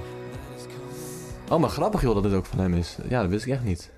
Oh, 1.49 1.61
maar 1.61 1.71
grappig 1.71 2.03
joh 2.03 2.15
dat 2.15 2.23
dit 2.23 2.33
ook 2.33 2.47
van 2.47 2.59
hem 2.59 2.75
is. 2.75 2.99
Ja, 3.09 3.21
dat 3.21 3.31
wist 3.31 3.47
ik 3.47 3.53
echt 3.53 3.65
niet. 3.65 3.91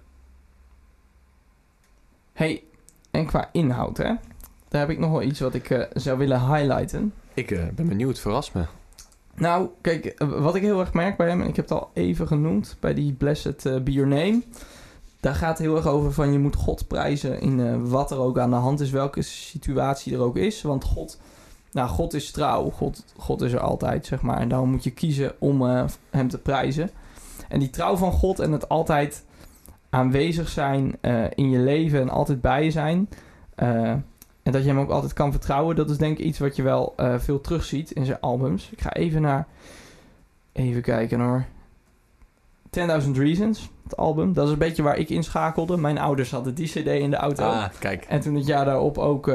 Hey, 2.33 2.65
en 3.11 3.27
qua 3.27 3.49
inhoud 3.53 3.97
hè, 3.97 4.15
daar 4.69 4.81
heb 4.81 4.91
ik 4.91 4.99
nog 4.99 5.11
wel 5.11 5.23
iets 5.23 5.41
wat 5.41 5.55
ik 5.55 5.71
eh, 5.71 5.85
zou 5.93 6.19
willen 6.19 6.55
highlighten. 6.55 7.13
Ik 7.35 7.51
eh, 7.51 7.67
ben 7.75 7.89
benieuwd, 7.89 8.19
verras 8.19 8.53
me. 8.53 8.65
Nou, 9.35 9.69
kijk, 9.81 10.05
eh, 10.05 10.29
wat 10.29 10.55
ik 10.55 10.63
heel 10.63 10.81
erg 10.81 10.93
merk 10.93 11.17
bij 11.17 11.29
hem, 11.29 11.41
en 11.41 11.49
ik 11.49 11.57
heb 11.57 11.69
het 11.69 11.79
al 11.79 11.91
even 11.93 12.27
genoemd 12.27 12.77
bij 12.81 12.95
die 12.95 13.13
Blessed 13.13 13.67
eh, 13.67 13.81
Be 13.81 13.93
Your 13.93 14.09
Name. 14.09 14.43
Daar 15.21 15.35
gaat 15.35 15.59
het 15.59 15.67
heel 15.67 15.77
erg 15.77 15.87
over 15.87 16.13
van 16.13 16.33
je 16.33 16.39
moet 16.39 16.57
God 16.57 16.87
prijzen 16.89 17.41
in 17.41 17.89
wat 17.89 18.11
er 18.11 18.19
ook 18.19 18.39
aan 18.39 18.51
de 18.51 18.57
hand 18.57 18.81
is, 18.81 18.91
welke 18.91 19.23
situatie 19.23 20.15
er 20.15 20.21
ook 20.21 20.37
is. 20.37 20.63
Want 20.63 20.85
God, 20.85 21.21
nou, 21.73 21.89
God 21.89 22.15
is 22.15 22.31
trouw, 22.31 22.71
God, 22.71 23.05
God 23.17 23.41
is 23.41 23.53
er 23.53 23.61
altijd, 23.61 24.07
zeg 24.07 24.23
maar. 24.23 24.39
En 24.39 24.49
daarom 24.49 24.71
moet 24.71 24.85
je 24.85 24.91
kiezen 24.91 25.33
om 25.39 25.63
hem 26.11 26.29
te 26.29 26.39
prijzen. 26.39 26.91
En 27.49 27.59
die 27.59 27.71
trouw 27.71 27.97
van 27.97 28.13
God 28.13 28.39
en 28.39 28.53
het 28.53 28.69
altijd 28.69 29.25
aanwezig 29.91 30.49
zijn 30.49 30.97
eh, 31.01 31.25
in 31.35 31.51
je 31.51 31.59
leven 31.59 32.01
en 32.01 32.09
altijd 32.09 32.41
bij 32.41 32.65
je 32.65 32.71
zijn. 32.71 33.09
eh, 33.55 33.95
en 34.43 34.55
dat 34.55 34.63
je 34.63 34.69
hem 34.69 34.79
ook 34.79 34.91
altijd 34.91 35.13
kan 35.13 35.31
vertrouwen. 35.31 35.77
Dat 35.77 35.91
is 35.91 35.99
denk 35.99 36.19
ik 36.19 36.25
iets 36.25 36.39
wat 36.39 36.57
je 36.57 36.63
wel 36.63 36.93
eh, 36.97 37.15
veel 37.19 37.41
terugziet 37.41 37.91
in 37.91 38.05
zijn 38.05 38.21
albums. 38.21 38.71
Ik 38.71 38.81
ga 38.81 38.93
even 38.93 39.23
naar... 39.23 39.47
Even 40.53 40.83
kijken 40.83 41.21
hoor. 41.21 41.45
10.000 43.05 43.11
Reasons, 43.13 43.71
het 43.83 43.97
album. 43.97 44.33
Dat 44.33 44.47
is 44.47 44.53
een 44.53 44.59
beetje 44.59 44.83
waar 44.83 44.99
ik 44.99 45.11
inschakelde. 45.11 45.77
Mijn 45.77 45.99
ouders 45.99 46.31
hadden 46.31 46.55
die 46.55 46.67
cd 46.67 46.87
in 46.87 47.11
de 47.11 47.17
auto. 47.17 47.45
Ah, 47.45 47.65
kijk. 47.79 48.05
En 48.05 48.21
toen 48.21 48.35
het 48.35 48.47
jaar 48.47 48.65
daarop 48.65 48.99
ook... 48.99 49.33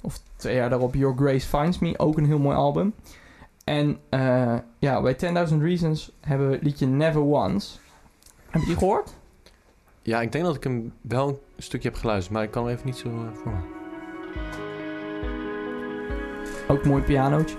of 0.00 0.20
twee 0.36 0.54
jaar 0.54 0.70
daarop 0.70 0.94
Your 0.94 1.16
Grace 1.16 1.46
Finds 1.46 1.78
Me. 1.78 1.98
Ook 1.98 2.16
een 2.16 2.26
heel 2.26 2.38
mooi 2.38 2.56
album. 2.56 2.94
En 3.64 3.98
eh, 4.08 4.56
ja, 4.78 5.02
bij 5.02 5.16
10.000 5.50 5.56
Reasons 5.58 6.12
hebben 6.20 6.48
we 6.48 6.54
het 6.54 6.62
liedje 6.62 6.86
Never 6.86 7.20
Once. 7.20 7.78
Heb 8.50 8.60
je 8.60 8.66
die 8.66 8.76
gehoord? 8.76 9.14
Ja, 10.02 10.20
ik 10.20 10.32
denk 10.32 10.44
dat 10.44 10.56
ik 10.56 10.62
hem 10.64 10.92
wel 11.00 11.28
een 11.28 11.62
stukje 11.62 11.88
heb 11.88 11.98
geluisterd, 11.98 12.34
maar 12.34 12.42
ik 12.42 12.50
kan 12.50 12.64
hem 12.64 12.74
even 12.74 12.86
niet 12.86 12.96
zo 12.96 13.08
eh, 13.08 13.34
voor 13.34 13.52
me. 13.52 13.80
Ook 16.68 16.84
mooi 16.84 17.02
pianootje. 17.02 17.56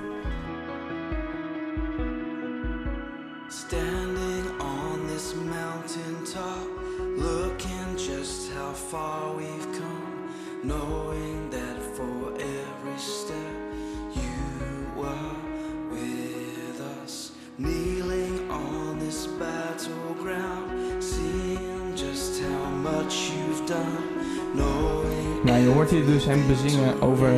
Nou, 25.44 25.58
je 25.60 25.68
hoort 25.68 25.90
hier 25.90 26.06
dus 26.06 26.26
hem 26.26 26.48
bezingen 26.48 27.02
over 27.02 27.32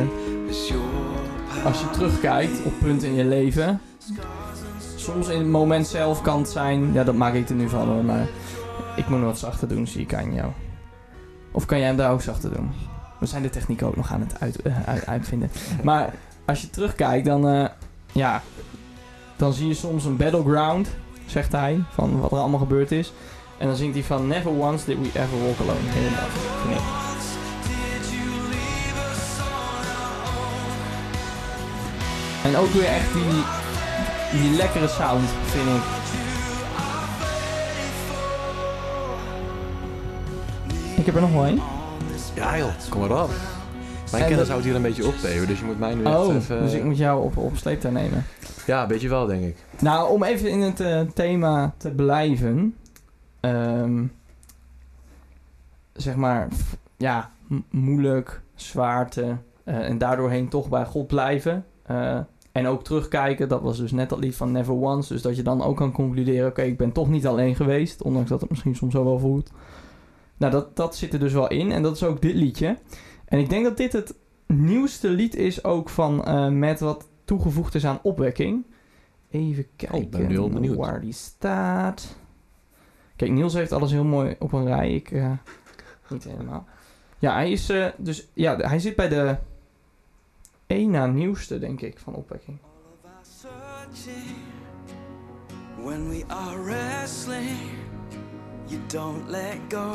als 1.64 1.80
je 1.80 1.90
terugkijkt 1.90 2.64
op 2.64 2.72
punten 2.80 3.08
in 3.08 3.14
je 3.14 3.24
leven. 3.24 3.80
Soms 4.96 5.28
in 5.28 5.38
het 5.38 5.48
moment 5.48 5.86
zelf 5.86 6.22
kan 6.22 6.38
het 6.38 6.48
zijn, 6.50 6.92
ja 6.92 7.04
dat 7.04 7.14
maak 7.14 7.34
ik 7.34 7.48
er 7.48 7.54
nu 7.54 7.68
van 7.68 7.88
hoor, 7.88 8.04
maar 8.04 8.26
ik 8.96 9.08
moet 9.08 9.18
nog 9.18 9.28
wat 9.28 9.38
zachter 9.38 9.68
doen, 9.68 9.86
zie 9.86 10.00
ik 10.00 10.14
aan 10.14 10.34
jou. 10.34 10.50
Of 11.52 11.66
kan 11.66 11.78
jij 11.78 11.86
hem 11.86 11.96
daar 11.96 12.12
ook 12.12 12.22
zachter 12.22 12.54
doen? 12.54 12.70
We 13.20 13.26
zijn 13.26 13.42
de 13.42 13.50
techniek 13.50 13.82
ook 13.82 13.96
nog 13.96 14.12
aan 14.12 14.20
het 14.20 14.40
uit, 14.40 14.62
eh, 14.62 14.72
uit- 14.88 15.06
uitvinden. 15.06 15.50
Maar 15.82 16.14
als 16.44 16.60
je 16.60 16.70
terugkijkt, 16.70 17.26
dan, 17.26 17.48
eh, 17.48 17.64
ja, 18.12 18.42
dan 19.36 19.52
zie 19.52 19.68
je 19.68 19.74
soms 19.74 20.04
een 20.04 20.16
battleground, 20.16 20.88
zegt 21.26 21.52
hij, 21.52 21.82
van 21.90 22.20
wat 22.20 22.32
er 22.32 22.38
allemaal 22.38 22.58
gebeurd 22.58 22.92
is. 22.92 23.12
En 23.58 23.66
dan 23.66 23.76
zingt 23.76 23.94
hij 23.94 24.04
van 24.04 24.26
Never 24.26 24.50
once 24.50 24.84
did 24.84 24.98
we 24.98 25.06
ever 25.06 25.38
walk 25.44 25.58
alone. 25.60 25.80
Mooi, 25.80 26.08
vind. 26.78 27.05
En 32.46 32.56
ook 32.56 32.68
weer 32.68 32.84
echt 32.86 33.12
die, 33.12 33.42
die 34.40 34.56
lekkere 34.56 34.88
sound, 34.88 35.28
vind 35.28 35.68
ik. 35.68 35.82
Ik 40.96 41.06
heb 41.06 41.14
er 41.14 41.20
nog 41.20 41.32
wel 41.32 41.44
één. 41.44 41.60
Ja 42.34 42.58
joh, 42.58 42.70
kom 42.90 43.00
maar 43.08 43.22
op. 43.22 43.30
Mijn 44.10 44.22
En 44.22 44.28
kennis 44.28 44.44
de- 44.46 44.50
houdt 44.52 44.66
hier 44.66 44.74
een 44.74 44.82
beetje 44.82 45.06
op, 45.06 45.14
dus 45.46 45.58
je 45.58 45.64
moet 45.64 45.78
mij 45.78 45.94
nu 45.94 46.04
echt 46.04 46.16
Oh, 46.16 46.34
even... 46.34 46.60
dus 46.62 46.72
ik 46.72 46.84
moet 46.84 46.96
jou 46.98 47.24
op, 47.24 47.36
op 47.36 47.56
sleeptouw 47.56 47.90
nemen. 47.90 48.24
Ja, 48.66 48.82
een 48.82 48.88
beetje 48.88 49.08
wel, 49.08 49.26
denk 49.26 49.42
ik. 49.44 49.56
Nou, 49.80 50.10
om 50.10 50.22
even 50.22 50.48
in 50.50 50.60
het 50.60 50.80
eh, 50.80 51.00
thema 51.14 51.74
te 51.76 51.90
blijven. 51.90 52.74
ehm, 53.40 54.04
zeg 55.92 56.14
maar, 56.14 56.48
f- 56.54 56.76
ja, 56.96 57.30
moeilijk, 57.70 58.40
zwaarte. 58.54 59.36
eh, 59.64 59.88
en 59.88 59.98
daardoorheen 59.98 60.48
toch 60.48 60.68
bij 60.68 60.84
God 60.84 61.06
blijven. 61.06 61.64
eh, 61.82 62.18
en 62.56 62.66
ook 62.66 62.84
terugkijken. 62.84 63.48
Dat 63.48 63.62
was 63.62 63.78
dus 63.78 63.92
net 63.92 64.08
dat 64.08 64.18
lied 64.18 64.36
van 64.36 64.52
Never 64.52 64.74
Once. 64.74 65.12
Dus 65.12 65.22
dat 65.22 65.36
je 65.36 65.42
dan 65.42 65.62
ook 65.62 65.76
kan 65.76 65.92
concluderen: 65.92 66.48
oké, 66.48 66.62
ik 66.62 66.76
ben 66.76 66.92
toch 66.92 67.08
niet 67.08 67.26
alleen 67.26 67.56
geweest. 67.56 68.02
Ondanks 68.02 68.28
dat 68.28 68.40
het 68.40 68.50
misschien 68.50 68.74
soms 68.76 68.92
zo 68.92 69.04
wel 69.04 69.18
voelt. 69.18 69.50
Nou, 70.36 70.52
dat, 70.52 70.76
dat 70.76 70.96
zit 70.96 71.12
er 71.12 71.18
dus 71.18 71.32
wel 71.32 71.48
in. 71.48 71.72
En 71.72 71.82
dat 71.82 71.96
is 71.96 72.02
ook 72.02 72.22
dit 72.22 72.34
liedje. 72.34 72.78
En 73.24 73.38
ik 73.38 73.50
denk 73.50 73.64
dat 73.64 73.76
dit 73.76 73.92
het 73.92 74.14
nieuwste 74.46 75.08
lied 75.08 75.34
is 75.34 75.64
ook 75.64 75.88
van 75.88 76.24
eh 76.24 76.48
met 76.48 76.80
wat 76.80 77.08
toegevoegd 77.24 77.74
is 77.74 77.86
aan 77.86 77.98
opwekking. 78.02 78.64
Even 79.30 79.66
kijken 79.76 79.98
Oh, 80.42 80.50
ben 80.50 80.76
waar 80.76 81.00
die 81.00 81.12
staat. 81.12 82.16
Kijk, 83.16 83.30
Niels 83.30 83.54
heeft 83.54 83.72
alles 83.72 83.90
heel 83.90 84.04
mooi 84.04 84.36
op 84.38 84.52
een 84.52 84.66
rij. 84.66 84.94
Ik 84.94 85.10
eh, 85.10 85.30
niet 86.08 86.24
helemaal. 86.24 86.66
Ja, 87.18 87.32
hij 87.32 87.50
is 87.50 87.68
eh, 87.68 87.86
dus 87.96 88.28
ja, 88.32 88.56
hij 88.56 88.78
zit 88.78 88.96
bij 88.96 89.08
de 89.08 89.36
één 90.66 90.90
na 90.90 91.06
nieuwste, 91.06 91.58
denk 91.58 91.80
ik, 91.80 91.98
van 91.98 92.14
opwekking. 92.14 92.58
When 95.84 96.08
we 96.08 96.24
are 96.28 96.62
wrestling, 96.62 97.58
you 98.66 98.80
don't 98.86 99.28
let 99.28 99.56
go. 99.68 99.94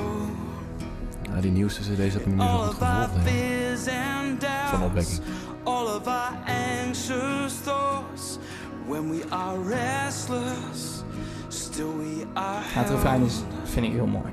Ja, 1.23 1.41
die 1.41 1.51
nieuwste 1.51 1.81
cd 1.81 2.13
heb 2.13 2.21
ik 2.21 2.25
nu 2.33 2.39
All 2.39 2.57
zo 2.57 2.65
goed 2.65 2.75
of 2.75 2.81
our 2.81 3.07
gevolgd. 3.09 4.43
Van 4.69 4.83
opwekking. 4.83 5.21
all 5.63 5.87
of 5.87 6.07
our 6.07 6.37
anxious 6.47 7.53
thoughts, 7.53 8.39
when 8.87 9.09
we 9.09 9.23
are 9.29 9.59
restless, 9.59 11.03
still 11.49 11.91
we 11.97 12.25
are 12.33 12.61
Ja, 12.73 12.79
het 12.79 12.89
refrein 12.89 13.21
is, 13.23 13.41
vind 13.63 13.85
ik 13.85 13.91
heel 13.91 14.07
mooi. 14.07 14.31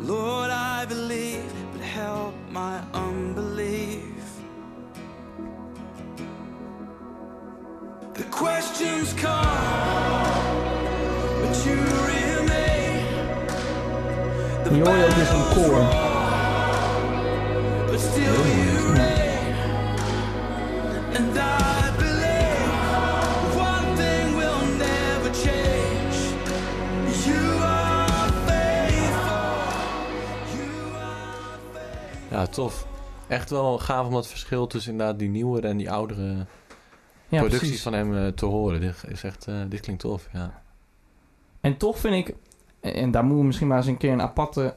Lord, 0.00 0.50
I 0.50 0.86
believe, 0.88 1.54
help 1.90 2.34
my 2.50 2.80
unbelief. 2.94 4.24
The 8.14 8.22
questions 8.30 9.12
come 9.14 10.24
But 11.40 11.54
you 11.66 11.78
remain. 12.10 13.02
The 14.64 14.72
oil 14.88 15.12
is 15.24 15.30
on 15.38 15.44
core, 15.54 15.88
But 17.88 17.98
still 17.98 18.40
you 18.58 18.72
remain. 18.92 19.54
And 21.16 21.38
I 21.38 21.59
Ja, 32.30 32.46
tof. 32.46 32.86
Echt 33.28 33.50
wel 33.50 33.78
gaaf 33.78 34.06
om 34.06 34.12
dat 34.12 34.26
verschil 34.26 34.66
tussen 34.66 34.92
inderdaad 34.92 35.18
die 35.18 35.28
nieuwere 35.28 35.68
en 35.68 35.76
die 35.76 35.90
oudere 35.90 36.34
Ja, 37.28 37.38
producties 37.38 37.58
precies. 37.58 37.82
van 37.82 37.92
hem 37.92 38.16
eh, 38.16 38.26
te 38.26 38.46
horen. 38.46 38.80
Dit, 38.80 39.04
is 39.08 39.22
echt, 39.22 39.46
eh, 39.46 39.54
dit 39.68 39.80
klinkt 39.80 40.02
tof, 40.02 40.28
ja. 40.32 40.62
En 41.60 41.76
toch 41.76 41.98
vind 41.98 42.14
ik, 42.28 42.34
en 42.80 43.10
daar 43.10 43.22
moeten 43.22 43.40
we 43.40 43.46
misschien 43.46 43.68
maar 43.68 43.76
eens 43.76 43.86
een 43.86 43.96
keer 43.96 44.12
een 44.12 44.22
aparte, 44.22 44.76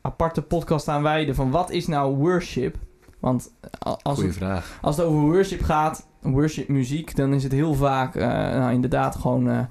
aparte 0.00 0.42
podcast 0.42 0.88
aan 0.88 1.02
wijden 1.02 1.34
van 1.34 1.50
wat 1.50 1.70
is 1.70 1.86
nou 1.86 2.16
worship? 2.16 2.76
Want 3.18 3.50
eh, 3.60 3.92
als 4.02 4.14
Goeie 4.14 4.28
het, 4.28 4.38
vraag. 4.38 4.78
als 4.82 4.96
het 4.96 5.06
over 5.06 5.20
worship 5.20 5.62
gaat, 5.62 6.06
worship 6.20 6.68
muziek, 6.68 7.16
dan 7.16 7.32
is 7.32 7.42
het 7.42 7.52
heel 7.52 7.74
vaak 7.74 8.14
nou, 8.14 8.72
inderdaad 8.72 9.16
gewoon 9.16 9.68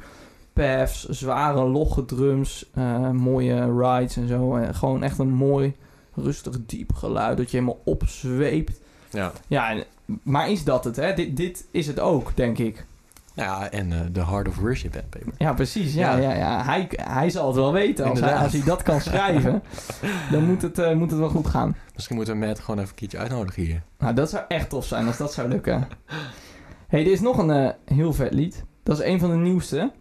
paths, 0.53 1.03
zware 1.03 1.63
logge 1.63 2.05
drums, 2.05 2.70
mooie 3.13 3.80
rides 3.80 4.15
en 4.18 4.28
zo. 4.28 4.59
Gewoon 4.72 5.03
echt 5.03 5.20
een 5.20 5.34
mooi, 5.34 5.76
rustig, 6.18 6.55
diep 6.65 6.93
geluid 6.93 7.38
dat 7.38 7.51
je 7.51 7.57
helemaal 7.57 7.82
opzweept. 7.86 8.80
Ja. 9.09 9.32
Ja, 9.47 9.70
en- 9.72 9.84
maar 10.24 10.49
is 10.49 10.63
dat 10.63 10.84
het? 10.84 10.95
Hè? 10.95 11.13
Dit, 11.13 11.38
dit 11.38 11.65
is 11.72 11.88
het 11.88 11.99
ook, 11.99 12.32
denk 12.36 12.57
ik. 12.57 12.86
Ja, 13.34 13.70
en 13.72 13.91
eh 13.91 13.99
The 14.13 14.26
Heart 14.26 14.47
of 14.47 14.57
Worship. 14.57 15.03
Ja, 15.38 15.53
precies. 15.53 15.93
Ja, 15.93 16.18
ja. 16.18 16.32
Ja. 16.32 16.36
Ja, 16.38 16.63
Hij, 16.63 16.88
hij 16.95 17.30
zal 17.30 17.47
het 17.47 17.55
wel 17.55 17.72
weten. 17.74 18.05
Als 18.05 18.20
hij, 18.20 18.36
als 18.36 18.51
hij 18.53 18.63
dat 18.63 18.84
kan 18.84 19.01
schrijven, 19.01 19.63
dan 20.32 20.43
moet 20.45 20.61
het, 20.61 20.80
eh, 20.80 20.93
moet 20.95 21.09
het 21.11 21.20
wel 21.20 21.30
goed 21.30 21.47
gaan. 21.47 21.76
Misschien 21.93 22.15
moeten 22.15 22.39
we 22.39 22.45
Matt 22.45 22.59
gewoon 22.59 22.78
even 22.78 22.89
een 22.89 22.95
keertje 22.95 23.18
uitnodigen 23.18 23.63
hier. 23.63 23.82
Nou, 23.99 24.13
dat 24.13 24.30
zou 24.30 24.43
echt 24.47 24.70
tof 24.70 24.86
zijn 24.86 25.07
als 25.07 25.18
dat 25.18 25.34
zou 25.34 25.47
lukken. 25.47 25.88
hey, 26.88 26.99
er 27.05 27.11
is 27.11 27.20
nog 27.22 27.38
een 27.38 27.49
eh, 27.51 27.70
heel 27.86 28.13
vet 28.13 28.34
lied. 28.34 28.63
Dat 28.84 28.99
is 28.99 29.05
een 29.05 29.20
van 29.20 29.30
de 29.30 29.36
nieuwste. 29.36 29.91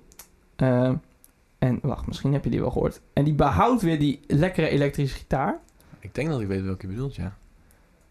En 1.59 1.79
wacht, 1.83 2.07
misschien 2.07 2.33
heb 2.33 2.45
je 2.45 2.51
die 2.51 2.61
wel 2.61 2.71
gehoord. 2.71 3.01
En 3.13 3.25
die 3.25 3.35
behoudt 3.35 3.83
weer 3.83 3.99
die 3.99 4.21
lekkere 4.27 4.69
elektrische 4.69 5.17
gitaar. 5.17 5.59
Ik 6.07 6.15
denk 6.15 6.29
dat 6.29 6.41
ik 6.41 6.47
weet 6.47 6.63
welke 6.63 6.87
je 6.87 6.93
bedoelt, 6.93 7.15
ja. 7.15 7.37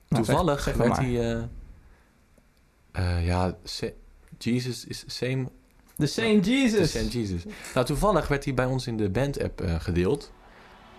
Nou, 0.08 0.24
Toevallig 0.24 0.62
zeg- 0.62 0.76
werd 0.76 0.90
maar. 0.90 1.02
hij... 1.02 1.34
eh, 1.34 1.44
eh, 3.18 3.26
ja, 3.26 3.56
Jesus 4.38 4.86
is 4.86 5.04
same... 5.08 5.48
The 5.98 6.06
Same 6.06 6.40
Jesus. 6.40 6.92
The 6.92 6.98
same 6.98 7.10
Jesus. 7.10 7.44
Nou, 7.74 7.86
toevallig 7.86 8.28
werd 8.28 8.46
hij 8.46 8.54
bij 8.54 8.66
ons 8.66 8.88
in 8.88 8.98
de 8.98 9.10
band-app 9.10 9.62
eh, 9.62 9.76
gedeeld. 9.80 10.32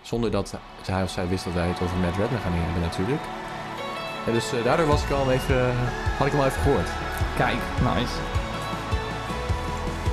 Zonder 0.01 0.31
dat 0.31 0.53
hij 0.85 1.03
of 1.03 1.09
zij 1.09 1.27
wist 1.27 1.43
dat 1.43 1.53
wij 1.53 1.67
het 1.67 1.81
over 1.81 1.97
Matt 1.97 2.17
Redman 2.17 2.39
gaan 2.41 2.51
hebben 2.53 2.81
natuurlijk. 2.81 3.21
En 4.27 4.33
dus 4.33 4.51
daardoor 4.63 4.85
was 4.87 5.03
ik 5.03 5.09
al 5.11 5.31
even, 5.31 5.75
had 6.17 6.25
ik 6.27 6.31
hem 6.33 6.41
al 6.41 6.47
even 6.47 6.61
gehoord. 6.61 6.89
Kijk, 7.37 7.57
nice. 7.83 8.13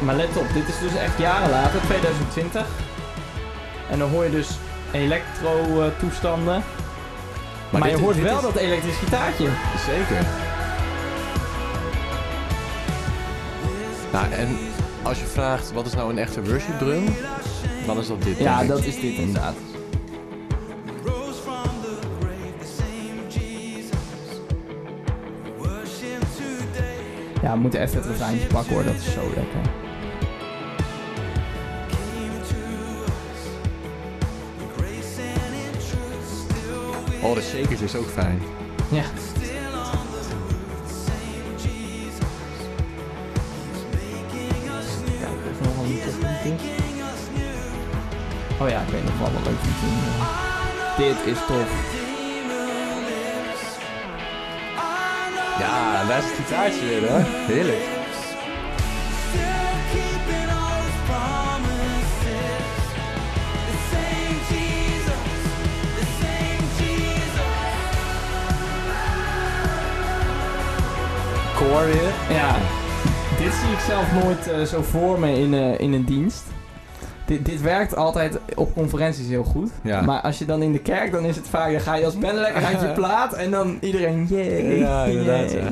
Maar 0.05 0.17
let 0.17 0.37
op, 0.37 0.53
dit 0.53 0.69
is 0.69 0.79
dus 0.79 0.95
echt 0.95 1.19
jaren 1.19 1.51
later, 1.51 1.81
2020. 1.81 2.67
En 3.91 3.99
dan 3.99 4.11
hoor 4.11 4.25
je 4.25 4.31
dus 4.31 4.49
elektro-toestanden. 4.95 6.63
Maar, 7.71 7.83
dit 7.83 7.91
je 7.91 7.97
hoort 7.99 8.21
wel 8.21 8.37
is- 8.37 8.43
dat 8.43 8.57
elektrisch 8.57 8.97
gitaartje. 8.97 9.49
Zeker. 9.87 10.27
Nou, 14.13 14.33
en 14.33 14.57
als 15.03 15.19
je 15.21 15.27
vraagt 15.27 15.73
wat 15.73 15.87
is 15.87 15.95
nou 15.95 16.11
een 16.11 16.19
echte 16.19 16.43
worship 16.45 16.79
drum, 16.79 17.05
dan 17.87 17.99
is 17.99 18.07
dat 18.07 18.23
dit. 18.23 18.39
Ja, 18.39 18.61
ik. 18.61 18.69
dat 18.69 18.85
is 18.85 19.01
dit 19.01 19.15
inderdaad. 19.19 19.55
Ja, 27.43 27.53
we 27.53 27.59
moeten 27.59 27.81
even 27.81 27.97
het 27.97 28.07
refreintje 28.07 28.47
pakken 28.47 28.75
hoor, 28.75 28.85
dat 28.85 28.95
is 28.95 29.13
zo 29.13 29.21
lekker. 29.21 29.61
Oh, 37.25 37.35
de 37.35 37.43
shakers 37.43 37.81
is 37.81 37.95
ook 37.95 38.09
fijn. 38.09 38.43
Ja. 38.91 39.05
Oh 48.61 48.69
ja, 48.69 48.81
ik 48.81 48.89
weet 48.89 49.05
nog 49.05 49.19
wel 49.19 49.33
wat 49.33 49.47
leuk 49.47 49.59
know 49.61 51.07
Dit 51.07 51.27
is 51.35 51.39
tof. 51.47 52.03
Ja, 55.59 56.07
daar 56.07 56.19
is 56.19 56.25
het 56.25 56.35
gitaartje 56.35 56.87
weer 56.87 57.11
hoor. 57.11 57.21
Heerlijk. 57.47 57.94
Ja, 71.75 72.57
dit 73.39 73.53
zie 73.53 73.73
ik 73.73 73.79
zelf 73.87 74.13
nooit 74.23 74.49
eh, 74.49 74.63
zo 74.63 74.83
voor 74.83 75.19
me 75.19 75.39
in, 75.39 75.55
eh, 75.55 75.81
in 75.81 75.93
een 75.93 76.05
dienst. 76.05 76.43
Dit, 77.27 77.45
dit 77.45 77.61
werkt 77.61 77.97
altijd 77.97 78.39
op 78.55 78.75
conferenties 78.75 79.29
heel 79.29 79.45
goed. 79.45 79.71
Ja. 79.83 80.01
Maar 80.01 80.21
als 80.21 80.39
je 80.39 80.45
dan 80.45 80.63
in 80.63 80.73
de 80.73 80.79
kerk, 80.79 81.13
dan 81.13 81.25
is 81.25 81.37
het 81.37 81.49
vaak, 81.49 81.73
dan 81.73 81.81
ga 81.81 81.95
je 81.95 82.05
als 82.05 82.19
band 82.19 82.39
lekker 82.39 82.65
uit 82.65 82.81
je 82.81 82.93
plaat 83.01 83.33
en 83.33 83.51
dan 83.51 83.79
iedereen, 83.81 84.27
yay. 84.31 84.79
Ja, 84.79 85.05
inderdaad. 85.05 85.51
yay. 85.51 85.63
Ja. 85.63 85.71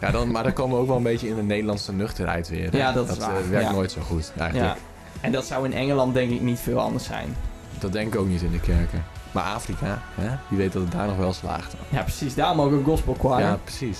Ja, 0.00 0.10
dan, 0.10 0.30
maar 0.30 0.42
dan 0.42 0.52
komen 0.52 0.76
we 0.76 0.82
ook 0.82 0.88
wel 0.88 0.96
een 0.96 1.02
beetje 1.02 1.28
in 1.28 1.36
de 1.36 1.42
Nederlandse 1.42 1.92
nuchterheid 1.92 2.48
weer. 2.48 2.76
Ja, 2.76 2.92
dat 2.92 3.08
is 3.10 3.18
eh, 3.18 3.28
werkt 3.50 3.72
nooit 3.72 3.92
zo 3.92 4.00
goed 4.00 4.32
eigenlijk. 4.38 4.76
En 5.20 5.32
dat 5.32 5.44
zou 5.44 5.64
in 5.64 5.72
Engeland 5.72 6.14
denk 6.14 6.30
ik 6.30 6.40
niet 6.40 6.58
veel 6.58 6.80
anders 6.80 7.04
zijn. 7.04 7.36
Dat 7.78 7.92
denk 7.92 8.14
ik 8.14 8.20
ook 8.20 8.28
niet 8.28 8.42
in 8.42 8.50
de 8.50 8.60
kerken. 8.60 9.04
Maar 9.32 9.44
Afrika, 9.44 10.02
hè? 10.14 10.28
wie 10.48 10.58
weet 10.58 10.72
dat 10.72 10.82
het 10.82 10.92
daar 10.92 11.06
nog 11.06 11.16
wel 11.16 11.32
slaagt. 11.32 11.74
Ja, 11.88 12.02
precies. 12.02 12.34
Daarom 12.34 12.60
ook 12.60 12.70
een 12.72 12.84
gospel 12.84 13.16
choir. 13.20 13.40
Ja, 13.40 13.58
precies. 13.64 13.98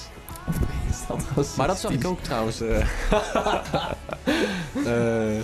Of 0.48 0.58
dat? 1.06 1.54
Maar 1.56 1.66
dat 1.66 1.78
zag 1.78 1.90
ik 1.90 2.06
ook 2.06 2.20
trouwens. 2.20 2.60
eh, 4.86 5.40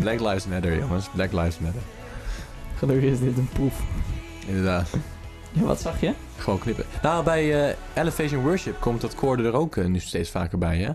Black 0.00 0.20
Lives 0.20 0.46
Matter, 0.46 0.78
jongens. 0.78 1.08
Black 1.14 1.32
Lives 1.32 1.58
Matter. 1.58 1.82
Gelukkig 2.76 3.10
is 3.10 3.20
dit 3.20 3.36
een 3.38 3.48
proef. 3.52 3.80
Inderdaad. 4.46 4.88
Ja, 5.52 5.62
wat 5.62 5.80
zag 5.80 6.00
je? 6.00 6.12
Gewoon 6.36 6.58
knippen. 6.58 6.84
Nou, 7.02 7.24
bij 7.24 7.68
eh, 7.68 7.76
Elevation 7.94 8.42
Worship 8.42 8.80
komt 8.80 9.00
dat 9.00 9.14
koor 9.14 9.38
er 9.38 9.52
ook 9.52 9.76
nu 9.76 9.98
steeds 9.98 10.30
vaker 10.30 10.58
bij, 10.58 10.78
hè? 10.78 10.90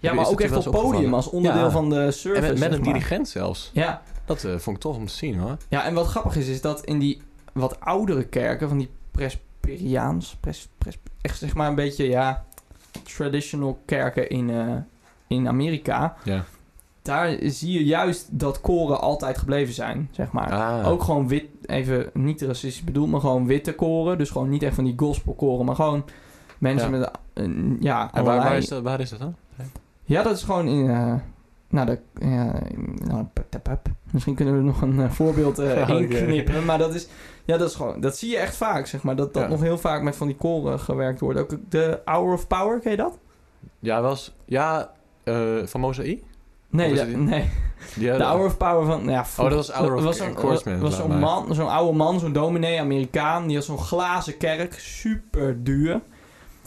Ja, 0.00 0.12
maar 0.14 0.26
ook 0.28 0.40
echt 0.40 0.56
op 0.56 0.62
podium 0.64 0.84
opgevallen? 0.84 1.14
als 1.14 1.28
onderdeel 1.28 1.62
Ja. 1.64 1.70
van 1.70 1.90
de 1.90 2.00
En 2.00 2.12
service. 2.12 2.40
met, 2.50 2.58
met 2.58 2.72
een 2.72 2.80
maar. 2.80 2.92
dirigent 2.92 3.28
zelfs. 3.28 3.70
Ja. 3.72 4.02
Dat 4.24 4.40
vond 4.40 4.76
ik 4.76 4.82
tof 4.82 4.96
om 4.96 5.06
te 5.06 5.12
zien, 5.12 5.38
hoor. 5.38 5.56
ja, 5.68 5.84
en 5.84 5.94
wat 5.94 6.06
grappig 6.06 6.36
is, 6.36 6.48
is 6.48 6.60
dat 6.60 6.84
in 6.84 6.98
die 6.98 7.22
wat 7.52 7.80
oudere 7.80 8.24
kerken, 8.24 8.68
van 8.68 8.78
die 8.78 8.90
Presbyteriaans, 9.10 10.36
pres, 10.40 10.68
pres, 10.78 10.98
echt 11.20 11.38
zeg 11.38 11.54
maar 11.54 11.68
een 11.68 11.74
beetje, 11.74 12.08
ja, 12.08 12.44
traditional 13.04 13.78
kerken 13.84 14.28
in, 14.28 14.50
eh, 14.50 14.74
in 15.26 15.48
Amerika, 15.48 16.16
Ja. 16.24 16.44
daar 17.02 17.36
zie 17.42 17.72
je 17.72 17.84
juist 17.84 18.38
dat 18.38 18.60
koren 18.60 19.00
altijd 19.00 19.38
gebleven 19.38 19.74
zijn, 19.74 20.08
zeg 20.12 20.32
maar. 20.32 20.52
Ah. 20.52 20.88
Ook 20.88 21.02
gewoon 21.02 21.28
wit, 21.28 21.44
even 21.66 22.10
niet 22.12 22.42
racistisch 22.42 22.84
bedoeld, 22.84 23.10
maar 23.10 23.20
gewoon 23.20 23.46
witte 23.46 23.74
koren. 23.74 24.18
Dus 24.18 24.30
gewoon 24.30 24.48
niet 24.48 24.62
echt 24.62 24.74
van 24.74 24.84
die 24.84 24.94
gospelkoren, 24.96 25.64
maar 25.66 25.74
gewoon 25.76 26.04
mensen 26.58 26.90
Ja. 26.90 26.98
met, 26.98 27.10
een 27.32 27.76
ja, 27.80 28.10
En 28.12 28.24
waar, 28.24 28.36
waar, 28.38 28.56
is 28.56 28.68
dat, 28.68 28.82
waar 28.82 29.00
is 29.00 29.10
dat 29.10 29.18
dan? 29.18 29.34
Ja, 30.04 30.22
dat 30.22 30.36
is 30.36 30.42
gewoon 30.42 30.66
in, 30.66 30.90
eh, 30.90 31.14
nou, 31.74 31.86
de, 31.86 31.98
ja, 32.26 32.52
nou, 33.04 33.26
misschien 34.12 34.34
kunnen 34.34 34.56
we 34.56 34.62
nog 34.62 34.82
een 34.82 35.00
eh, 35.00 35.10
voorbeeld 35.10 35.58
eh, 35.58 35.80
Oké. 35.82 35.92
inknippen, 35.96 36.64
maar 36.64 36.78
dat 36.78 36.94
is, 36.94 37.08
ja, 37.44 37.56
dat 37.56 37.68
is 37.68 37.74
gewoon, 37.74 38.00
dat 38.00 38.16
zie 38.16 38.30
je 38.30 38.36
echt 38.36 38.56
vaak, 38.56 38.86
zeg 38.86 39.02
maar, 39.02 39.16
dat 39.16 39.34
dat 39.34 39.42
Ja. 39.42 39.48
nog 39.48 39.60
heel 39.60 39.78
vaak 39.78 40.02
met 40.02 40.16
van 40.16 40.26
die 40.26 40.36
koren 40.36 40.80
gewerkt 40.80 41.20
wordt. 41.20 41.38
Ook 41.38 41.56
de 41.68 42.00
Hour 42.04 42.32
of 42.32 42.46
Power, 42.46 42.80
ken 42.80 42.90
je 42.90 42.96
dat? 42.96 43.18
Ja, 43.78 44.00
was... 44.00 44.34
Ja, 44.44 44.90
eh, 45.24 45.34
van 45.64 45.80
Mosaï? 45.80 46.22
Nee, 46.70 46.94
dat- 46.94 47.08
nee. 47.08 47.50
Die, 47.96 48.12
De 48.16 48.22
Hour 48.22 48.44
of 48.46 48.56
Power 48.56 48.84
van, 48.86 49.04
ja, 49.04 49.24
Oh, 49.38 49.44
dat 49.44 49.54
was 49.54 49.70
Hour 49.70 49.94
of 49.94 50.02
was 50.02 50.16
zo'n- 50.16 50.26
Encouragement, 50.26 50.80
was 50.80 50.96
zo'n 50.96 51.18
man, 51.18 51.54
zo'n 51.54 51.68
oude 51.68 51.96
man, 51.96 52.20
zo'n 52.20 52.32
dominee, 52.32 52.80
Amerikaan, 52.80 53.46
die 53.46 53.56
had 53.56 53.64
zo'n 53.64 53.78
glazen 53.78 54.36
kerk, 54.36 54.74
super 54.78 55.64
duur. 55.64 56.00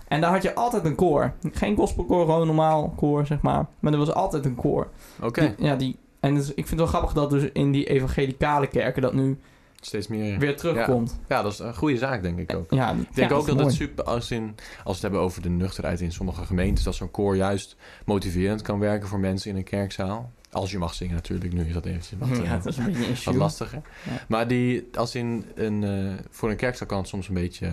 En 0.07 0.21
daar 0.21 0.31
had 0.31 0.43
je 0.43 0.55
altijd 0.55 0.85
een 0.85 0.95
koor. 0.95 1.33
Geen 1.51 1.75
gospelkoor, 1.75 2.25
gewoon 2.25 2.41
een 2.41 2.47
normaal 2.47 2.93
koor, 2.95 3.25
zeg 3.25 3.41
maar. 3.41 3.65
Maar 3.79 3.91
er 3.91 3.99
was 3.99 4.13
altijd 4.13 4.45
een 4.45 4.55
koor. 4.55 4.87
Oké, 5.21 5.55
ja, 5.57 5.75
die, 5.75 5.97
en 6.19 6.35
dus, 6.35 6.49
ik 6.49 6.55
vind 6.55 6.69
het 6.69 6.79
wel 6.79 6.87
grappig 6.87 7.13
dat 7.13 7.29
dus 7.29 7.49
in 7.53 7.71
die 7.71 7.85
evangelicale 7.85 8.67
kerken 8.67 9.01
dat 9.01 9.13
nu 9.13 9.39
steeds 9.81 10.07
meer... 10.07 10.39
weer 10.39 10.57
terugkomt. 10.57 11.19
Ja, 11.27 11.41
dat 11.41 11.51
is 11.51 11.59
een 11.59 11.75
goede 11.75 11.97
zaak, 11.97 12.21
denk 12.21 12.39
ik 12.39 12.55
ook. 12.55 12.71
Ja, 12.71 12.91
Ik 12.91 13.15
denk 13.15 13.29
ja, 13.29 13.35
ook 13.35 13.47
dat 13.47 13.59
is 13.59 13.65
het 13.65 13.73
super, 13.73 14.03
als, 14.03 14.31
in, 14.31 14.55
als 14.55 14.83
we 14.83 14.91
het 14.91 15.01
hebben 15.01 15.19
over 15.19 15.41
de 15.41 15.49
nuchterheid 15.49 16.01
in 16.01 16.11
sommige 16.11 16.45
gemeentes, 16.45 16.83
dat 16.83 16.95
zo'n 16.95 17.11
koor 17.11 17.35
juist 17.35 17.75
motiverend 18.05 18.61
kan 18.61 18.79
werken 18.79 19.07
voor 19.07 19.19
mensen 19.19 19.49
in 19.49 19.57
een 19.57 19.63
kerkzaal. 19.63 20.31
Als 20.51 20.71
je 20.71 20.77
mag 20.77 20.93
zingen 20.93 21.15
natuurlijk, 21.15 21.53
nu 21.53 21.65
is 21.65 21.73
dat 21.73 21.85
eventjes 21.85 22.19
wat, 22.19 22.37
Ja, 22.37 22.43
eh, 22.43 22.51
dat 22.51 22.65
is 22.65 22.77
een 22.77 22.85
beetje 22.85 23.23
wat 23.25 23.35
lastiger. 23.35 23.81
Ja. 24.03 24.11
Maar 24.27 24.47
die, 24.47 24.87
als 24.93 25.15
in 25.15 25.45
een, 25.55 25.83
eh, 25.83 26.23
voor 26.29 26.49
een 26.49 26.55
kerkzaal 26.55 26.87
kan 26.87 26.97
het 26.97 27.07
soms 27.07 27.27
een 27.27 27.33
beetje... 27.33 27.71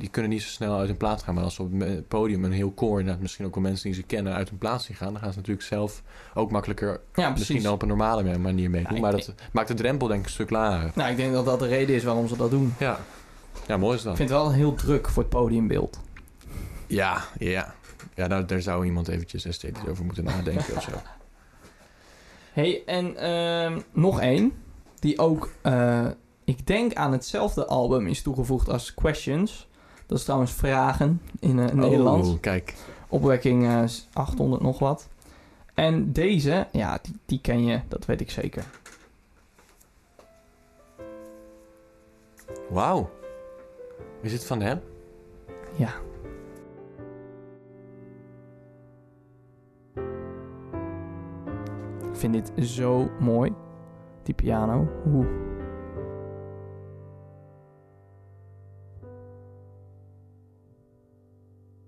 die 0.00 0.08
kunnen 0.08 0.30
niet 0.30 0.42
zo 0.42 0.48
snel 0.48 0.78
uit 0.78 0.88
hun 0.88 0.96
plaats 0.96 1.22
gaan. 1.22 1.34
Maar 1.34 1.44
als 1.44 1.54
ze 1.54 1.62
op 1.62 1.80
het 1.80 2.08
podium 2.08 2.44
een 2.44 2.52
heel 2.52 2.70
koor, 2.70 2.98
inderdaad, 2.98 3.22
misschien 3.22 3.46
ook 3.46 3.54
wel 3.54 3.62
mensen 3.62 3.84
die 3.84 3.94
ze 3.94 4.02
kennen, 4.02 4.34
uit 4.34 4.48
hun 4.48 4.58
plaats 4.58 4.84
zien 4.84 4.96
gaan, 4.96 5.12
dan 5.12 5.22
gaan 5.22 5.32
ze 5.32 5.38
natuurlijk 5.38 5.66
zelf 5.66 6.02
ook 6.34 6.50
makkelijker, 6.50 7.00
Ja, 7.14 7.30
misschien 7.30 7.62
dan 7.62 7.72
op 7.72 7.82
een 7.82 7.88
normale 7.88 8.38
manier 8.38 8.70
meedoen. 8.70 8.94
Ja, 8.94 9.00
maar 9.00 9.12
dat 9.12 9.34
maakt 9.52 9.68
de 9.68 9.74
drempel 9.74 10.06
denk 10.06 10.20
ik 10.20 10.26
een 10.26 10.32
stuk 10.32 10.50
lager. 10.50 10.90
Nou, 10.94 11.10
ik 11.10 11.16
denk 11.16 11.32
dat 11.32 11.44
dat 11.44 11.58
de 11.58 11.66
reden 11.66 11.94
is 11.94 12.04
waarom 12.04 12.28
ze 12.28 12.36
dat 12.36 12.50
doen. 12.50 12.74
Ja, 12.78 12.98
ja 13.66 13.76
mooi 13.76 13.96
is 13.96 14.02
dat. 14.02 14.12
Ik 14.12 14.18
vind 14.18 14.30
het 14.30 14.38
wel 14.38 14.52
heel 14.52 14.74
druk 14.74 15.08
voor 15.08 15.22
het 15.22 15.32
podiumbeeld. 15.32 16.00
Ja, 16.86 17.24
ja. 17.38 17.74
Ja, 18.14 18.26
nou, 18.26 18.44
daar 18.44 18.62
zou 18.62 18.84
iemand 18.84 19.08
eventjes 19.08 19.44
esthetisch 19.44 19.86
over 19.86 20.04
moeten 20.04 20.24
nadenken 20.24 20.76
of 20.76 20.82
zo. 20.82 20.90
hey, 22.52 22.82
en 22.86 23.16
ehm, 23.16 23.80
nog 23.92 24.20
één. 24.20 24.52
Die 24.98 25.18
ook, 25.18 25.50
eh, 25.62 26.06
ik 26.44 26.66
denk 26.66 26.94
aan 26.94 27.12
hetzelfde 27.12 27.66
album 27.66 28.06
is 28.06 28.22
toegevoegd 28.22 28.68
als 28.68 28.94
Questions. 28.94 29.68
Dat 30.10 30.18
is 30.18 30.24
trouwens 30.24 30.52
Vragen 30.52 31.20
in 31.40 31.58
eh, 31.58 31.74
Nederlands. 31.74 32.28
Oh, 32.28 32.40
kijk. 32.40 32.74
Opwekking 33.08 33.66
eh, 33.66 33.84
800 34.12 34.62
nog 34.62 34.78
wat. 34.78 35.08
En 35.74 36.12
deze, 36.12 36.66
ja, 36.72 36.98
die, 37.02 37.16
die 37.26 37.40
ken 37.40 37.64
je, 37.64 37.80
dat 37.88 38.06
weet 38.06 38.20
ik 38.20 38.30
zeker. 38.30 38.64
Wauw. 42.70 43.10
Is 44.20 44.32
het 44.32 44.46
van 44.46 44.60
hem? 44.60 44.80
Ja. 45.76 45.92
Ik 52.12 52.16
vind 52.16 52.32
dit 52.32 52.68
zo 52.68 53.10
mooi. 53.20 53.52
Die 54.22 54.34
piano. 54.34 54.88
Oeh. 55.06 55.26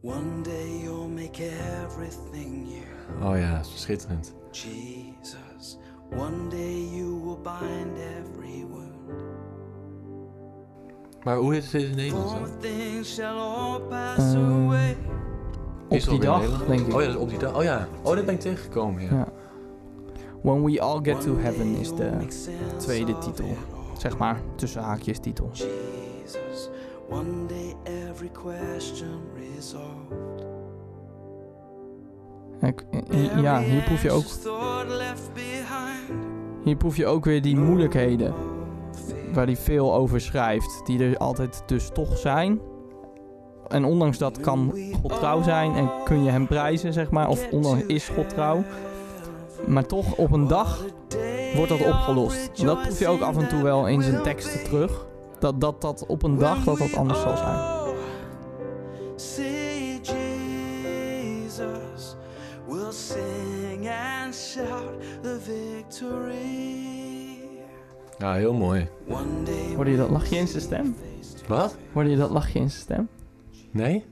One 0.04 0.42
day 0.42 0.80
you'll 0.82 1.08
make 1.08 1.40
everything 1.40 2.64
new. 2.64 3.28
Oh 3.28 3.38
ja, 3.38 3.62
schitterend. 3.62 4.34
Jesus, 4.50 5.78
one 6.10 6.48
day 6.50 6.88
you 6.92 7.20
will 7.24 7.38
bind 7.42 7.96
every 7.98 8.66
wound. 8.70 9.22
Maar 11.24 11.36
hoe 11.36 11.56
is 11.56 11.72
het 11.72 11.82
in 11.82 11.88
het 11.88 11.96
Nederlands 11.96 12.32
dan? 12.32 12.42
Op 15.88 16.00
die 16.00 16.20
dag, 16.20 16.66
denk 16.66 16.80
ik. 16.86 16.94
Oh 16.94 17.00
ja, 17.00 17.06
dat 17.06 17.16
is 17.16 17.22
op 17.22 17.28
die 17.28 17.38
dag. 17.38 17.56
Oh 17.56 17.62
ja. 17.62 17.88
Oh, 18.02 18.14
dit 18.14 18.24
ben 18.24 18.34
ik 18.34 18.40
tegengekomen, 18.40 19.02
ja. 19.02 19.10
Ja. 19.10 19.28
When 20.42 20.64
We 20.64 20.80
All 20.80 20.98
Get 21.02 21.20
to 21.20 21.36
Heaven 21.36 21.74
is 21.74 21.94
de 21.94 22.12
tweede 22.76 23.18
titel. 23.18 23.56
Zeg 23.98 24.18
maar, 24.18 24.40
tussen 24.54 24.82
haakjes 24.82 25.18
titel. 25.18 25.50
Jesus, 25.52 26.70
one 27.12 27.46
day 27.46 27.74
every 27.84 28.30
question 28.30 29.20
resolved. 29.34 30.20
Ja, 33.42 33.60
hier 33.60 33.82
proef 33.82 34.02
je 34.02 34.10
ook, 34.10 34.24
hier 36.64 36.76
proef 36.76 36.96
je 36.96 37.06
ook 37.06 37.24
weer 37.24 37.42
die 37.42 37.56
moeilijkheden. 37.56 38.34
Waar 39.32 39.46
hij 39.46 39.56
veel 39.56 39.94
over 39.94 40.20
schrijft. 40.20 40.80
Die 40.84 41.04
er 41.04 41.16
altijd 41.16 41.62
dus 41.66 41.90
toch 41.92 42.18
zijn. 42.18 42.60
En 43.68 43.84
ondanks 43.84 44.18
dat 44.18 44.40
kan 44.40 44.74
God 45.02 45.14
trouw 45.14 45.42
zijn 45.42 45.74
en 45.74 45.90
kun 46.04 46.24
je 46.24 46.30
hem 46.30 46.46
prijzen, 46.46 46.92
zeg 46.92 47.10
maar. 47.10 47.28
Of 47.28 47.48
ondanks 47.50 47.86
is 47.86 48.08
God 48.08 48.28
trouw. 48.28 48.64
Maar 49.66 49.86
toch 49.86 50.16
op 50.16 50.32
een 50.32 50.48
dag 50.48 50.84
wordt 51.54 51.68
dat 51.68 51.86
opgelost. 51.86 52.50
En 52.58 52.66
dat 52.66 52.82
proef 52.82 52.98
je 52.98 53.08
ook 53.08 53.20
af 53.20 53.36
en 53.36 53.48
toe 53.48 53.62
wel 53.62 53.88
in 53.88 54.02
zijn 54.02 54.22
teksten 54.22 54.64
terug. 54.64 55.06
Dat 55.42 55.60
dat, 55.60 55.80
dat 55.80 56.06
op 56.06 56.22
een 56.22 56.38
dag 56.38 56.64
dat 56.64 56.78
dat 56.78 56.94
anders 56.94 57.20
zal 57.20 57.36
zijn. 57.36 57.58
See 59.16 60.00
Jesus, 60.00 61.56
we'll 62.68 62.92
sing 62.92 63.88
and 63.88 64.34
shout 64.34 65.00
the 65.22 65.38
victory. 65.40 66.80
Ja, 68.18 68.34
heel 68.34 68.54
mooi. 68.54 68.88
Hoorde 69.74 69.90
je 69.90 69.96
dat 69.96 70.10
lachje 70.10 70.36
in 70.36 70.48
zijn 70.48 70.62
stem? 70.62 70.96
Wat? 71.48 71.76
Hoorde 71.92 72.10
je 72.10 72.16
dat 72.16 72.30
lachje 72.30 72.58
in 72.58 72.70
zijn 72.70 72.82
stem? 72.82 73.08
Nee? 73.70 74.04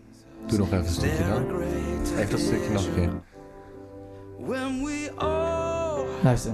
Doe 0.47 0.59
nog 0.59 0.67
even 0.67 0.79
een 0.79 0.89
stukje 0.89 1.25
dan. 1.29 1.61
Even 2.19 2.31
dat 2.31 2.41
stukje 2.41 2.73
nog 2.73 2.87
een 2.87 2.95
keer. 2.95 3.11
Luister. 6.23 6.53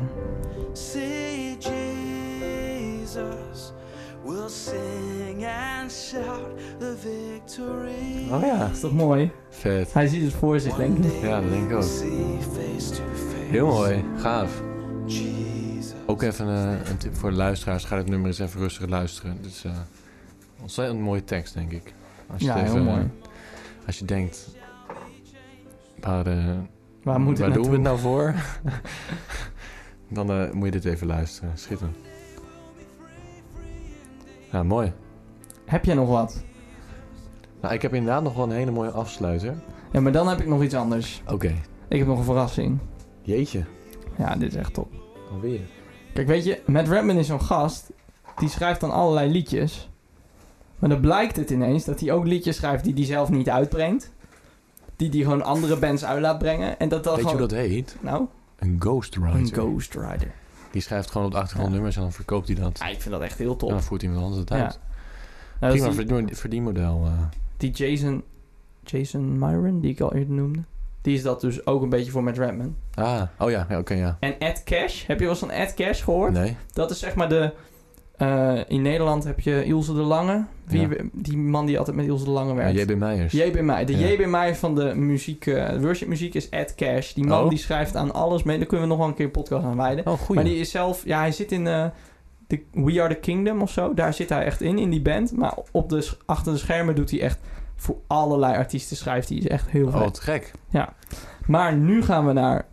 Oh 8.33 8.41
ja. 8.43 8.69
Is 8.73 8.81
toch 8.81 8.93
mooi? 8.93 9.31
Vet. 9.51 9.93
Hij 9.93 10.07
ziet 10.07 10.23
het 10.25 10.33
voor 10.33 10.61
zich, 10.61 10.75
denk 10.77 10.99
ik. 10.99 11.13
Ja, 11.23 11.41
dat 11.41 11.51
denk 11.51 11.71
ik 11.71 11.77
ook. 11.77 11.83
Heel 13.51 13.67
mooi. 13.67 14.05
Gaaf. 14.17 14.63
Ook 16.07 16.23
even 16.23 16.47
eh, 16.49 16.91
een 16.91 16.97
tip 16.97 17.15
voor 17.17 17.31
de 17.31 17.37
luisteraars. 17.37 17.85
Ga 17.85 17.97
dit 17.97 18.09
nummer 18.09 18.27
eens 18.27 18.39
even 18.39 18.61
rustig 18.61 18.89
luisteren. 18.89 19.37
Dit 19.43 19.51
is 19.51 19.65
eh, 19.65 19.73
ontzettend 20.61 21.01
mooie 21.01 21.25
tekst, 21.25 21.55
denk 21.55 21.73
ik. 21.73 21.93
Als 22.33 22.41
je 22.41 22.47
Ja, 22.47 22.57
heel 22.57 22.83
mooi. 22.83 23.01
eh, 23.01 23.87
Als 23.87 23.99
je 23.99 24.05
denkt... 24.05 24.49
Waar, 26.01 26.27
eh, 26.27 26.45
Waar 27.03 27.21
moet 27.21 27.39
waar 27.39 27.53
doen 27.53 27.65
we 27.65 27.71
het 27.73 27.81
nou 27.81 27.99
voor? 27.99 28.35
Dan 30.09 30.31
eh, 30.31 30.51
moet 30.51 30.65
je 30.65 30.71
dit 30.71 30.85
even 30.85 31.07
luisteren. 31.07 31.51
Schitterend. 31.55 31.97
Ja, 34.53 34.63
mooi. 34.63 34.93
Heb 35.65 35.85
jij 35.85 35.95
nog 35.95 36.09
wat? 36.09 36.45
Nou, 37.61 37.75
ik 37.75 37.83
heb 37.83 37.95
inderdaad 37.95 38.23
nog 38.23 38.35
wel 38.35 38.45
een 38.45 38.51
hele 38.57 38.71
mooie 38.71 38.91
afsluiter. 38.91 39.55
Ja, 39.93 40.01
maar 40.01 40.13
dan 40.13 40.29
heb 40.29 40.41
ik 40.41 40.47
nog 40.47 40.63
iets 40.63 40.75
anders. 40.75 41.23
Oké. 41.33 41.55
Ik 41.89 41.99
heb 41.99 42.07
nog 42.07 42.19
een 42.19 42.25
verrassing. 42.25 42.79
Jeetje. 43.23 43.65
Ja, 44.19 44.37
dit 44.37 44.49
is 44.49 44.55
echt 44.59 44.75
top. 44.75 44.93
Alweer. 45.33 45.61
Kijk, 46.15 46.27
weet 46.27 46.45
je, 46.45 46.61
Matt 46.67 46.89
Redman 46.89 47.17
is 47.17 47.27
zo'n 47.27 47.41
gast. 47.43 47.91
Die 48.39 48.49
schrijft 48.49 48.81
dan 48.81 48.91
allerlei 48.91 49.31
liedjes. 49.31 49.91
Maar 50.79 50.91
dan 50.91 51.01
blijkt 51.01 51.37
het 51.37 51.51
ineens 51.51 51.85
dat 51.85 52.01
hij 52.01 52.13
ook 52.13 52.27
liedjes 52.27 52.57
schrijft 52.57 52.85
die 52.85 52.95
hij 52.95 53.05
zelf 53.05 53.31
niet 53.31 53.51
uitbrengt. 53.51 54.13
Die 54.97 55.11
hij 55.11 55.21
gewoon 55.21 55.43
andere 55.45 55.79
bands 55.79 56.05
uit 56.05 56.21
laat 56.21 56.39
brengen. 56.39 56.79
En 56.79 56.89
dat 56.89 57.05
dan 57.05 57.15
Weet 57.15 57.25
je 57.25 57.31
gewoon... 57.31 57.49
hoe 57.49 57.57
dat 57.59 57.67
heet? 57.69 57.97
Nou, 58.01 58.27
Een 58.59 58.77
ghostwriter. 58.79 59.39
een 59.41 59.47
ghostwriter. 59.47 60.33
Die 60.71 60.83
schrijft 60.83 61.11
gewoon 61.11 61.27
op 61.27 61.33
de 61.33 61.39
achtergrond 61.39 61.73
nummers 61.73 61.97
en 61.97 62.03
dan 62.03 62.13
verkoopt 62.13 62.47
hij 62.47 62.57
dat. 62.57 62.79
Ja, 62.79 62.87
ik 62.87 63.01
vind 63.01 63.15
dat 63.15 63.23
echt 63.23 63.39
heel 63.39 63.57
top. 63.57 63.69
En 63.69 63.75
dan 63.75 63.85
voert 63.85 64.03
iemand 64.03 64.21
anders 64.23 64.41
het 64.41 64.49
Ja. 64.49 64.57
uit. 64.65 64.79
Nou, 65.61 65.73
Prima 65.73 65.87
die, 65.89 65.97
verdien- 65.97 66.35
verdienmodel. 66.37 67.03
eh. 67.05 67.13
die 67.57 67.71
Jason, 67.71 68.23
Jason 68.85 69.39
Myron, 69.39 69.81
die 69.81 69.91
ik 69.91 70.01
al 70.01 70.15
eerder 70.15 70.35
noemde. 70.35 70.59
Die 71.03 71.15
is 71.15 71.23
dat 71.23 71.41
dus 71.41 71.67
ook 71.67 71.83
een 71.83 71.89
beetje 71.89 72.11
voor 72.11 72.23
Matt 72.25 72.39
Redman. 72.39 72.77
Ah, 72.95 73.23
oh 73.39 73.51
ja, 73.51 73.67
ja 73.69 73.79
oké, 73.79 73.95
ja. 73.95 74.17
En 74.21 74.39
Ed 74.41 74.63
Cash, 74.65 75.07
heb 75.07 75.17
je 75.19 75.23
wel 75.25 75.33
eens 75.33 75.39
van 75.43 75.51
Ed 75.51 75.75
Cash 75.75 76.05
gehoord? 76.05 76.33
Nee. 76.33 76.57
Dat 76.73 76.91
is 76.91 76.99
zeg 76.99 77.15
maar 77.15 77.29
de... 77.29 77.53
eh, 78.17 78.59
in 78.69 78.83
Nederland 78.83 79.25
heb 79.25 79.41
je 79.41 79.65
Ilse 79.65 79.95
de 79.95 80.01
Lange. 80.01 80.45
Wie, 80.65 80.81
Ja. 80.81 80.89
Die 81.13 81.37
man 81.37 81.67
die 81.67 81.79
altijd 81.79 81.97
met 81.97 82.07
Ilse 82.07 82.25
de 82.25 82.31
Lange 82.31 82.49
Ja, 82.49 82.55
werkt. 82.57 82.79
JB 82.79 82.97
Meijers. 82.99 83.33
JB 83.33 83.61
Meijer. 83.61 83.87
De 83.87 83.99
Ja. 83.99 84.07
JB 84.09 84.27
Meijer 84.27 84.57
van 84.57 84.75
de 84.75 84.95
muziek, 84.95 85.47
eh 85.47 85.81
worship 85.81 86.09
muziek 86.09 86.35
is 86.35 86.49
Ed 86.49 86.75
Cash. 86.75 87.13
Die 87.13 87.25
man 87.25 87.43
Oh. 87.45 87.49
die 87.49 87.59
schrijft 87.59 87.97
aan 87.97 88.13
alles 88.13 88.43
mee. 88.43 88.57
Daar 88.59 88.67
kunnen 88.67 88.87
we 88.87 88.93
nog 88.93 89.01
wel 89.03 89.09
een 89.11 89.15
keer 89.17 89.25
een 89.25 89.31
podcast 89.31 89.65
aan 89.65 89.77
wijden. 89.77 90.07
Oh. 90.07 90.29
Maar 90.29 90.45
die 90.45 90.57
is 90.59 90.71
zelf... 90.71 91.05
Ja, 91.05 91.19
hij 91.19 91.33
zit 91.33 91.53
in 91.53 91.67
eh, 91.67 91.85
de 92.47 92.63
We 92.73 93.03
Are 93.03 93.15
The 93.15 93.21
Kingdom 93.21 93.63
of 93.63 93.71
zo. 93.71 93.95
Daar 93.95 94.15
zit 94.15 94.29
hij 94.29 94.45
echt 94.45 94.61
in, 94.61 94.79
in 94.79 94.91
die 94.91 95.03
band. 95.03 95.33
Maar 95.33 95.55
op 95.73 95.89
de, 95.89 96.09
achter 96.27 96.53
de 96.53 96.59
schermen 96.59 96.95
doet 96.95 97.11
hij 97.11 97.21
echt... 97.21 97.39
Voor 97.77 97.97
allerlei 98.07 98.57
artiesten 98.57 98.97
schrijft 98.97 99.29
hij. 99.29 99.39
Is 99.39 99.47
echt 99.49 99.69
heel 99.71 99.87
Oh, 99.87 99.93
vet. 99.93 100.01
wat 100.03 100.19
gek. 100.21 100.51
Maar 101.47 101.75
nu 101.77 102.03
gaan 102.03 102.27
we 102.27 102.33
naar 102.33 102.67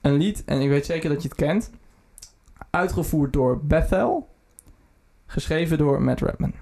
een 0.00 0.12
lied. 0.16 0.42
En 0.46 0.60
ik 0.60 0.68
weet 0.68 0.86
zeker 0.86 1.08
dat 1.10 1.22
je 1.22 1.28
het 1.28 1.36
kent. 1.36 1.70
Uitgevoerd 2.70 3.32
door 3.32 3.60
Bethel. 3.64 4.28
Geschreven 5.32 5.78
door 5.78 6.02
Matt 6.02 6.20
Redman. 6.20 6.52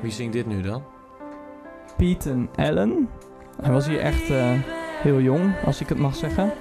Wie 0.00 0.10
zingt 0.10 0.32
dit 0.32 0.46
nu 0.46 0.62
dan? 0.62 0.82
Peyton 1.96 2.48
Allen. 2.56 3.08
Hij 3.62 3.72
was 3.72 3.86
hier 3.86 4.00
echt 4.00 4.30
eh, 4.30 4.50
heel 5.02 5.20
jong, 5.20 5.54
als 5.64 5.80
ik 5.80 5.88
het 5.88 5.98
mag 5.98 6.14
zeggen. 6.14 6.52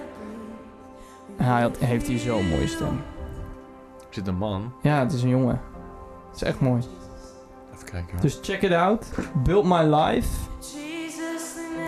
En 1.38 1.46
hij 1.46 1.62
had, 1.62 1.78
heeft 1.78 2.08
hier 2.08 2.20
zo'n 2.20 2.48
mooie 2.48 2.68
stem. 2.68 3.02
Is 4.10 4.16
dit 4.16 4.28
een 4.28 4.38
man? 4.38 4.74
Ja, 4.82 5.00
het 5.00 5.12
is 5.14 5.24
een 5.24 5.30
jongen. 5.30 5.62
Het 6.28 6.36
is 6.36 6.44
echt 6.44 6.60
mooi. 6.60 6.82
Even 7.74 7.86
kijken 7.86 8.12
hoor. 8.12 8.22
Dus 8.22 8.40
check 8.42 8.62
it 8.62 8.72
out. 8.72 9.12
Build 9.44 9.66
My 9.66 9.96
Life. 9.96 10.50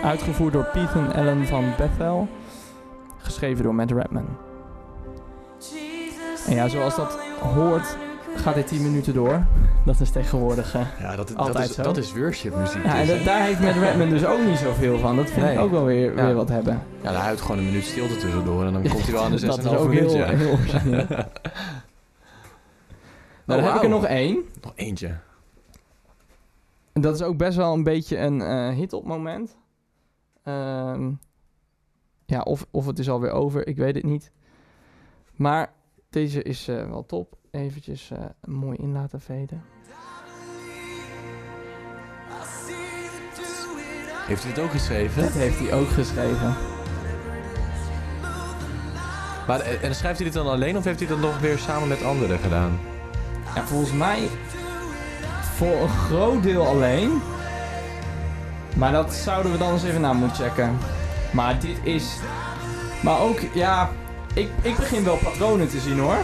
Uitgevoerd 0.04 0.54
door 0.54 0.66
Peyton 0.66 1.14
Allen 1.14 1.45
van 1.45 1.74
Bethel. 1.78 2.28
Geschreven 3.18 3.64
door 3.64 3.76
Matt 3.76 3.91
Redman. 3.91 4.28
En 6.48 6.56
ja, 6.56 6.68
zoals 6.68 6.95
dat 6.95 7.27
hoort, 7.40 7.98
gaat 8.36 8.56
dit 8.56 8.68
10 8.68 8.82
minuten 8.82 9.14
door. 9.14 9.46
Dat 9.86 10.00
is 10.00 10.10
tegenwoordig. 10.12 10.76
eh. 10.76 10.82
Ja, 11.00 11.16
dat, 11.16 11.28
dat, 11.28 11.38
Altijd 11.38 11.70
is, 11.70 11.76
zo. 11.76 11.84
dat 11.84 11.98
is 11.98 12.14
worship 12.14 12.56
muziek. 12.56 12.84
Ja, 12.84 12.96
en 13.00 13.06
dus, 13.06 13.16
dat- 13.16 13.26
daar 13.26 13.42
heeft 13.44 13.60
Matt 13.60 13.78
Redman 13.78 14.10
dus 14.10 14.26
ook 14.26 14.46
niet 14.46 14.58
zoveel 14.58 15.00
van. 15.00 15.16
Dat 15.16 15.30
vind 15.30 15.48
ik 15.50 15.60
ook 15.60 15.72
wel 15.72 15.86
weer, 15.86 16.16
Ja. 16.16 16.26
weer 16.26 16.36
wat 16.36 16.50
hebben. 16.50 16.82
Ja, 17.02 17.12
hij 17.12 17.22
houdt 17.22 17.42
gewoon 17.42 17.58
een 17.58 17.66
minuut 17.66 17.84
stilte 17.84 18.16
tussendoor 18.18 18.66
en 18.66 18.74
dan 18.74 18.82
komt 18.88 19.04
hij 19.04 19.12
wel 19.14 19.24
aan 19.24 19.32
de 19.32 19.38
6,5 19.40 19.48
Dat 19.64 19.74
is 19.74 19.80
ook 19.80 19.88
minuut. 19.88 20.12
heel, 20.12 20.18
ja. 20.26 20.28
heel 20.28 20.52
origineel. 20.52 21.06
Nou, 23.46 23.62
dan 23.62 23.64
heb 23.64 23.76
ik 23.76 23.84
er 23.84 23.90
nog 23.90 24.06
één. 24.06 24.44
Nog 24.62 24.72
eentje. 24.76 25.16
En 26.94 27.02
dat 27.02 27.16
is 27.16 27.22
ook 27.22 27.38
best 27.38 27.58
wel 27.58 27.74
een 27.74 27.84
beetje 27.84 28.18
een 28.18 28.42
eh, 28.42 28.70
hit 28.70 28.94
op 28.94 29.06
moment. 29.06 29.58
Ehm, 30.44 31.12
ja, 32.26 32.42
of, 32.42 32.66
of 32.72 32.86
het 32.86 33.00
is 33.00 33.10
alweer 33.10 33.32
over, 33.32 33.68
ik 33.68 33.78
weet 33.78 33.96
het 33.96 34.04
niet. 34.04 34.32
Maar 35.36 35.72
deze 36.18 36.43
is 36.43 36.68
eh, 36.68 36.89
wel 36.89 37.05
top. 37.05 37.38
Eventjes 37.51 38.11
eh, 38.11 38.20
mooi 38.47 38.78
in 38.78 38.91
laten 38.91 39.22
veden. 39.22 39.63
Heeft 44.28 44.43
hij 44.43 44.51
het 44.51 44.61
ook 44.61 44.72
geschreven? 44.72 45.22
Dat 45.24 45.32
heeft 45.32 45.59
hij 45.59 45.74
ook 45.74 45.88
geschreven. 45.88 46.55
Maar, 49.47 49.59
eh, 49.59 49.84
en 49.84 49.95
schrijft 49.95 50.18
hij 50.18 50.26
dit 50.26 50.34
dan 50.34 50.47
alleen 50.47 50.78
of 50.78 50.84
heeft 50.84 50.99
hij 50.99 51.07
dat 51.07 51.20
nog 51.20 51.39
weer 51.39 51.57
samen 51.57 51.88
met 51.88 52.03
anderen 52.03 52.39
gedaan? 52.39 52.80
Ja, 53.55 53.65
volgens 53.65 53.93
mij 53.93 54.28
voor 55.55 55.82
een 55.82 55.89
groot 55.89 56.43
deel 56.43 56.65
alleen. 56.65 57.22
Maar 58.76 58.91
dat 58.91 59.13
zouden 59.13 59.51
we 59.51 59.57
dan 59.57 59.72
eens 59.74 59.84
even 59.84 60.01
na 60.01 60.13
moeten 60.13 60.38
checken. 60.38 60.78
Maar 61.32 61.59
dit 61.59 61.78
is... 61.84 62.20
Maar 63.03 63.20
ook, 63.20 63.39
ja... 63.53 63.89
Ik, 64.38 64.50
ik 64.62 64.76
begin 64.76 65.04
wel 65.04 65.18
patronen 65.18 65.70
te 65.70 65.80
zien 65.80 66.00
hoor. 66.00 66.18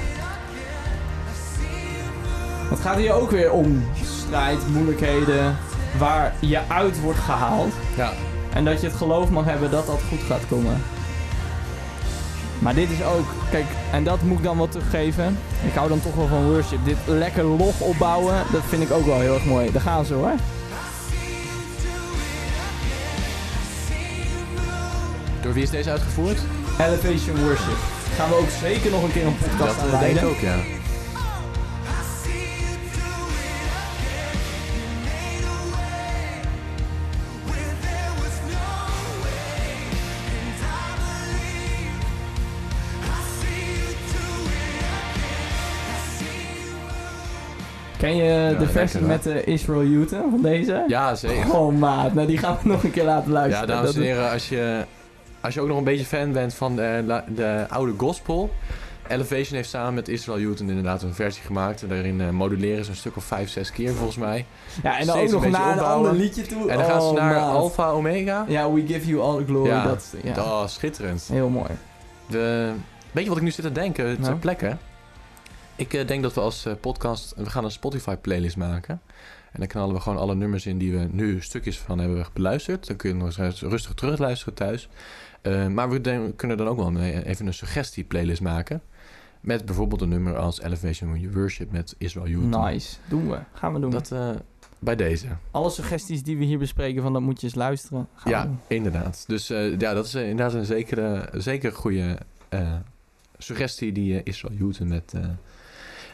Het 2.69 2.79
gaat 2.79 2.97
hier 2.97 3.13
ook 3.13 3.31
weer 3.31 3.51
om 3.51 3.83
strijd, 4.03 4.67
moeilijkheden, 4.67 5.57
waar 5.97 6.33
je 6.39 6.59
uit 6.67 7.01
wordt 7.01 7.19
gehaald. 7.19 7.73
Ja. 7.95 8.11
En 8.53 8.65
dat 8.65 8.81
je 8.81 8.87
het 8.87 8.95
geloof 8.95 9.29
mag 9.29 9.45
hebben 9.45 9.71
dat 9.71 9.85
dat 9.85 10.01
goed 10.09 10.21
gaat 10.27 10.47
komen. 10.49 10.81
Maar 12.59 12.73
dit 12.73 12.89
is 12.89 13.03
ook, 13.03 13.25
kijk, 13.51 13.65
en 13.91 14.03
dat 14.03 14.21
moet 14.21 14.37
ik 14.37 14.43
dan 14.43 14.57
wel 14.57 14.69
teruggeven. 14.69 15.37
Ik 15.65 15.73
hou 15.73 15.89
dan 15.89 16.01
toch 16.01 16.15
wel 16.15 16.27
van 16.27 16.51
worship. 16.51 16.85
Dit 16.85 16.97
lekker 17.05 17.43
log 17.43 17.79
opbouwen, 17.79 18.35
dat 18.51 18.61
vind 18.67 18.83
ik 18.83 18.91
ook 18.91 19.05
wel 19.05 19.19
heel 19.19 19.33
erg 19.33 19.45
mooi. 19.45 19.71
Daar 19.71 19.81
gaan 19.81 20.05
ze 20.05 20.13
hoor. 20.13 20.33
Door 25.43 25.53
wie 25.53 25.63
is 25.63 25.69
deze 25.69 25.89
uitgevoerd? 25.89 26.37
Elevation 26.79 27.43
Worship. 27.45 27.77
Gaan 28.15 28.29
we 28.29 28.35
ook 28.35 28.49
zeker 28.49 28.91
nog 28.91 29.03
een 29.03 29.11
keer 29.11 29.25
een 29.25 29.37
podcast 29.37 29.79
aan 29.79 29.85
dat 29.91 29.93
eh, 29.93 29.99
denk 29.99 30.17
ik 30.17 30.23
ook, 30.25 30.39
ja. 30.39 30.55
Ken 47.97 48.15
je 48.15 48.55
de 48.59 48.67
versie 48.67 49.01
met 49.01 49.23
de 49.23 49.43
Israel 49.43 49.81
Uten 49.81 50.23
van 50.29 50.41
deze? 50.41 50.83
Ja, 50.87 51.15
zeker. 51.15 51.53
Oh 51.53 51.77
maat, 51.79 52.13
nou 52.13 52.27
die 52.27 52.37
gaan 52.37 52.57
we 52.61 52.69
nog 52.73 52.83
een 52.83 52.91
keer 52.91 53.03
laten 53.03 53.27
Ja, 53.31 53.33
luisteren. 53.33 53.67
dames 53.67 53.95
en 53.95 54.01
heren, 54.01 54.31
als 54.31 54.49
je, 54.49 54.85
als 55.43 55.53
je 55.53 55.61
ook 55.61 55.67
nog 55.67 55.77
een 55.77 55.83
beetje 55.83 56.05
fan 56.05 56.31
bent 56.31 56.53
van 56.53 56.75
de, 56.75 57.21
de 57.35 57.65
oude 57.69 57.93
gospel... 57.97 58.49
Elevation 59.07 59.55
heeft 59.55 59.69
samen 59.69 59.93
met 59.93 60.07
Israel 60.07 60.39
Newton 60.39 60.69
inderdaad 60.69 61.01
een 61.01 61.13
versie 61.13 61.43
gemaakt. 61.43 61.81
En 61.81 61.87
daarin 61.87 62.21
eh, 62.21 62.29
moduleren 62.29 62.83
ze 62.85 62.89
een 62.91 62.97
stuk 62.97 63.15
of 63.15 63.23
vijf, 63.23 63.49
zes 63.49 63.71
keer 63.71 63.93
volgens 63.93 64.17
mij. 64.17 64.45
Ja, 64.83 64.99
en 64.99 65.05
dan 65.05 65.19
ook 65.19 65.29
nog 65.29 65.47
naar 65.47 65.77
een 65.77 65.83
ander 65.83 66.13
liedje 66.13 66.41
toe. 66.41 66.69
En 66.69 66.77
dan 66.77 66.85
gaan 66.85 67.01
ze 67.01 67.07
Oh, 67.07 67.13
naar 67.13 67.33
maat. 67.33 67.55
Alpha 67.55 67.89
Omega. 67.89 68.45
Ja, 68.47 68.71
we 68.71 68.87
give 68.87 69.07
you 69.07 69.21
all 69.21 69.37
the 69.37 69.45
glory. 69.45 69.69
Ja. 69.69 69.83
Dat, 69.83 70.15
ja. 70.23 70.43
Oh, 70.43 70.67
schitterend. 70.67 71.27
Heel 71.31 71.49
mooi. 71.49 71.69
De, 72.29 72.71
weet 73.11 73.23
je 73.23 73.29
wat 73.29 73.37
ik 73.37 73.43
nu 73.43 73.51
zit 73.51 73.65
te 73.65 73.71
denken 73.71 74.05
ter 74.13 74.19
Nou? 74.19 74.35
plekke? 74.35 74.77
Ik 75.75 75.93
eh, 75.93 76.07
denk 76.07 76.23
dat 76.23 76.33
we 76.33 76.41
als 76.41 76.65
eh, 76.65 76.73
podcast... 76.81 77.33
We 77.37 77.49
gaan 77.49 77.63
een 77.63 77.71
Spotify 77.71 78.15
playlist 78.15 78.57
maken. 78.57 79.01
En 79.53 79.59
dan 79.59 79.67
knallen 79.67 79.95
we 79.95 80.01
gewoon 80.01 80.17
alle 80.17 80.35
nummers 80.35 80.65
in 80.65 80.77
die 80.77 80.91
we 80.97 81.07
nu 81.11 81.41
stukjes 81.41 81.79
van 81.79 81.99
hebben 81.99 82.25
beluisterd. 82.33 82.87
Dan 82.87 82.95
kun 82.95 83.09
je 83.09 83.15
nog 83.15 83.37
eens 83.37 83.61
rustig 83.61 83.93
terugluisteren 83.93 84.53
thuis. 84.53 84.89
Eh, 85.41 85.67
maar 85.67 85.89
we 85.89 86.31
kunnen 86.35 86.57
dan 86.57 86.67
ook 86.67 86.77
wel 86.77 86.87
een- 86.87 87.23
even 87.23 87.47
een 87.47 87.53
suggestie 87.53 88.03
playlist 88.03 88.41
maken. 88.41 88.81
Met 89.41 89.65
bijvoorbeeld 89.65 90.01
een 90.01 90.09
nummer 90.09 90.37
als 90.37 90.61
Elevation 90.61 91.31
Worship 91.33 91.71
met 91.71 91.95
Israel 91.97 92.27
Youth. 92.27 92.43
Nice. 92.63 92.95
Doen 93.09 93.29
we. 93.29 93.37
Gaan 93.53 93.73
we 93.73 93.79
doen. 93.79 93.91
Dat 93.91 94.11
eh, 94.11 94.29
bij 94.79 94.95
deze. 94.95 95.27
Alle 95.51 95.69
suggesties 95.69 96.23
die 96.23 96.37
we 96.37 96.43
hier 96.45 96.57
bespreken, 96.59 97.01
van 97.01 97.13
dat 97.13 97.21
moet 97.21 97.39
je 97.39 97.45
eens 97.47 97.55
luisteren. 97.55 98.07
Gaan 98.15 98.31
Ja, 98.31 98.49
inderdaad. 98.67 99.23
Dus 99.27 99.49
eh, 99.49 99.79
ja, 99.79 99.93
dat 99.93 100.05
is 100.05 100.13
inderdaad 100.15 100.53
een 100.53 100.65
zekere, 100.65 101.29
zeker 101.33 101.71
goede 101.73 102.17
suggestie 103.37 103.91
die 103.91 104.23
Israel 104.23 104.55
Youth 104.55 104.79
met 104.79 105.13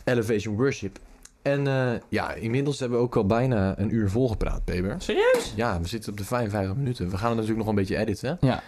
Elevation 0.04 0.56
Worship. 0.56 1.00
En 1.42 1.68
eh, 1.68 2.00
ja, 2.10 2.34
inmiddels 2.34 2.80
hebben 2.80 2.98
we 2.98 3.04
ook 3.04 3.16
al 3.16 3.26
bijna 3.26 3.74
een 3.80 3.94
uur 3.96 4.10
volgepraat, 4.10 4.64
Peber. 4.66 4.96
Serieus? 4.98 5.54
Ja, 5.56 5.82
we 5.82 5.88
zitten 5.88 6.12
op 6.12 6.18
de 6.18 6.24
55 6.26 6.76
minuten. 6.76 7.10
We 7.10 7.18
gaan 7.18 7.28
het 7.28 7.36
natuurlijk 7.36 7.60
nog 7.60 7.68
een 7.68 7.76
beetje 7.76 7.98
editen. 7.98 8.38
Ja. 8.42 8.62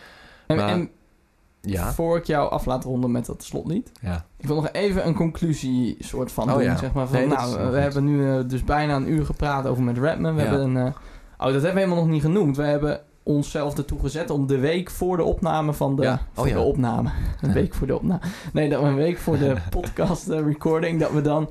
En, 0.47 0.55
Maar- 0.55 0.69
en 0.69 0.89
Ja, 1.61 1.93
voor 1.93 2.17
ik 2.17 2.25
jou 2.25 2.49
af 2.51 2.65
laat 2.65 2.83
ronden 2.83 3.11
met 3.11 3.25
dat 3.25 3.43
slotlied. 3.43 3.91
ja. 4.01 4.25
Ik 4.37 4.47
wil 4.47 4.55
nog 4.55 4.69
even 4.71 5.07
een 5.07 5.13
conclusie 5.15 5.95
soort 5.99 6.31
van 6.31 6.49
Oh 6.49 6.53
doen. 6.53 6.63
ja. 6.63 6.77
Zeg 6.77 6.93
maar 6.93 7.07
van, 7.07 7.17
Nee, 7.17 7.27
nou, 7.27 7.57
we 7.57 7.63
goed. 7.65 7.73
hebben 7.73 8.03
nu 8.05 8.29
eh, 8.29 8.39
dus 8.47 8.63
bijna 8.63 8.95
een 8.95 9.11
uur 9.11 9.25
gepraat 9.25 9.67
over 9.67 9.83
met 9.83 9.97
Redman. 9.97 10.35
We 10.35 10.41
Ja. 10.41 10.47
hebben 10.47 10.65
een... 10.75 10.77
eh, 10.77 10.93
oh, 11.37 11.45
dat 11.45 11.51
hebben 11.53 11.73
we 11.73 11.79
helemaal 11.79 11.97
nog 12.03 12.07
niet 12.07 12.21
genoemd. 12.21 12.57
We 12.57 12.63
hebben 12.63 13.01
onszelf 13.23 13.77
ertoe 13.77 13.99
gezet 13.99 14.29
om 14.29 14.47
de 14.47 14.57
week 14.57 14.89
voor 14.91 15.17
de 15.17 15.23
opname 15.23 15.73
van 15.73 15.95
de... 15.95 16.01
Ja. 16.01 16.19
Oh 16.35 16.47
ja. 16.47 16.53
de 16.53 16.59
opname. 16.59 17.09
Een 17.41 17.53
week 17.53 17.73
voor 17.73 17.87
de 17.87 17.95
opname. 17.95 18.21
Nee, 18.53 18.69
dat 18.69 18.81
we 18.81 18.87
een 18.87 18.95
week 18.95 19.17
voor 19.17 19.37
de 19.37 19.55
podcast 19.79 20.27
recording... 20.27 20.99
dat 20.99 21.11
we 21.11 21.21
dan, 21.21 21.49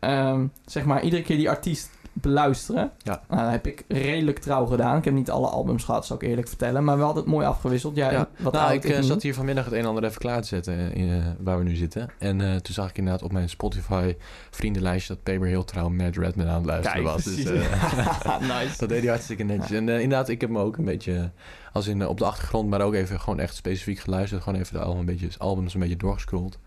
ehm, 0.00 0.46
zeg 0.66 0.84
maar, 0.84 1.02
iedere 1.02 1.22
keer 1.22 1.36
die 1.36 1.50
artiest 1.50 1.90
beluisteren. 2.20 2.90
Ja. 2.98 3.22
Nou, 3.28 3.42
dat 3.42 3.50
heb 3.50 3.66
ik 3.66 3.84
redelijk 3.88 4.38
trouw 4.38 4.66
gedaan. 4.66 4.96
Ik 4.96 5.04
heb 5.04 5.14
niet 5.14 5.30
alle 5.30 5.46
albums 5.46 5.84
gehad, 5.84 6.06
zal 6.06 6.16
ik 6.16 6.22
eerlijk 6.22 6.48
vertellen. 6.48 6.84
Maar 6.84 6.96
we 6.96 7.02
hadden 7.02 7.22
het 7.22 7.32
mooi 7.32 7.46
afgewisseld. 7.46 7.96
Ja, 7.96 8.10
Ja. 8.10 8.28
wat 8.38 8.52
nou, 8.52 8.64
oud, 8.64 8.84
ik 8.84 8.90
eh, 8.90 9.02
zat 9.02 9.22
hier 9.22 9.34
vanmiddag 9.34 9.64
het 9.64 9.72
een 9.72 9.80
en 9.80 9.86
ander 9.86 10.04
even 10.04 10.18
klaar 10.18 10.40
te 10.40 10.48
zetten 10.48 10.78
eh, 10.78 10.94
in, 10.94 11.10
eh, 11.10 11.26
waar 11.38 11.58
we 11.58 11.64
nu 11.64 11.74
zitten. 11.74 12.10
En 12.18 12.38
toen 12.38 12.74
zag 12.74 12.88
ik 12.88 12.98
inderdaad 12.98 13.22
op 13.22 13.32
mijn 13.32 13.48
Spotify 13.48 14.16
vriendenlijstje 14.50 15.14
dat 15.14 15.22
Peber 15.22 15.48
heel 15.48 15.64
trouw 15.64 15.88
Mad 15.88 16.16
Redman 16.16 16.48
aan 16.48 16.54
het 16.54 16.66
luisteren 16.66 17.02
Kijk, 17.02 17.14
was. 17.14 17.24
Dus, 17.24 17.44
nice. 18.56 18.78
Dat 18.78 18.88
deed 18.88 19.00
hij 19.00 19.10
hartstikke 19.10 19.42
netjes. 19.42 19.70
En 19.70 19.88
inderdaad, 19.88 20.28
ik 20.28 20.40
heb 20.40 20.50
me 20.50 20.58
ook 20.60 20.76
een 20.76 20.84
beetje 20.84 21.30
als 21.72 21.86
in 21.86 22.06
op 22.06 22.18
de 22.18 22.24
achtergrond, 22.24 22.68
maar 22.68 22.80
ook 22.80 22.94
even 22.94 23.20
gewoon 23.20 23.40
echt 23.40 23.54
specifiek 23.54 23.98
geluisterd. 23.98 24.42
Gewoon 24.42 24.60
even 24.60 24.72
de 24.72 24.80
album 24.80 24.98
een 24.98 25.06
beetje, 25.06 25.28
albums 25.38 25.74
een 25.74 25.80
beetje 25.80 25.96
doorgescrolld. 25.96 26.58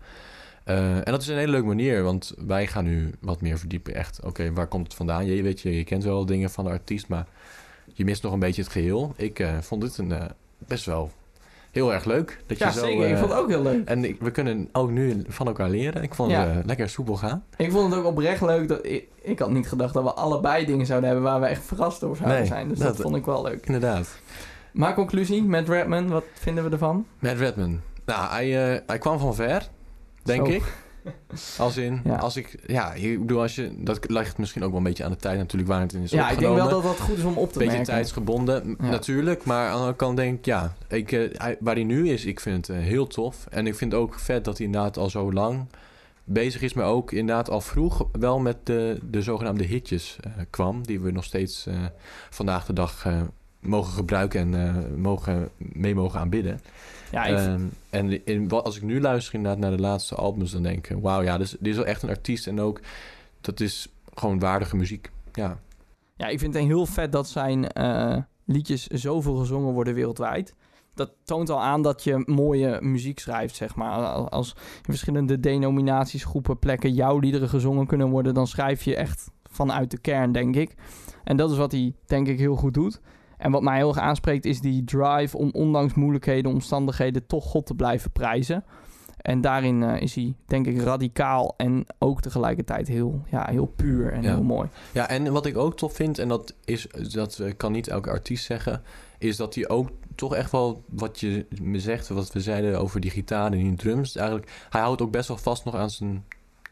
Eh, 0.64 0.96
en 0.96 1.04
dat 1.04 1.20
is 1.22 1.28
een 1.28 1.36
hele 1.36 1.50
leuke 1.50 1.66
manier, 1.66 2.02
want 2.02 2.34
wij 2.46 2.66
gaan 2.66 2.84
nu 2.84 3.10
wat 3.20 3.40
meer 3.40 3.58
verdiepen. 3.58 3.94
Echt, 3.94 4.20
oké, 4.24 4.52
waar 4.52 4.66
komt 4.66 4.84
het 4.86 4.94
vandaan? 4.94 5.26
Je 5.26 5.42
weet 5.42 5.60
je, 5.60 5.76
je 5.76 5.84
kent 5.84 6.04
wel 6.04 6.26
dingen 6.26 6.50
van 6.50 6.64
de 6.64 6.70
artiest, 6.70 7.08
maar 7.08 7.26
je 7.92 8.04
mist 8.04 8.22
nog 8.22 8.32
een 8.32 8.38
beetje 8.38 8.62
het 8.62 8.70
geheel. 8.72 9.12
Ik 9.16 9.38
eh, 9.38 9.58
vond 9.60 9.80
dit 9.82 9.98
een, 9.98 10.12
eh, 10.12 10.24
best 10.58 10.84
wel 10.84 11.10
heel 11.70 11.92
erg 11.92 12.04
leuk. 12.04 12.38
Dat 12.46 12.58
Ja, 12.58 12.66
je 12.66 12.72
zo, 12.72 12.84
zeker. 12.84 13.08
ik 13.08 13.16
vond 13.16 13.30
het 13.30 13.40
ook 13.40 13.48
heel 13.48 13.62
leuk. 13.62 13.88
En 13.88 14.04
ik- 14.04 14.20
we 14.20 14.30
kunnen 14.30 14.68
ook 14.72 14.90
nu 14.90 15.22
van 15.28 15.46
elkaar 15.46 15.68
leren. 15.70 16.02
Ik 16.02 16.14
vond 16.14 16.30
Ja. 16.30 16.46
het 16.48 16.66
lekker 16.66 16.88
soepel 16.88 17.16
gaan. 17.16 17.44
Ik 17.56 17.70
vond 17.70 17.90
het 17.90 18.00
ook 18.00 18.06
oprecht 18.06 18.40
leuk 18.40 18.68
dat 18.68 18.86
ik, 18.86 19.04
ik 19.22 19.38
had 19.38 19.50
niet 19.50 19.68
gedacht 19.68 19.94
dat 19.94 20.02
we 20.02 20.12
allebei 20.12 20.64
dingen 20.66 20.86
zouden 20.86 21.08
hebben 21.10 21.28
waar 21.30 21.40
we 21.40 21.46
echt 21.46 21.62
verrast 21.64 22.02
over 22.02 22.16
zouden 22.16 22.38
Nee, 22.38 22.46
zijn. 22.48 22.68
Dus 22.68 22.78
dat, 22.78 22.86
dat- 22.96 23.02
vond 23.02 23.16
ik 23.16 23.24
wel 23.24 23.42
leuk. 23.42 23.66
Inderdaad. 23.66 24.18
Maar 24.72 24.94
conclusie 24.94 25.42
met 25.42 25.68
Redman, 25.68 26.08
wat 26.08 26.24
vinden 26.34 26.64
we 26.64 26.70
ervan? 26.70 27.06
Matt 27.18 27.38
Redman. 27.38 27.80
Nou, 28.06 28.30
hij, 28.30 28.48
hij 28.86 28.98
kwam 28.98 29.18
van 29.18 29.34
ver, 29.34 29.68
denk 30.22 30.46
Zo. 30.46 30.52
ik. 30.52 30.62
Als 31.58 31.76
in, 31.76 32.00
Ja. 32.04 32.16
als 32.16 32.36
ik, 32.36 32.58
ja, 32.66 32.92
ik 32.92 33.18
bedoel, 33.20 33.40
als 33.40 33.54
je, 33.54 33.74
dat 33.78 34.10
ligt 34.10 34.38
misschien 34.38 34.62
ook 34.62 34.68
wel 34.68 34.78
een 34.78 34.84
beetje 34.84 35.04
aan 35.04 35.10
de 35.10 35.16
tijd 35.16 35.38
natuurlijk 35.38 35.70
waar 35.70 35.80
het 35.80 35.92
in 35.92 36.02
is 36.02 36.10
Ja, 36.10 36.30
ik 36.30 36.38
denk 36.38 36.54
wel 36.54 36.68
dat 36.68 36.82
dat 36.82 37.00
goed 37.00 37.16
is 37.18 37.24
om 37.24 37.36
op 37.36 37.52
te 37.52 37.58
beetje 37.58 37.74
merken. 37.76 37.94
tijdsgebonden, 37.94 38.62
m- 38.78 38.84
Ja. 38.84 38.90
natuurlijk. 38.90 39.44
Maar 39.44 39.64
aan 39.66 39.70
de 39.72 39.76
andere 39.78 39.96
kant 39.96 40.16
denk 40.16 40.38
ik, 40.38 40.44
ja, 40.44 40.74
ik, 40.88 41.12
eh, 41.12 41.46
waar 41.60 41.74
hij 41.74 41.84
nu 41.84 42.08
is, 42.08 42.24
ik 42.24 42.40
vind 42.40 42.66
het 42.66 42.76
eh, 42.76 42.82
heel 42.82 43.06
tof. 43.06 43.46
En 43.50 43.66
ik 43.66 43.74
vind 43.74 43.92
het 43.92 44.00
ook 44.00 44.18
vet 44.18 44.44
dat 44.44 44.56
hij 44.56 44.66
inderdaad 44.66 44.96
al 44.96 45.10
zo 45.10 45.32
lang 45.32 45.66
bezig 46.24 46.62
is, 46.62 46.72
maar 46.72 46.86
ook 46.86 47.12
inderdaad 47.12 47.50
al 47.50 47.60
vroeg 47.60 48.06
wel 48.12 48.38
met 48.38 48.56
de, 48.66 48.98
de 49.10 49.22
zogenaamde 49.22 49.64
hitjes 49.64 50.16
eh, 50.20 50.30
kwam. 50.50 50.86
Die 50.86 51.00
we 51.00 51.10
nog 51.10 51.24
steeds 51.24 51.66
eh, 51.66 51.74
vandaag 52.30 52.66
de 52.66 52.72
dag 52.72 53.06
eh, 53.06 53.20
mogen 53.60 53.92
gebruiken 53.92 54.40
en 54.40 54.54
eh, 54.68 54.96
mogen, 54.96 55.48
mee 55.56 55.94
mogen 55.94 56.20
aanbidden. 56.20 56.60
Ja, 57.12 57.24
ik, 57.24 57.36
Ehm, 57.36 57.60
en 57.90 58.26
in, 58.26 58.50
als 58.50 58.76
ik 58.76 58.82
nu 58.82 59.00
luister 59.00 59.34
inderdaad 59.34 59.58
naar 59.60 59.70
de 59.70 59.82
laatste 59.82 60.14
albums, 60.14 60.52
dan 60.52 60.62
denk 60.62 60.88
ik... 60.88 60.96
Wauw, 61.00 61.22
ja, 61.22 61.38
dit 61.38 61.46
is, 61.46 61.50
dit 61.58 61.66
is 61.72 61.76
wel 61.76 61.86
echt 61.86 62.02
een 62.02 62.08
artiest. 62.08 62.46
En 62.46 62.60
ook, 62.60 62.80
dat 63.40 63.60
is 63.60 63.88
gewoon 64.14 64.38
waardige 64.38 64.76
muziek. 64.76 65.10
Ja, 65.32 65.58
ja, 66.16 66.26
ik 66.28 66.38
vind 66.38 66.54
het 66.54 66.64
heel 66.64 66.86
vet 66.86 67.12
dat 67.12 67.28
zijn 67.28 67.68
eh, 67.68 68.16
liedjes 68.44 68.86
zoveel 68.86 69.34
gezongen 69.36 69.72
worden 69.72 69.94
wereldwijd. 69.94 70.54
Dat 70.94 71.10
toont 71.24 71.50
al 71.50 71.60
aan 71.62 71.82
dat 71.82 72.04
je 72.04 72.22
mooie 72.26 72.78
muziek 72.80 73.18
schrijft, 73.18 73.56
zeg 73.56 73.74
maar. 73.74 73.90
Al- 73.92 74.28
Als 74.28 74.54
in 74.58 74.82
verschillende 74.82 75.40
denominaties, 75.40 76.24
groepen, 76.24 76.58
plekken 76.58 76.92
jouw 76.94 77.18
liederen 77.18 77.48
gezongen 77.48 77.86
kunnen 77.86 78.08
worden, 78.10 78.34
dan 78.34 78.46
schrijf 78.46 78.82
je 78.82 78.96
echt 78.96 79.30
vanuit 79.50 79.90
de 79.90 79.98
kern, 79.98 80.32
denk 80.32 80.56
ik. 80.56 80.74
En 81.24 81.36
dat 81.36 81.50
is 81.50 81.56
wat 81.56 81.72
hij, 81.72 81.94
denk 82.06 82.28
ik, 82.28 82.38
heel 82.38 82.56
goed 82.56 82.74
doet. 82.74 83.00
En 83.42 83.50
wat 83.50 83.62
mij 83.62 83.76
heel 83.76 83.88
erg 83.88 83.98
aanspreekt 83.98 84.44
is 84.44 84.60
die 84.60 84.84
drive 84.84 85.36
om 85.36 85.50
ondanks 85.52 85.94
moeilijkheden, 85.94 86.50
omstandigheden, 86.50 87.26
toch 87.26 87.44
God 87.44 87.66
te 87.66 87.74
blijven 87.74 88.10
prijzen. 88.10 88.64
En 89.16 89.40
daarin 89.40 89.82
eh, 89.82 90.02
is 90.02 90.14
hij, 90.14 90.34
denk 90.46 90.66
ik, 90.66 90.80
radicaal 90.80 91.54
en 91.56 91.86
ook 91.98 92.20
tegelijkertijd 92.20 92.88
heel, 92.88 93.22
ja, 93.30 93.46
heel 93.50 93.66
puur 93.66 94.12
en 94.12 94.22
Ja. 94.22 94.34
heel 94.34 94.42
mooi. 94.42 94.68
Ja, 94.92 95.08
en 95.08 95.32
wat 95.32 95.46
ik 95.46 95.56
ook 95.56 95.76
tof 95.76 95.94
vind, 95.94 96.18
en 96.18 96.28
dat 96.28 96.54
is 96.64 96.86
dat 97.12 97.38
eh, 97.38 97.52
kan 97.56 97.72
niet 97.72 97.88
elke 97.88 98.10
artiest 98.10 98.44
zeggen, 98.44 98.82
is 99.18 99.36
dat 99.36 99.54
hij 99.54 99.68
ook 99.68 99.90
toch 100.14 100.34
echt 100.34 100.50
wel 100.50 100.82
wat 100.88 101.20
je 101.20 101.46
me 101.62 101.80
zegt, 101.80 102.08
wat 102.08 102.32
we 102.32 102.40
zeiden 102.40 102.80
over 102.80 103.00
die 103.00 103.10
gitaar 103.10 103.52
en 103.52 103.58
die 103.58 103.74
drums. 103.74 104.16
Eigenlijk, 104.16 104.50
hij 104.70 104.80
houdt 104.80 105.02
ook 105.02 105.10
best 105.12 105.28
wel 105.28 105.36
vast 105.36 105.64
nog 105.64 105.74
aan 105.74 105.90
zijn 105.90 106.24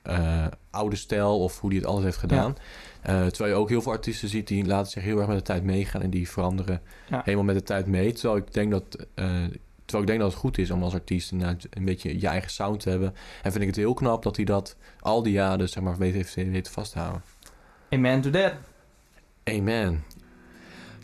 eh, 0.02 0.46
oude 0.70 0.96
stijl 0.96 1.38
of 1.42 1.60
hoe 1.60 1.70
hij 1.70 1.78
het 1.78 1.86
altijd 1.86 2.04
heeft 2.04 2.18
gedaan. 2.18 2.56
Eh, 3.02 3.26
terwijl 3.26 3.54
je 3.54 3.60
ook 3.60 3.68
heel 3.68 3.82
veel 3.82 3.92
artiesten 3.92 4.28
ziet 4.28 4.48
die 4.48 4.64
laten 4.66 4.90
zich 4.90 5.02
heel 5.02 5.18
erg 5.18 5.26
met 5.26 5.36
de 5.36 5.42
tijd 5.42 5.62
meegaan 5.64 6.02
en 6.02 6.10
die 6.10 6.28
veranderen 6.28 6.82
Ja. 7.08 7.20
helemaal 7.24 7.44
met 7.44 7.54
de 7.54 7.62
tijd 7.62 7.86
mee. 7.86 8.12
Terwijl 8.12 8.36
ik 8.36 8.52
denk 8.52 8.70
dat. 8.70 9.06
eh, 9.14 9.26
Terwijl 9.84 10.10
ik 10.10 10.18
denk 10.18 10.24
dat 10.30 10.38
het 10.40 10.46
goed 10.46 10.58
is 10.58 10.70
om 10.70 10.82
als 10.82 10.94
artiest 10.94 11.30
een 11.32 11.84
beetje 11.84 12.20
je 12.20 12.26
eigen 12.26 12.50
sound 12.50 12.80
te 12.80 12.90
hebben. 12.90 13.14
En 13.42 13.50
vind 13.50 13.60
ik 13.62 13.66
het 13.68 13.76
heel 13.76 13.94
knap 13.94 14.22
dat 14.22 14.36
hij 14.36 14.44
dat 14.44 14.76
al 15.00 15.22
die 15.22 15.32
jaren 15.32 15.68
zeg 15.68 15.82
maar, 15.82 15.96
weet, 15.98 16.14
heeft 16.14 16.34
weten 16.34 16.72
vasthouden. 16.72 17.22
Amen 17.90 18.20
to 18.20 18.30
that. 18.30 18.52
Amen. 19.44 20.04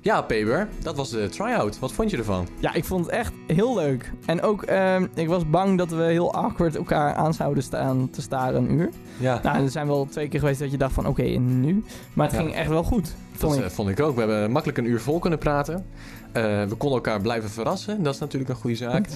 Ja, 0.07 0.22
Peber, 0.22 0.68
dat 0.82 0.96
was 0.96 1.11
de 1.11 1.28
try-out. 1.28 1.78
Wat 1.78 1.92
vond 1.92 2.11
je 2.11 2.16
ervan? 2.16 2.46
Ja, 2.59 2.74
ik 2.74 2.84
vond 2.84 3.04
het 3.04 3.14
echt 3.14 3.32
heel 3.46 3.74
leuk. 3.74 4.12
En 4.26 4.42
ook, 4.42 4.62
ehm, 4.62 5.07
ik 5.14 5.28
was 5.28 5.50
bang 5.50 5.78
dat 5.78 5.90
we 5.90 6.02
heel 6.02 6.34
awkward 6.34 6.76
elkaar 6.76 7.14
aan 7.14 7.34
zouden 7.34 7.62
staan 7.62 8.11
te 8.11 8.20
staren 8.22 8.62
een 8.62 8.70
uur. 8.72 8.88
Ja, 9.18 9.40
Nou, 9.42 9.62
er 9.62 9.70
zijn 9.70 9.86
wel 9.86 10.07
twee 10.11 10.28
keer 10.28 10.40
geweest 10.40 10.61
dat 10.61 10.70
je 10.70 10.76
dacht 10.76 10.92
van, 10.92 11.07
oké, 11.07 11.22
en 11.22 11.61
nu? 11.61 11.84
Maar 12.12 12.26
het 12.26 12.34
Ja. 12.36 12.42
ging 12.42 12.54
echt 12.54 12.68
wel 12.68 12.82
goed, 12.82 13.14
vond 13.32 13.52
dat 13.52 13.61
ik. 13.62 13.68
eh, 13.68 13.74
vond 13.74 13.88
ik 13.88 14.00
ook. 14.00 14.14
We 14.14 14.20
hebben 14.20 14.50
makkelijk 14.50 14.78
een 14.78 14.86
uur 14.86 15.00
vol 15.00 15.18
kunnen 15.18 15.38
praten. 15.38 15.86
Eh, 16.32 16.42
we 16.42 16.74
konden 16.74 16.96
elkaar 16.98 17.20
blijven 17.20 17.50
verrassen. 17.50 18.02
Dat 18.02 18.14
is 18.14 18.20
natuurlijk 18.20 18.50
een 18.50 18.57
goede 18.57 18.76
zaak. 18.76 19.07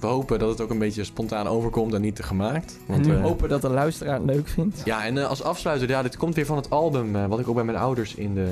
We 0.00 0.06
hopen 0.06 0.38
dat 0.38 0.48
het 0.48 0.60
ook 0.60 0.70
een 0.70 0.78
beetje 0.78 1.04
spontaan 1.04 1.46
overkomt 1.46 1.94
en 1.94 2.00
niet 2.00 2.16
te 2.16 2.22
gemaakt. 2.22 2.78
En 2.88 3.00
nu 3.00 3.14
eh, 3.14 3.22
hopen 3.22 3.48
dat 3.48 3.60
de 3.62 3.68
luisteraar 3.70 4.14
het 4.14 4.24
leuk 4.24 4.48
vindt. 4.48 4.82
Ja, 4.84 5.04
en 5.04 5.28
als 5.28 5.42
afsluiter, 5.42 5.88
ja, 5.88 6.02
dit 6.02 6.16
komt 6.16 6.34
weer 6.34 6.46
van 6.46 6.56
het 6.56 6.70
album 6.70 7.28
wat 7.28 7.38
ik 7.38 7.48
ook 7.48 7.54
bij 7.54 7.64
mijn 7.64 7.78
ouders 7.78 8.14
in 8.14 8.34
de 8.34 8.48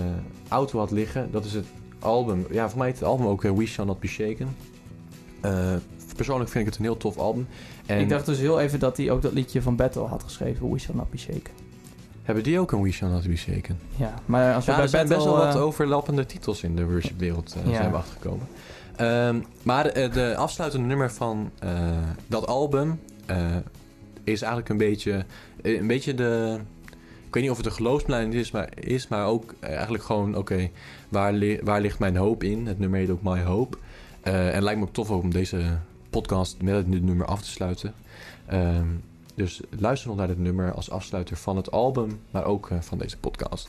auto 0.48 0.78
had 0.78 0.90
liggen. 0.90 1.28
Dat 1.30 1.44
is 1.44 1.52
het 1.52 1.66
album. 1.98 2.46
Ja, 2.50 2.68
voor 2.68 2.78
mij 2.78 2.86
heet 2.86 2.98
het 2.98 3.08
album 3.08 3.26
ook 3.26 3.44
eh, 3.44 3.52
We 3.52 3.66
Shall 3.66 3.84
Not 3.86 4.00
Be 4.00 4.06
Shaken. 4.06 4.56
Eh, 5.40 5.74
persoonlijk 6.16 6.50
vind 6.50 6.64
ik 6.66 6.70
het 6.70 6.78
een 6.78 6.84
heel 6.86 6.96
tof 6.96 7.18
album. 7.18 7.46
En 7.86 8.00
Ik 8.00 8.08
dacht 8.08 8.26
dus 8.26 8.38
heel 8.38 8.60
even 8.60 8.78
dat 8.78 8.96
hij 8.96 9.10
ook 9.10 9.22
dat 9.22 9.32
liedje 9.32 9.62
van 9.62 9.76
Battle 9.76 10.02
had 10.06 10.22
geschreven, 10.22 10.70
We 10.72 10.78
Shall 10.78 10.94
Not 10.94 11.10
Be 11.10 11.18
Shaken. 11.18 11.52
hebben 12.22 12.44
die 12.44 12.58
ook 12.60 12.72
een 12.72 12.82
We 12.82 12.90
Shall 12.92 13.10
Not 13.10 13.26
Be 13.28 13.36
Shaken? 13.36 13.78
Ja, 13.96 14.14
maar 14.26 14.54
als 14.54 14.64
we 14.64 14.70
Ja, 14.70 14.76
bij 14.76 14.84
er 14.86 14.90
zijn 14.90 15.08
Battle... 15.08 15.24
best 15.26 15.36
wel 15.38 15.46
wat 15.46 15.54
eh, 15.56 15.62
overlappende 15.62 16.26
titels 16.26 16.62
in 16.62 16.76
de 16.76 16.84
worshipwereld 16.86 17.56
Ja. 17.64 17.74
zijn 17.74 17.90
we 17.90 17.96
achtergekomen. 17.96 18.46
Ehm, 18.96 19.40
maar 19.62 19.92
de 19.94 20.34
afsluitende 20.36 20.86
nummer 20.86 21.12
van 21.12 21.50
dat 22.26 22.46
album 22.46 23.00
is 24.24 24.40
eigenlijk 24.42 24.68
een 24.68 24.76
beetje, 24.76 25.24
een 25.62 25.86
beetje 25.86 26.14
de... 26.14 26.58
Ik 27.26 27.34
weet 27.34 27.42
niet 27.42 27.50
of 27.50 27.56
het 27.56 27.66
een 27.66 27.72
geloofsplein 27.72 28.32
is, 28.32 28.50
maar, 28.50 28.68
is, 28.74 29.08
maar 29.08 29.26
ook 29.26 29.54
eh, 29.60 29.74
eigenlijk 29.74 30.04
gewoon... 30.04 30.36
Oké, 30.36 30.70
waar, 31.08 31.64
waar 31.64 31.80
ligt 31.80 31.98
mijn 31.98 32.16
hoop 32.16 32.42
in? 32.42 32.66
Het 32.66 32.78
nummer 32.78 32.98
heet 32.98 33.10
ook 33.10 33.22
My 33.22 33.42
Hope. 33.42 33.76
Eh, 34.20 34.46
en 34.48 34.54
het 34.54 34.62
lijkt 34.62 34.80
me 34.80 34.86
ook 34.86 34.92
tof 34.92 35.10
om 35.10 35.30
deze 35.30 35.78
podcast 36.10 36.62
met 36.62 36.92
dit 36.92 37.02
nummer 37.02 37.26
af 37.26 37.42
te 37.42 37.50
sluiten. 37.50 37.94
Ehm, 38.46 38.86
dus 39.34 39.60
luister 39.78 40.08
nog 40.08 40.16
naar 40.16 40.26
dit 40.26 40.38
nummer 40.38 40.72
als 40.72 40.90
afsluiter 40.90 41.36
van 41.36 41.56
het 41.56 41.70
album, 41.70 42.20
maar 42.30 42.44
ook 42.44 42.70
eh, 42.70 42.80
van 42.80 42.98
deze 42.98 43.18
podcast. 43.18 43.68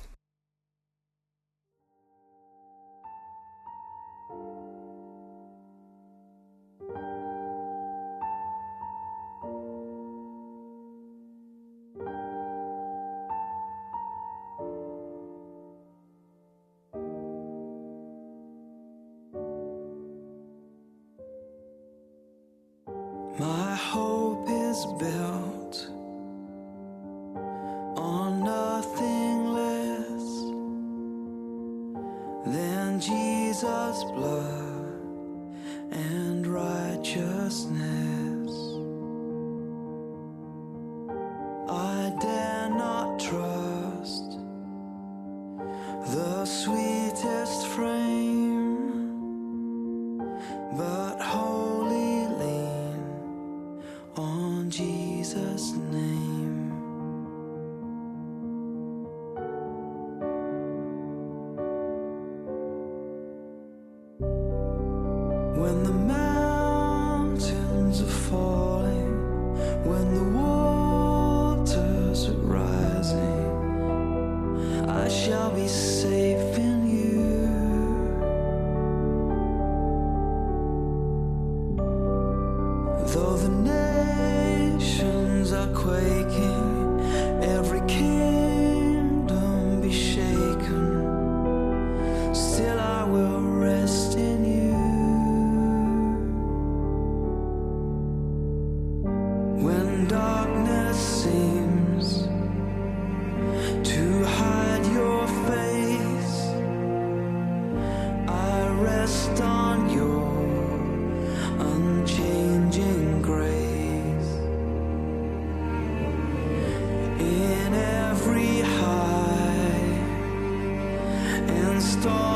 And 121.78 122.27